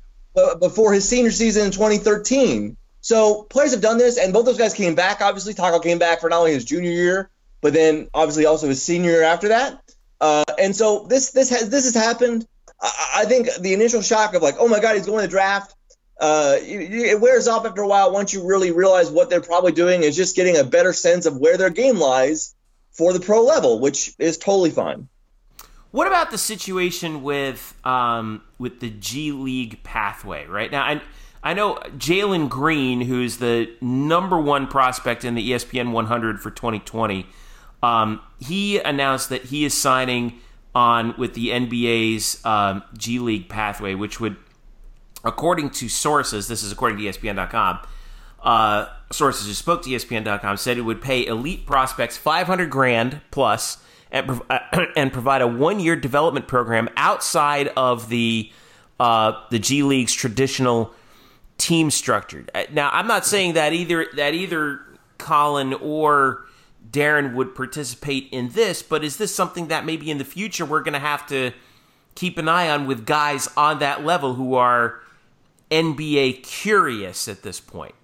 [0.59, 2.77] before his senior season in 2013.
[3.01, 5.21] So players have done this, and both those guys came back.
[5.21, 7.29] Obviously, Taco came back for not only his junior year,
[7.61, 9.81] but then obviously also his senior year after that.
[10.21, 12.47] Uh, and so this this has this has happened.
[12.81, 15.31] I, I, think the initial shock of like, oh my god, he's going to the
[15.31, 15.75] draft.
[16.25, 20.03] Uh, it wears off after a while once you really realize what they're probably doing
[20.03, 22.55] is just getting a better sense of where their game lies
[22.91, 25.09] for the pro level, which is totally fine.
[25.91, 30.45] What about the situation with um, with the G League pathway?
[30.45, 31.01] Right now, I
[31.43, 37.25] I know Jalen Green, who's the number one prospect in the ESPN 100 for 2020.
[37.83, 40.39] Um, he announced that he is signing
[40.73, 44.37] on with the NBA's um, G League pathway, which would,
[45.23, 47.79] according to sources, this is according to ESPN.com.
[48.41, 53.77] Uh, sources who spoke to ESPN.com said it would pay elite prospects 500 grand plus
[54.11, 54.59] and, uh,
[54.95, 58.51] and provide a one year development program outside of the
[58.99, 60.93] uh, the G League's traditional
[61.57, 62.45] team structure.
[62.53, 64.81] Uh, now, I'm not saying that either that either
[65.17, 66.45] Collin or
[66.89, 70.83] Darin would participate in this, but is this something that maybe in the future we're
[70.83, 71.51] going to have to
[72.15, 74.99] keep an eye on with guys on that level who are
[75.73, 77.95] NBA curious at this point?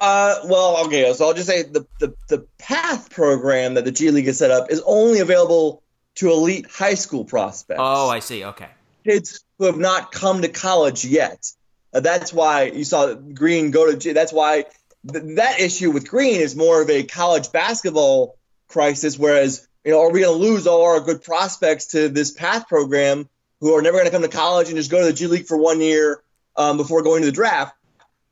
[0.00, 1.12] Uh, well, okay.
[1.14, 4.50] So I'll just say the, the the path program that the G League has set
[4.50, 5.82] up is only available
[6.16, 7.80] to elite high school prospects.
[7.82, 8.44] Oh, I see.
[8.44, 8.68] Okay.
[9.04, 11.50] Kids who have not come to college yet.
[11.92, 13.96] Uh, that's why you saw Green go to.
[13.96, 14.64] G- that's why
[15.10, 18.36] th- that issue with Green is more of a college basketball
[18.68, 19.16] crisis.
[19.16, 22.68] Whereas, you know, are we going to lose all our good prospects to this path
[22.68, 23.28] program
[23.60, 25.46] who are never going to come to college and just go to the G League
[25.46, 26.20] for one year
[26.56, 27.76] um, before going to the draft?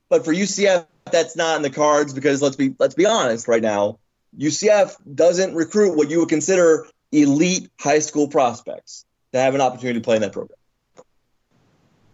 [0.09, 3.63] But for UCF, that's not in the cards because let's be let's be honest right
[3.63, 3.99] now.
[4.39, 9.99] UCF doesn't recruit what you would consider elite high school prospects to have an opportunity
[10.01, 10.59] to play in that program.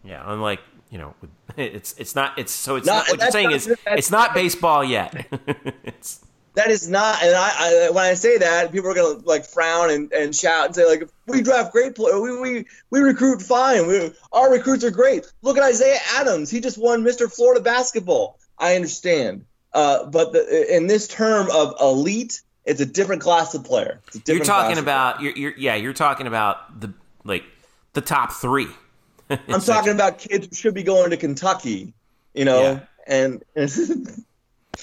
[0.04, 0.60] Yeah, unlike
[0.90, 1.14] you know,
[1.56, 4.84] it's it's not it's so it's not, not what you're saying is it's not baseball
[4.84, 5.26] yet.
[5.84, 6.24] it's
[6.58, 9.90] that is not, and I, I, when I say that, people are gonna like frown
[9.90, 13.86] and, and shout and say like, we draft great players, we, we we recruit fine,
[13.86, 15.24] we, our recruits are great.
[15.42, 17.32] Look at Isaiah Adams, he just won Mr.
[17.32, 18.40] Florida basketball.
[18.58, 19.44] I understand.
[19.72, 24.00] Uh, but the, in this term of elite, it's a different class of player.
[24.26, 27.44] You're talking about you're, you're, yeah, you're talking about the like
[27.92, 28.68] the top three.
[29.30, 31.94] I'm talking about kids who should be going to Kentucky,
[32.34, 32.80] you know, yeah.
[33.06, 33.70] and, and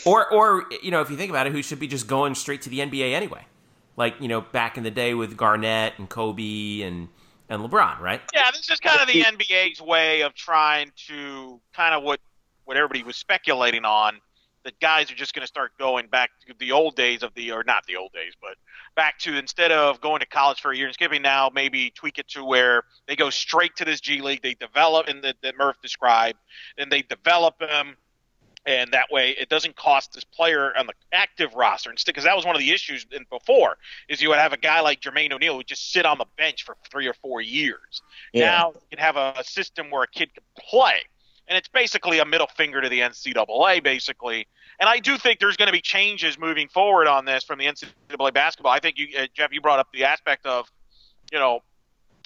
[0.05, 2.61] or or you know if you think about it, who should be just going straight
[2.63, 3.45] to the NBA anyway,
[3.97, 7.07] like you know back in the day with Garnett and Kobe and
[7.49, 8.21] and LeBron, right?
[8.33, 12.19] Yeah, this is kind of the NBA's way of trying to kind of what
[12.65, 14.19] what everybody was speculating on
[14.65, 17.51] that guys are just going to start going back to the old days of the,
[17.51, 18.55] or not the old days, but
[18.95, 22.17] back to instead of going to college for a year and skipping now, maybe tweak
[22.17, 25.55] it to where they go straight to this G League, they develop, and that, that
[25.55, 26.39] Murph described,
[26.79, 27.95] and they develop them
[28.65, 32.35] and that way it doesn't cost this player on the active roster instead because that
[32.35, 33.77] was one of the issues in before
[34.09, 36.25] is you would have a guy like Jermaine O'Neal who would just sit on the
[36.37, 38.01] bench for three or four years.
[38.33, 38.51] Yeah.
[38.51, 41.03] Now you can have a, a system where a kid can play,
[41.47, 44.47] and it's basically a middle finger to the NCAA, basically.
[44.79, 47.65] And I do think there's going to be changes moving forward on this from the
[47.65, 48.73] NCAA basketball.
[48.73, 50.69] I think you, uh, Jeff, you brought up the aspect of,
[51.31, 51.61] you know,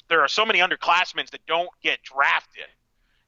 [0.08, 2.66] there are so many underclassmen that don't get drafted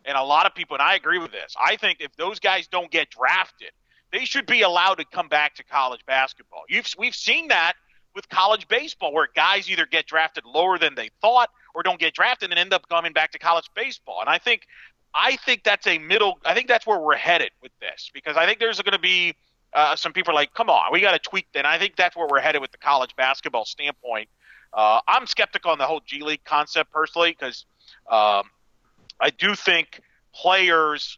[0.05, 1.55] and a lot of people, and I agree with this.
[1.61, 3.71] I think if those guys don't get drafted,
[4.11, 6.63] they should be allowed to come back to college basketball.
[6.67, 7.73] You've, we've seen that
[8.13, 12.13] with college baseball, where guys either get drafted lower than they thought or don't get
[12.13, 14.19] drafted and end up coming back to college baseball.
[14.19, 14.67] And I think,
[15.13, 16.39] I think that's a middle.
[16.43, 19.35] I think that's where we're headed with this because I think there's going to be
[19.73, 21.47] uh, some people like, come on, we got to tweak.
[21.55, 24.27] And I think that's where we're headed with the college basketball standpoint.
[24.73, 27.65] Uh, I'm skeptical on the whole G League concept personally because
[28.09, 28.49] um,
[29.21, 30.01] I do think
[30.33, 31.17] players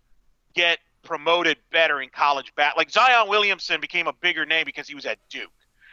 [0.53, 2.73] get promoted better in college bat.
[2.77, 5.49] Like Zion Williamson became a bigger name because he was at Duke.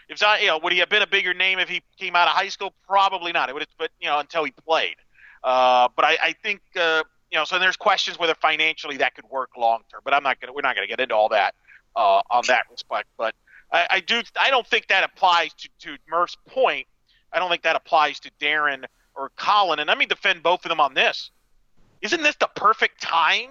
[0.09, 2.27] If Zion, you know, would he have been a bigger name if he came out
[2.27, 2.75] of high school?
[2.87, 3.49] Probably not.
[3.49, 4.97] It would, have, but you know, until he played.
[5.43, 9.25] Uh, but I, I think uh, you know, so there's questions whether financially that could
[9.31, 10.01] work long term.
[10.05, 11.55] But I'm not gonna, we're not gonna get into all that
[11.95, 13.09] uh, on that respect.
[13.17, 13.35] But
[13.73, 16.87] I, I do, I don't think that applies to to Murph's point.
[17.33, 19.79] I don't think that applies to Darin or Collin.
[19.79, 21.31] And let me defend both of them on this
[22.03, 23.51] isn't this the perfect time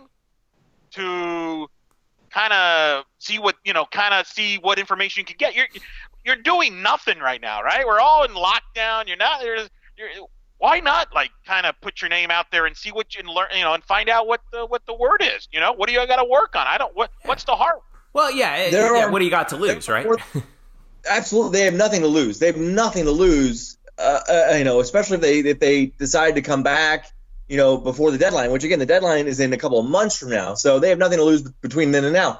[0.91, 1.67] to
[2.31, 5.55] kind of see what you know, kind of see what information you can get?
[5.55, 5.67] You're
[6.25, 7.85] you're doing nothing right now, right?
[7.85, 9.07] We're all in lockdown.
[9.07, 9.43] You're not.
[9.43, 9.67] You're,
[9.97, 10.27] you're,
[10.57, 13.47] why not like kind of put your name out there and see what you learn,
[13.55, 15.47] you know, and find out what the what the word is.
[15.51, 16.67] You know, what do you got to work on?
[16.67, 16.95] I don't.
[16.95, 17.81] What what's the heart?
[18.13, 19.05] Well, yeah, yeah.
[19.05, 20.07] Are, what do you got to lose, right?
[21.09, 22.39] absolutely, they have nothing to lose.
[22.39, 23.77] They have nothing to lose.
[23.97, 27.11] Uh, uh, you know, especially if they if they decide to come back
[27.49, 30.15] you know, before the deadline, which again, the deadline is in a couple of months
[30.15, 30.53] from now.
[30.53, 32.39] So they have nothing to lose between then and now.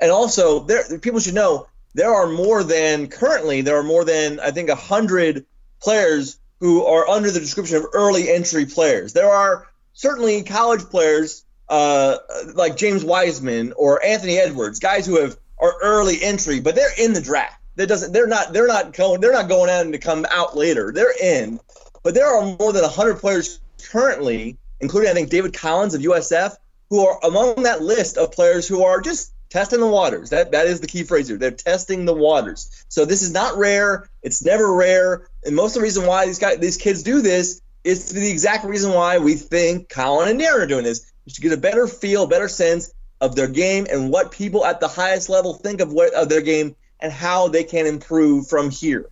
[0.00, 4.40] And also, there people should know there are more than currently there are more than
[4.40, 5.46] I think a hundred
[5.80, 9.12] players who are under the description of early entry players.
[9.12, 12.16] There are certainly college players uh,
[12.54, 17.12] like James Wiseman or Anthony Edwards, guys who have are early entry, but they're in
[17.12, 17.60] the draft.
[17.76, 20.92] That doesn't they're not they're not going they're not going out to come out later.
[20.92, 21.60] They're in,
[22.02, 23.60] but there are more than hundred players
[23.90, 26.56] currently, including I think David Collins of USF,
[26.90, 30.30] who are among that list of players who are just testing the waters.
[30.30, 31.36] That that is the key phrase here.
[31.36, 32.84] They're testing the waters.
[32.88, 34.08] So this is not rare.
[34.22, 35.28] It's never rare.
[35.44, 38.64] And most of the reason why these guys these kids do this is the exact
[38.64, 41.86] reason why we think Collin and Darin are doing this, is to get a better
[41.86, 45.92] feel, better sense of their game and what people at the highest level think of
[45.92, 49.08] what of their game and how they can improve from here.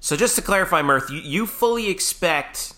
[0.00, 2.74] So just to clarify, Murph, you, you fully expect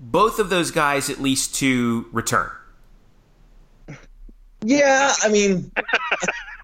[0.00, 2.50] both of those guys at least to return.
[4.62, 5.82] Yeah, I mean, go.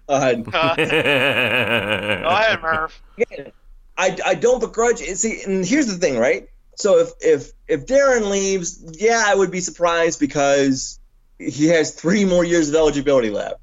[0.09, 3.01] Uh, go ahead, Murph.
[3.97, 4.99] I, I don't begrudge.
[4.99, 6.47] See, and here's the thing, right?
[6.75, 10.97] So if if if Darin leaves, yeah, I would be surprised because
[11.39, 13.55] he has three more years of eligibility left.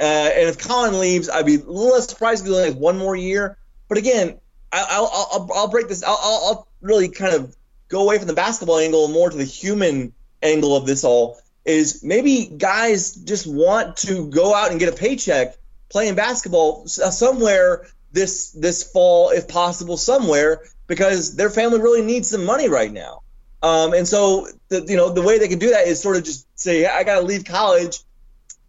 [0.00, 2.76] Uh, and if Collin leaves, I'd be a little less surprised if he only has
[2.76, 3.58] one more year.
[3.86, 4.40] But again,
[4.72, 6.02] I, will I'll, I'll break this.
[6.02, 7.54] I'll, I'll really kind of
[7.90, 11.38] go away from the basketball angle and more to the human angle of this all
[11.66, 15.56] is maybe guys just want to go out and get a paycheck
[15.90, 22.30] playing basketball uh, somewhere this this fall if possible somewhere because their family really needs
[22.30, 23.22] some money right now.
[23.62, 26.24] Um, and so the, you know the way they can do that is sort of
[26.24, 28.00] just say i gotta leave college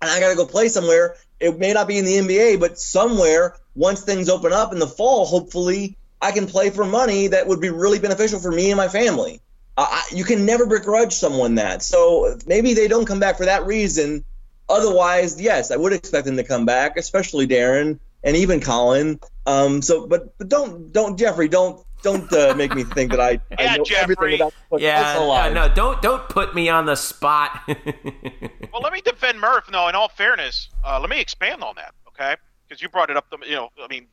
[0.02, 1.16] and i gotta go play somewhere.
[1.40, 4.88] It may not be in the nba but somewhere once things open up in the
[4.88, 8.78] fall hopefully I can play for money that would be really beneficial for me and
[8.78, 9.42] my family.
[9.78, 11.82] Uh, you can never begrudge someone that.
[11.82, 14.24] So maybe they don't come back for that reason.
[14.70, 19.20] Otherwise, yes, I would expect them to come back, especially Darin and even Collin.
[19.46, 23.32] Um, so, but but don't don't Jeffrey don't don't uh, make me think that I,
[23.52, 24.16] yeah, I know Jeffrey.
[24.16, 27.60] everything about yeah, uh, no, don't don't put me on the spot.
[27.68, 29.70] well, let me defend Murph.
[29.72, 32.36] No, in all fairness, uh, let me expand on that, okay?
[32.68, 33.30] Because you brought it up.
[33.30, 34.08] The, you know, I mean,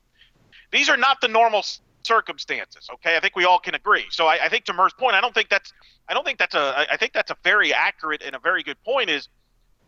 [0.71, 1.63] these are not the normal
[2.09, 2.89] circumstances.
[2.95, 4.07] Okay, I think we all can agree.
[4.11, 5.73] So I, I think to Murph's point, I don't think that's
[6.09, 8.83] I don't think that's a I think that's a very accurate and a very good
[8.83, 9.11] point.
[9.11, 9.29] Is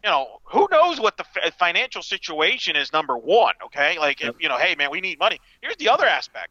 [0.05, 1.25] you know who knows what the
[1.59, 2.93] financial situation is?
[2.93, 4.35] Number one, okay, like yep.
[4.37, 5.41] if, you know, hey man, we need money.
[5.63, 6.51] Here's the other aspect,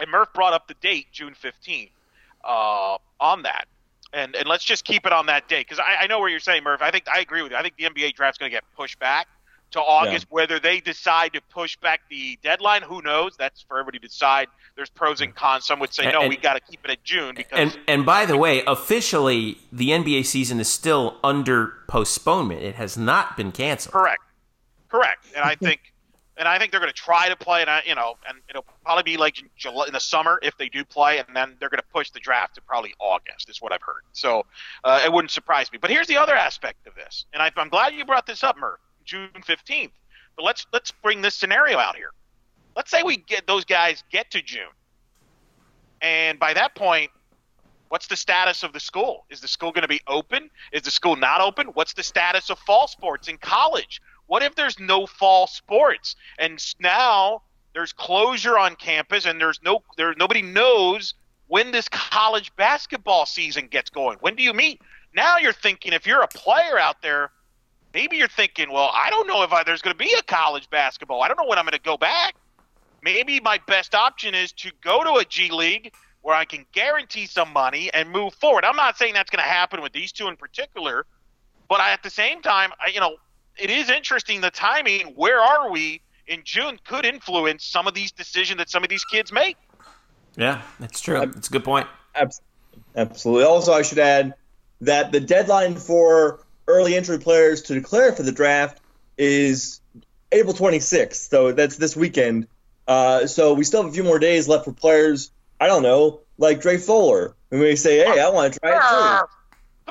[0.00, 1.90] and Murph brought up the date June 15th
[2.44, 3.66] uh, on that.
[4.12, 6.40] And, and let's just keep it on that date because I, I know where you're
[6.40, 6.82] saying, Murph.
[6.82, 7.58] I think I agree with you.
[7.58, 9.28] I think the NBA draft's going to get pushed back
[9.72, 10.26] to August.
[10.28, 10.34] Yeah.
[10.34, 13.36] Whether they decide to push back the deadline, who knows?
[13.38, 14.48] That's for everybody to decide.
[14.76, 15.66] There's pros and cons.
[15.66, 17.58] Some would say and, no, and, we got to keep it at June because.
[17.58, 22.62] And, and by the way, officially, the NBA season is still under postponement.
[22.62, 23.92] It has not been canceled.
[23.92, 24.22] Correct.
[24.88, 25.26] Correct.
[25.34, 25.80] And I think.
[26.36, 28.64] And I think they're going to try to play, and I, you know, and it'll
[28.82, 31.68] probably be like in, July, in the summer if they do play, and then they're
[31.68, 34.04] going to push the draft to probably August, is what I've heard.
[34.12, 34.46] So
[34.82, 35.76] uh, it wouldn't surprise me.
[35.78, 38.56] But here's the other aspect of this, and I, I'm glad you brought this up,
[38.56, 38.80] Murph.
[39.10, 39.90] June 15th.
[40.36, 42.12] But let's let's bring this scenario out here.
[42.76, 44.72] Let's say we get those guys get to June,
[46.00, 47.10] and by that point,
[47.88, 49.26] what's the status of the school?
[49.28, 50.48] Is the school going to be open?
[50.72, 51.66] Is the school not open?
[51.74, 54.00] What's the status of fall sports in college?
[54.28, 57.42] What if there's no fall sports and now
[57.74, 61.14] there's closure on campus and there's no there nobody knows
[61.48, 64.18] when this college basketball season gets going.
[64.20, 64.80] When do you meet?
[65.12, 67.32] Now you're thinking if you're a player out there
[67.94, 70.68] maybe you're thinking, well, I don't know if I, there's going to be a college
[70.70, 71.22] basketball.
[71.22, 72.34] I don't know when I'm going to go back.
[73.02, 75.92] Maybe my best option is to go to a G League
[76.22, 78.64] where I can guarantee some money and move forward.
[78.64, 81.06] I'm not saying that's going to happen with these two in particular,
[81.68, 83.16] but I, at the same time, I, you know,
[83.56, 85.06] it is interesting the timing.
[85.16, 89.04] Where are we in June could influence some of these decisions that some of these
[89.04, 89.56] kids make.
[90.36, 91.18] Yeah, that's true.
[91.18, 91.88] That's a good point.
[92.96, 93.44] Absolutely.
[93.44, 94.34] Also, I should add
[94.80, 98.80] that the deadline for early entry players to declare for the draft
[99.18, 99.80] is
[100.32, 101.28] April 26th.
[101.28, 102.46] So that's this weekend.
[102.86, 105.30] Uh, so we still have a few more days left for players.
[105.60, 108.80] I don't know, like Dre Fuller, who may say, "Hey, I want to try it
[108.80, 109.28] too."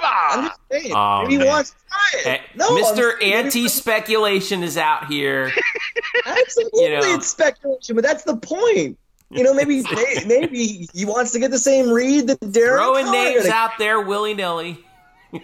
[0.01, 2.41] I'm just saying, oh, maybe he wants to try it.
[2.56, 3.22] No, Mr.
[3.23, 5.51] Anti-speculation is out here.
[6.26, 7.15] Absolutely, you know.
[7.15, 8.97] it's speculation, but that's the point.
[9.30, 9.84] You know, maybe
[10.26, 12.80] maybe he wants to get the same read that Derek.
[12.80, 14.84] Throwing names out there willy nilly.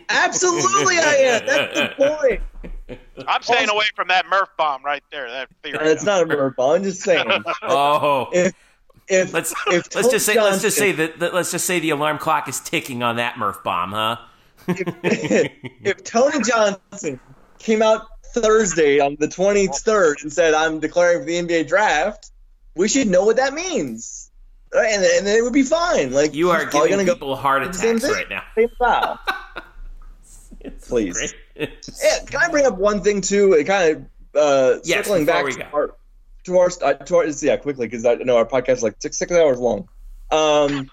[0.09, 1.45] Absolutely, I am.
[1.45, 2.41] That's the point.
[3.27, 5.29] I'm staying away from that Murph bomb right there.
[5.29, 5.87] That theory.
[5.87, 6.77] It's not a Murph bomb.
[6.77, 7.25] I'm just saying.
[7.63, 8.29] oh.
[8.33, 8.53] If,
[9.07, 11.79] if, let's if let's just say Johnson, let's just say that, that, let's just say
[11.79, 14.17] the alarm clock is ticking on that Murph bomb, huh?
[14.67, 15.51] if,
[15.83, 17.19] if Tony Johnson
[17.59, 22.31] came out Thursday on the 23rd and said, "I'm declaring for the NBA draft,"
[22.75, 24.31] we should know what that means,
[24.73, 26.11] and, and it would be fine.
[26.11, 28.43] Like you are giving people go, heart attacks right now.
[30.87, 31.33] Please.
[31.55, 31.67] yeah,
[32.25, 33.53] can I bring up one thing too?
[33.53, 34.05] It kind of
[34.35, 35.95] uh, yes, circling back to our,
[36.43, 39.17] to our, uh, to our, yeah, quickly because I know our podcast is like six
[39.17, 39.87] six hours long.
[40.31, 40.89] Um,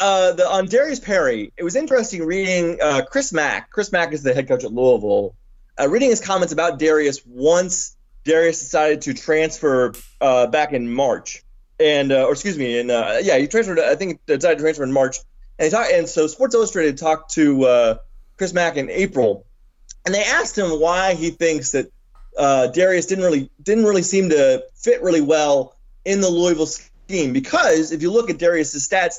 [0.00, 3.70] uh, the on Darius Perry, it was interesting reading uh, Chris Mack.
[3.70, 5.34] Chris Mack is the head coach at Louisville.
[5.78, 11.42] Uh, reading his comments about Darius once Darius decided to transfer uh, back in March,
[11.78, 13.78] and uh, or excuse me, and uh, yeah, he transferred.
[13.78, 15.18] I think decided to transfer in March,
[15.58, 15.92] and he talked.
[15.92, 17.96] And so Sports Illustrated talked to uh,
[18.40, 19.44] Chris Mack in April,
[20.06, 21.92] and they asked him why he thinks that
[22.38, 25.76] uh, Darius didn't really didn't really seem to fit really well
[26.06, 27.34] in the Louisville scheme.
[27.34, 29.16] Because if you look at Darius's stats,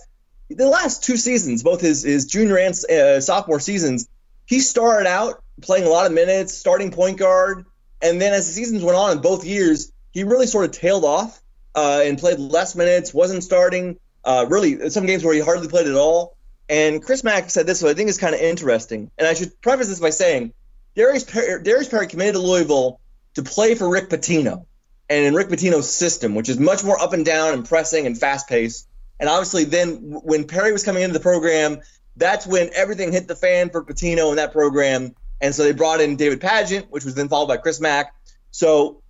[0.50, 4.10] the last two seasons, both his his junior and uh, sophomore seasons,
[4.48, 7.68] he started out playing a lot of minutes, starting point guard,
[8.02, 11.06] and then as the seasons went on in both years, he really sort of tailed
[11.06, 11.40] off
[11.76, 14.00] uh, and played less minutes, wasn't starting.
[14.24, 16.36] Uh, really, some games where he hardly played at all.
[16.72, 19.12] And Chris Mack said this, what I think is kind of interesting.
[19.18, 20.54] And I should preface this by saying
[20.96, 23.02] Darius Perry, Darius Perry committed to Louisville
[23.34, 24.66] to play for Rick Pitino
[25.10, 28.18] and in Rick Pitino's system, which is much more up and down and pressing and
[28.18, 28.88] fast paced.
[29.20, 31.82] And obviously, then when Perry was coming into the program,
[32.16, 35.14] that's when everything hit the fan for Pitino in that program.
[35.42, 38.16] And so they brought in David Padgett, which was then followed by Chris Mack.
[38.52, 39.02] So,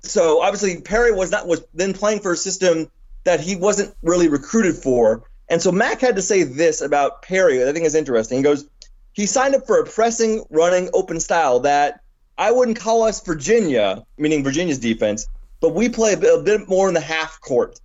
[0.00, 2.90] so obviously Perry was not was then playing for a system
[3.24, 5.24] that he wasn't really recruited for.
[5.50, 8.38] And so Mack had to say this about Perry that I think is interesting.
[8.38, 8.66] He goes,
[9.12, 12.00] he signed up for a pressing, running, open style that
[12.38, 15.26] I wouldn't call us Virginia, meaning Virginia's defense,
[15.60, 17.80] but we play a bit, a bit more in the half court.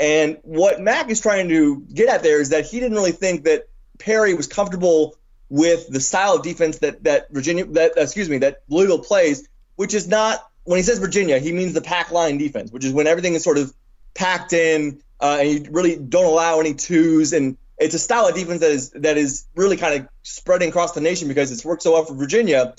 [0.00, 3.44] And what Mack is trying to get at there is that he didn't really think
[3.44, 3.68] that
[3.98, 5.16] Perry was comfortable
[5.50, 9.92] with the style of defense that that Virginia that excuse me that Louisville plays, which
[9.92, 13.06] is not when he says Virginia, he means the pack line defense, which is when
[13.06, 13.74] everything is sort of
[14.14, 17.32] packed in uh, and you really don't allow any twos.
[17.32, 20.92] And it's a style of defense that is that is really kind of spreading across
[20.92, 22.74] the nation because it's worked so well for Virginia.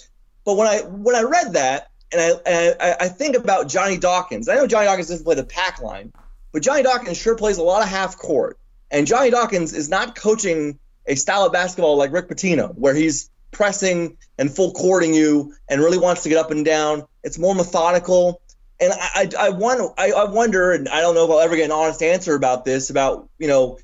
[0.45, 3.97] But when I when I read that and I and I, I think about Johnny
[3.97, 6.11] Dawkins, I know Johnny Dawkins doesn't play the pack line,
[6.51, 8.57] but Johnny Dawkins sure plays a lot of half court.
[8.89, 13.29] And Johnny Dawkins is not coaching a style of basketball like Rick Pitino, where he's
[13.51, 17.03] pressing and full courting you and really wants to get up and down.
[17.23, 18.40] It's more methodical
[18.81, 21.55] and I, I, I want I, I wonder, and I don't know if I'll ever
[21.55, 22.89] get an honest answer about this.
[22.89, 23.77] About you know,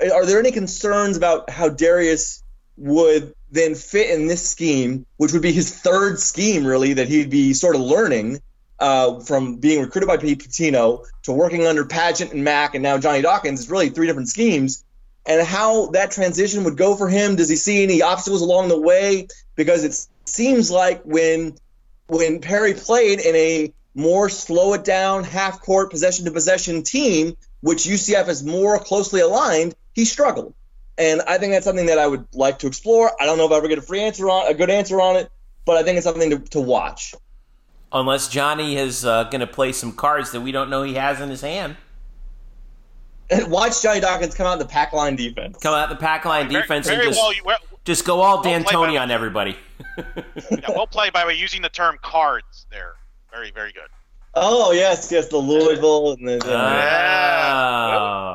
[0.00, 2.42] are there any concerns about how Darius
[2.76, 7.30] would then fit in this scheme, which would be his third scheme, really, that he'd
[7.30, 8.40] be sort of learning
[8.78, 13.22] uh, from being recruited by Pete to working under Padgett and Mack and now Johnny
[13.22, 13.60] Dawkins.
[13.60, 14.84] It's really three different schemes.
[15.26, 17.36] And how that transition would go for him.
[17.36, 19.28] Does he see any obstacles along the way?
[19.56, 21.56] Because it seems like when
[22.08, 27.36] when Perry played in a more slow it down, half court, possession to possession team,
[27.60, 30.54] which UCF is more closely aligned, he struggled.
[30.96, 33.10] And I think that's something that I would like to explore.
[33.20, 35.16] I don't know if I ever get a free answer on a good answer on
[35.16, 35.30] it,
[35.64, 37.14] but I think it's something to, to watch.
[37.92, 41.20] Unless Johnny is uh, going to play some cards that we don't know he has
[41.20, 41.76] in his hand.
[43.46, 45.58] Watch Johnny Dawkins come out the pack line defense.
[45.62, 48.20] Come out the pack line defense very, very and just, well, you, well, just go
[48.20, 49.56] all D'Antoni on everybody.
[49.96, 52.94] yeah, well played by way using the term cards there.
[53.34, 53.88] Very, very good.
[54.34, 56.46] Oh yes, yes, the Louisville and the.
[56.46, 56.48] Uh,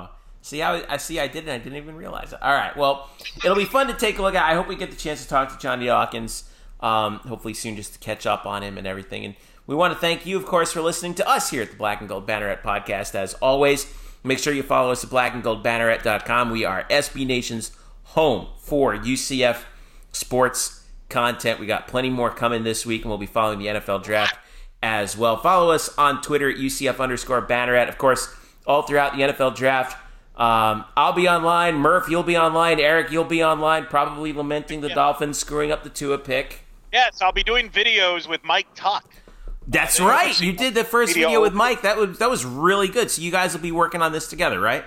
[0.03, 0.07] yeah.
[0.41, 1.19] See, I, I see.
[1.19, 1.51] I did it.
[1.51, 2.41] I didn't even realize it.
[2.41, 2.75] All right.
[2.75, 4.43] Well, it'll be fun to take a look at.
[4.43, 6.49] I hope we get the chance to talk to Johnny Dawkins.
[6.81, 9.23] Um, hopefully soon, just to catch up on him and everything.
[9.23, 9.35] And
[9.67, 11.99] we want to thank you, of course, for listening to us here at the Black
[12.01, 13.15] and Gold Banneret podcast.
[13.15, 13.85] As always,
[14.23, 16.51] make sure you follow us at blackandgoldbanneret.com.
[16.51, 17.71] We are SB Nation's
[18.03, 19.63] home for UCF
[20.11, 21.59] sports content.
[21.59, 24.37] We got plenty more coming this week, and we'll be following the NFL draft
[24.81, 25.37] as well.
[25.37, 27.89] Follow us on Twitter at UCF underscore Banneret.
[27.89, 28.33] Of course,
[28.65, 29.97] all throughout the NFL draft
[30.39, 31.75] um, I'll be online.
[31.75, 32.79] Murph, you'll be online.
[32.79, 34.95] Eric, you'll be online, probably lamenting the yeah.
[34.95, 36.61] Dolphins screwing up the Tua pick.
[36.93, 39.13] Yes, I'll be doing videos with Mike Tuck.
[39.67, 40.39] That's right.
[40.39, 41.27] You did the first video.
[41.27, 41.81] video with Mike.
[41.81, 43.11] That was that was really good.
[43.11, 44.85] So you guys will be working on this together, right?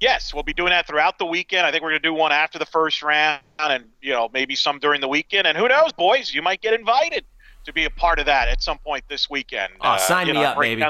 [0.00, 1.66] Yes, we'll be doing that throughout the weekend.
[1.66, 4.56] I think we're going to do one after the first round, and you know maybe
[4.56, 5.46] some during the weekend.
[5.46, 7.26] And who knows, boys, you might get invited
[7.70, 9.72] to be a part of that at some point this weekend.
[9.80, 10.84] Oh, uh, sign me know, up, baby.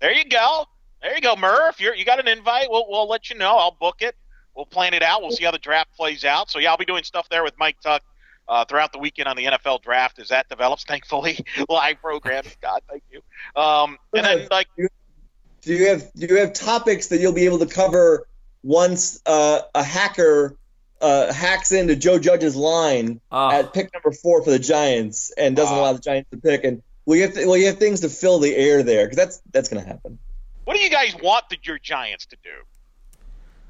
[0.00, 0.66] There you go.
[1.00, 1.80] There you go, Murph.
[1.80, 2.68] You're, you got an invite.
[2.70, 3.56] We'll, we'll let you know.
[3.56, 4.16] I'll book it.
[4.54, 5.22] We'll plan it out.
[5.22, 6.50] We'll see how the draft plays out.
[6.50, 8.02] So, yeah, I'll be doing stuff there with Mike Tuck
[8.48, 11.38] uh, throughout the weekend on the NFL draft as that develops, thankfully.
[11.68, 12.52] Live programming.
[12.60, 13.20] God, thank you.
[13.60, 14.68] Um, and then, like.
[14.76, 18.28] Do you have do you have topics that you'll be able to cover
[18.62, 20.58] once uh, a hacker
[21.00, 23.50] uh, hacks into Joe Judge's line oh.
[23.50, 26.64] at pick number four for the Giants and doesn't allow the Giants to pick?
[26.64, 29.04] And will you have, th- will you have things to fill the air there?
[29.04, 30.18] Because that's that's going to happen.
[30.64, 32.50] What do you guys want the, your Giants to do?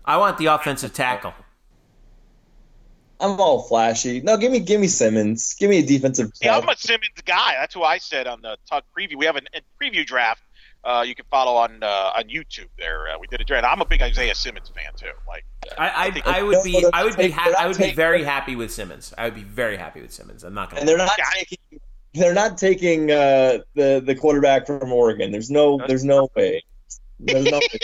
[0.05, 1.35] I want the offensive tackle.
[3.21, 4.21] I'm all flashy.
[4.21, 5.55] No, give me give me Simmons.
[5.55, 6.31] Give me a defensive.
[6.43, 7.55] Yeah, I'm a Simmons guy.
[7.59, 9.17] That's who I said on the Tuck preview.
[9.17, 10.43] We have a, a preview draft.
[10.85, 12.69] Uh, you can follow on uh, on YouTube.
[12.79, 13.67] There, uh, we did a draft.
[13.67, 15.13] I'm a big Isaiah Simmons fan too.
[15.27, 15.45] Like,
[15.79, 18.55] I, I, I, I would be, I would be, ha- I would be very happy
[18.55, 19.15] with Simmons.
[19.17, 20.45] I would be very happy with Simmons.
[20.45, 20.81] I'm not going.
[20.81, 21.81] And they're not taking,
[22.13, 25.33] they're not taking uh, the the quarterback from Oregon.
[25.33, 26.63] There's no, there's no way.
[27.19, 27.81] There's nothing.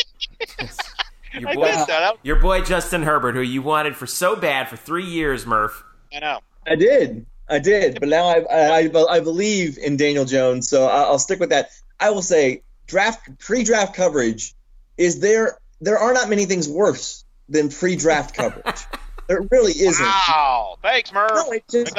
[1.41, 1.85] your, boy,
[2.23, 5.83] your boy Justin Herbert, who you wanted for so bad for three years, Murph.
[6.15, 6.41] I know.
[6.67, 7.25] I did.
[7.49, 7.99] I did.
[7.99, 11.71] But now I, I, I believe in Daniel Jones, so I'll stick with that.
[11.99, 14.55] I will say draft pre-draft coverage
[14.99, 15.59] is there.
[15.81, 18.85] There are not many things worse than pre-draft coverage.
[19.29, 20.05] there really isn't.
[20.05, 20.77] Wow!
[20.83, 21.31] Thanks, Murph.
[21.35, 21.97] No, just,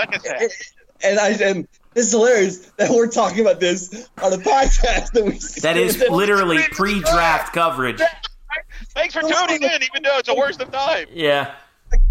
[1.03, 5.25] and I and this is hilarious that we're talking about this on a podcast that
[5.25, 5.39] we.
[5.61, 8.01] That is literally pre-draft coverage.
[8.93, 11.07] Thanks for tuning in, even though it's a waste of time.
[11.11, 11.53] Yeah.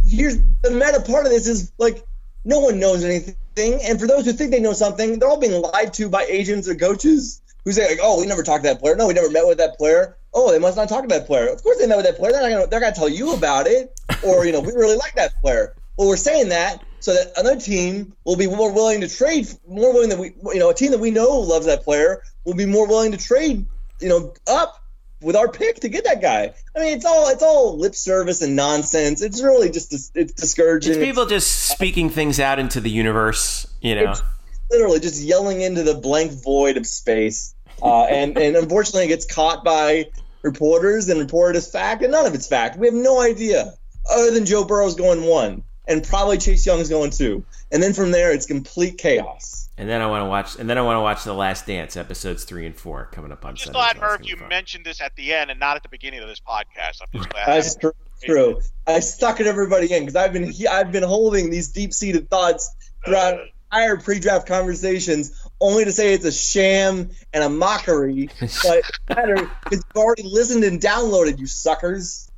[0.06, 2.02] Here's the meta part of this is like
[2.44, 5.60] no one knows anything, and for those who think they know something, they're all being
[5.60, 8.80] lied to by agents or coaches who say like, "Oh, we never talked to that
[8.80, 8.96] player.
[8.96, 10.16] No, we never met with that player.
[10.32, 11.48] Oh, they must not talk to that player.
[11.48, 12.32] Of course, they met with that player.
[12.32, 15.14] They're not gonna, they're gonna tell you about it, or you know, we really like
[15.14, 15.74] that player.
[15.96, 19.92] Well, we're saying that so that another team will be more willing to trade, more
[19.92, 22.66] willing than we, you know, a team that we know loves that player will be
[22.66, 23.66] more willing to trade,
[24.00, 24.82] you know, up
[25.22, 26.54] with our pick to get that guy.
[26.74, 29.22] I mean, it's all it's all lip service and nonsense.
[29.22, 30.92] It's really just it's discouraging.
[30.92, 34.12] It's people just speaking things out into the universe, you know.
[34.12, 34.22] It's
[34.70, 39.26] literally just yelling into the blank void of space, uh, and and unfortunately, it gets
[39.26, 40.08] caught by
[40.42, 42.78] reporters and reported as fact, and none of it's fact.
[42.78, 43.74] We have no idea
[44.10, 48.12] other than Joe Burrow's going one and probably Chase Young's going two, And then from
[48.12, 49.68] there, it's complete chaos.
[49.76, 50.56] And then I want to watch.
[50.56, 53.44] And then I want to watch The Last Dance episodes three and four coming up
[53.44, 53.50] on.
[53.50, 56.20] I'm just glad, Murph, you mentioned this at the end and not at the beginning
[56.20, 57.00] of this podcast.
[57.02, 57.46] I'm just glad.
[57.46, 57.92] That's true.
[58.22, 58.60] true.
[58.86, 62.70] I stuck it everybody in because I've been I've been holding these deep seated thoughts
[63.04, 63.40] throughout
[63.72, 68.28] entire pre-draft conversations, only to say it's a sham and a mockery.
[68.62, 72.30] but matter because you've already listened and downloaded, you suckers.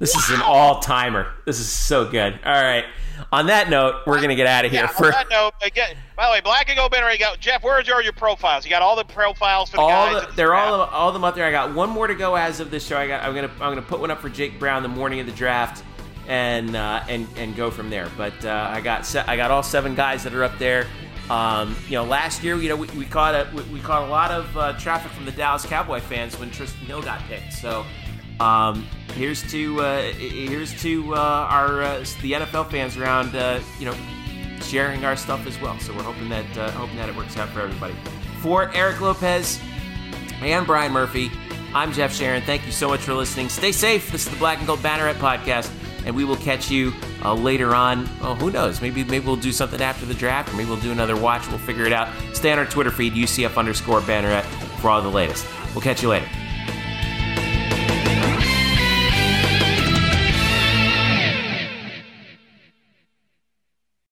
[0.00, 1.32] This is an all timer.
[1.46, 2.38] This is so good.
[2.44, 2.84] All right.
[3.32, 4.82] On that note, we're gonna get out of here.
[4.82, 5.06] Yeah, for...
[5.06, 7.62] on that note, again, by the way, Black and Gold Banner, you got Jeff.
[7.62, 8.64] Where's your your profiles?
[8.64, 10.26] You got all the profiles for the all guys.
[10.28, 11.44] The, they're all all them up there.
[11.44, 12.96] I got one more to go as of this show.
[12.96, 13.22] I got.
[13.22, 15.84] I'm gonna I'm gonna put one up for Jake Brown the morning of the draft.
[16.28, 18.08] And uh, and and go from there.
[18.16, 20.86] But uh, I got se- I got all seven guys that are up there.
[21.28, 24.10] Um, you know, last year, you know, we, we caught a we, we, caught a
[24.10, 27.52] lot of uh, traffic from the Dallas Cowboy fans when Trysten Hill got picked.
[27.52, 27.84] So
[28.40, 33.32] um, here's to uh, here's to uh, our uh, the NFL fans around,
[33.78, 33.94] you know,
[34.62, 35.78] sharing our stuff as well.
[35.78, 37.94] So we're hoping that hoping that it works out for everybody.
[38.40, 39.60] For Eric Lopez
[40.40, 41.30] and Brian Murphy,
[41.74, 42.42] I'm Jeff Sharon.
[42.42, 43.48] Thank you so much for listening.
[43.50, 44.10] Stay safe.
[44.10, 45.70] This is the Black and Gold Banneret podcast
[46.04, 46.92] and we will catch you
[47.24, 48.08] uh, later on.
[48.20, 48.80] Oh, who knows?
[48.80, 51.48] Maybe maybe we'll do something after the draft, or maybe we'll do another watch.
[51.48, 52.08] We'll figure it out.
[52.32, 54.44] Stay on our Twitter feed, UCF underscore Banneret,
[54.80, 55.46] for all the latest.
[55.74, 56.26] We'll catch you later.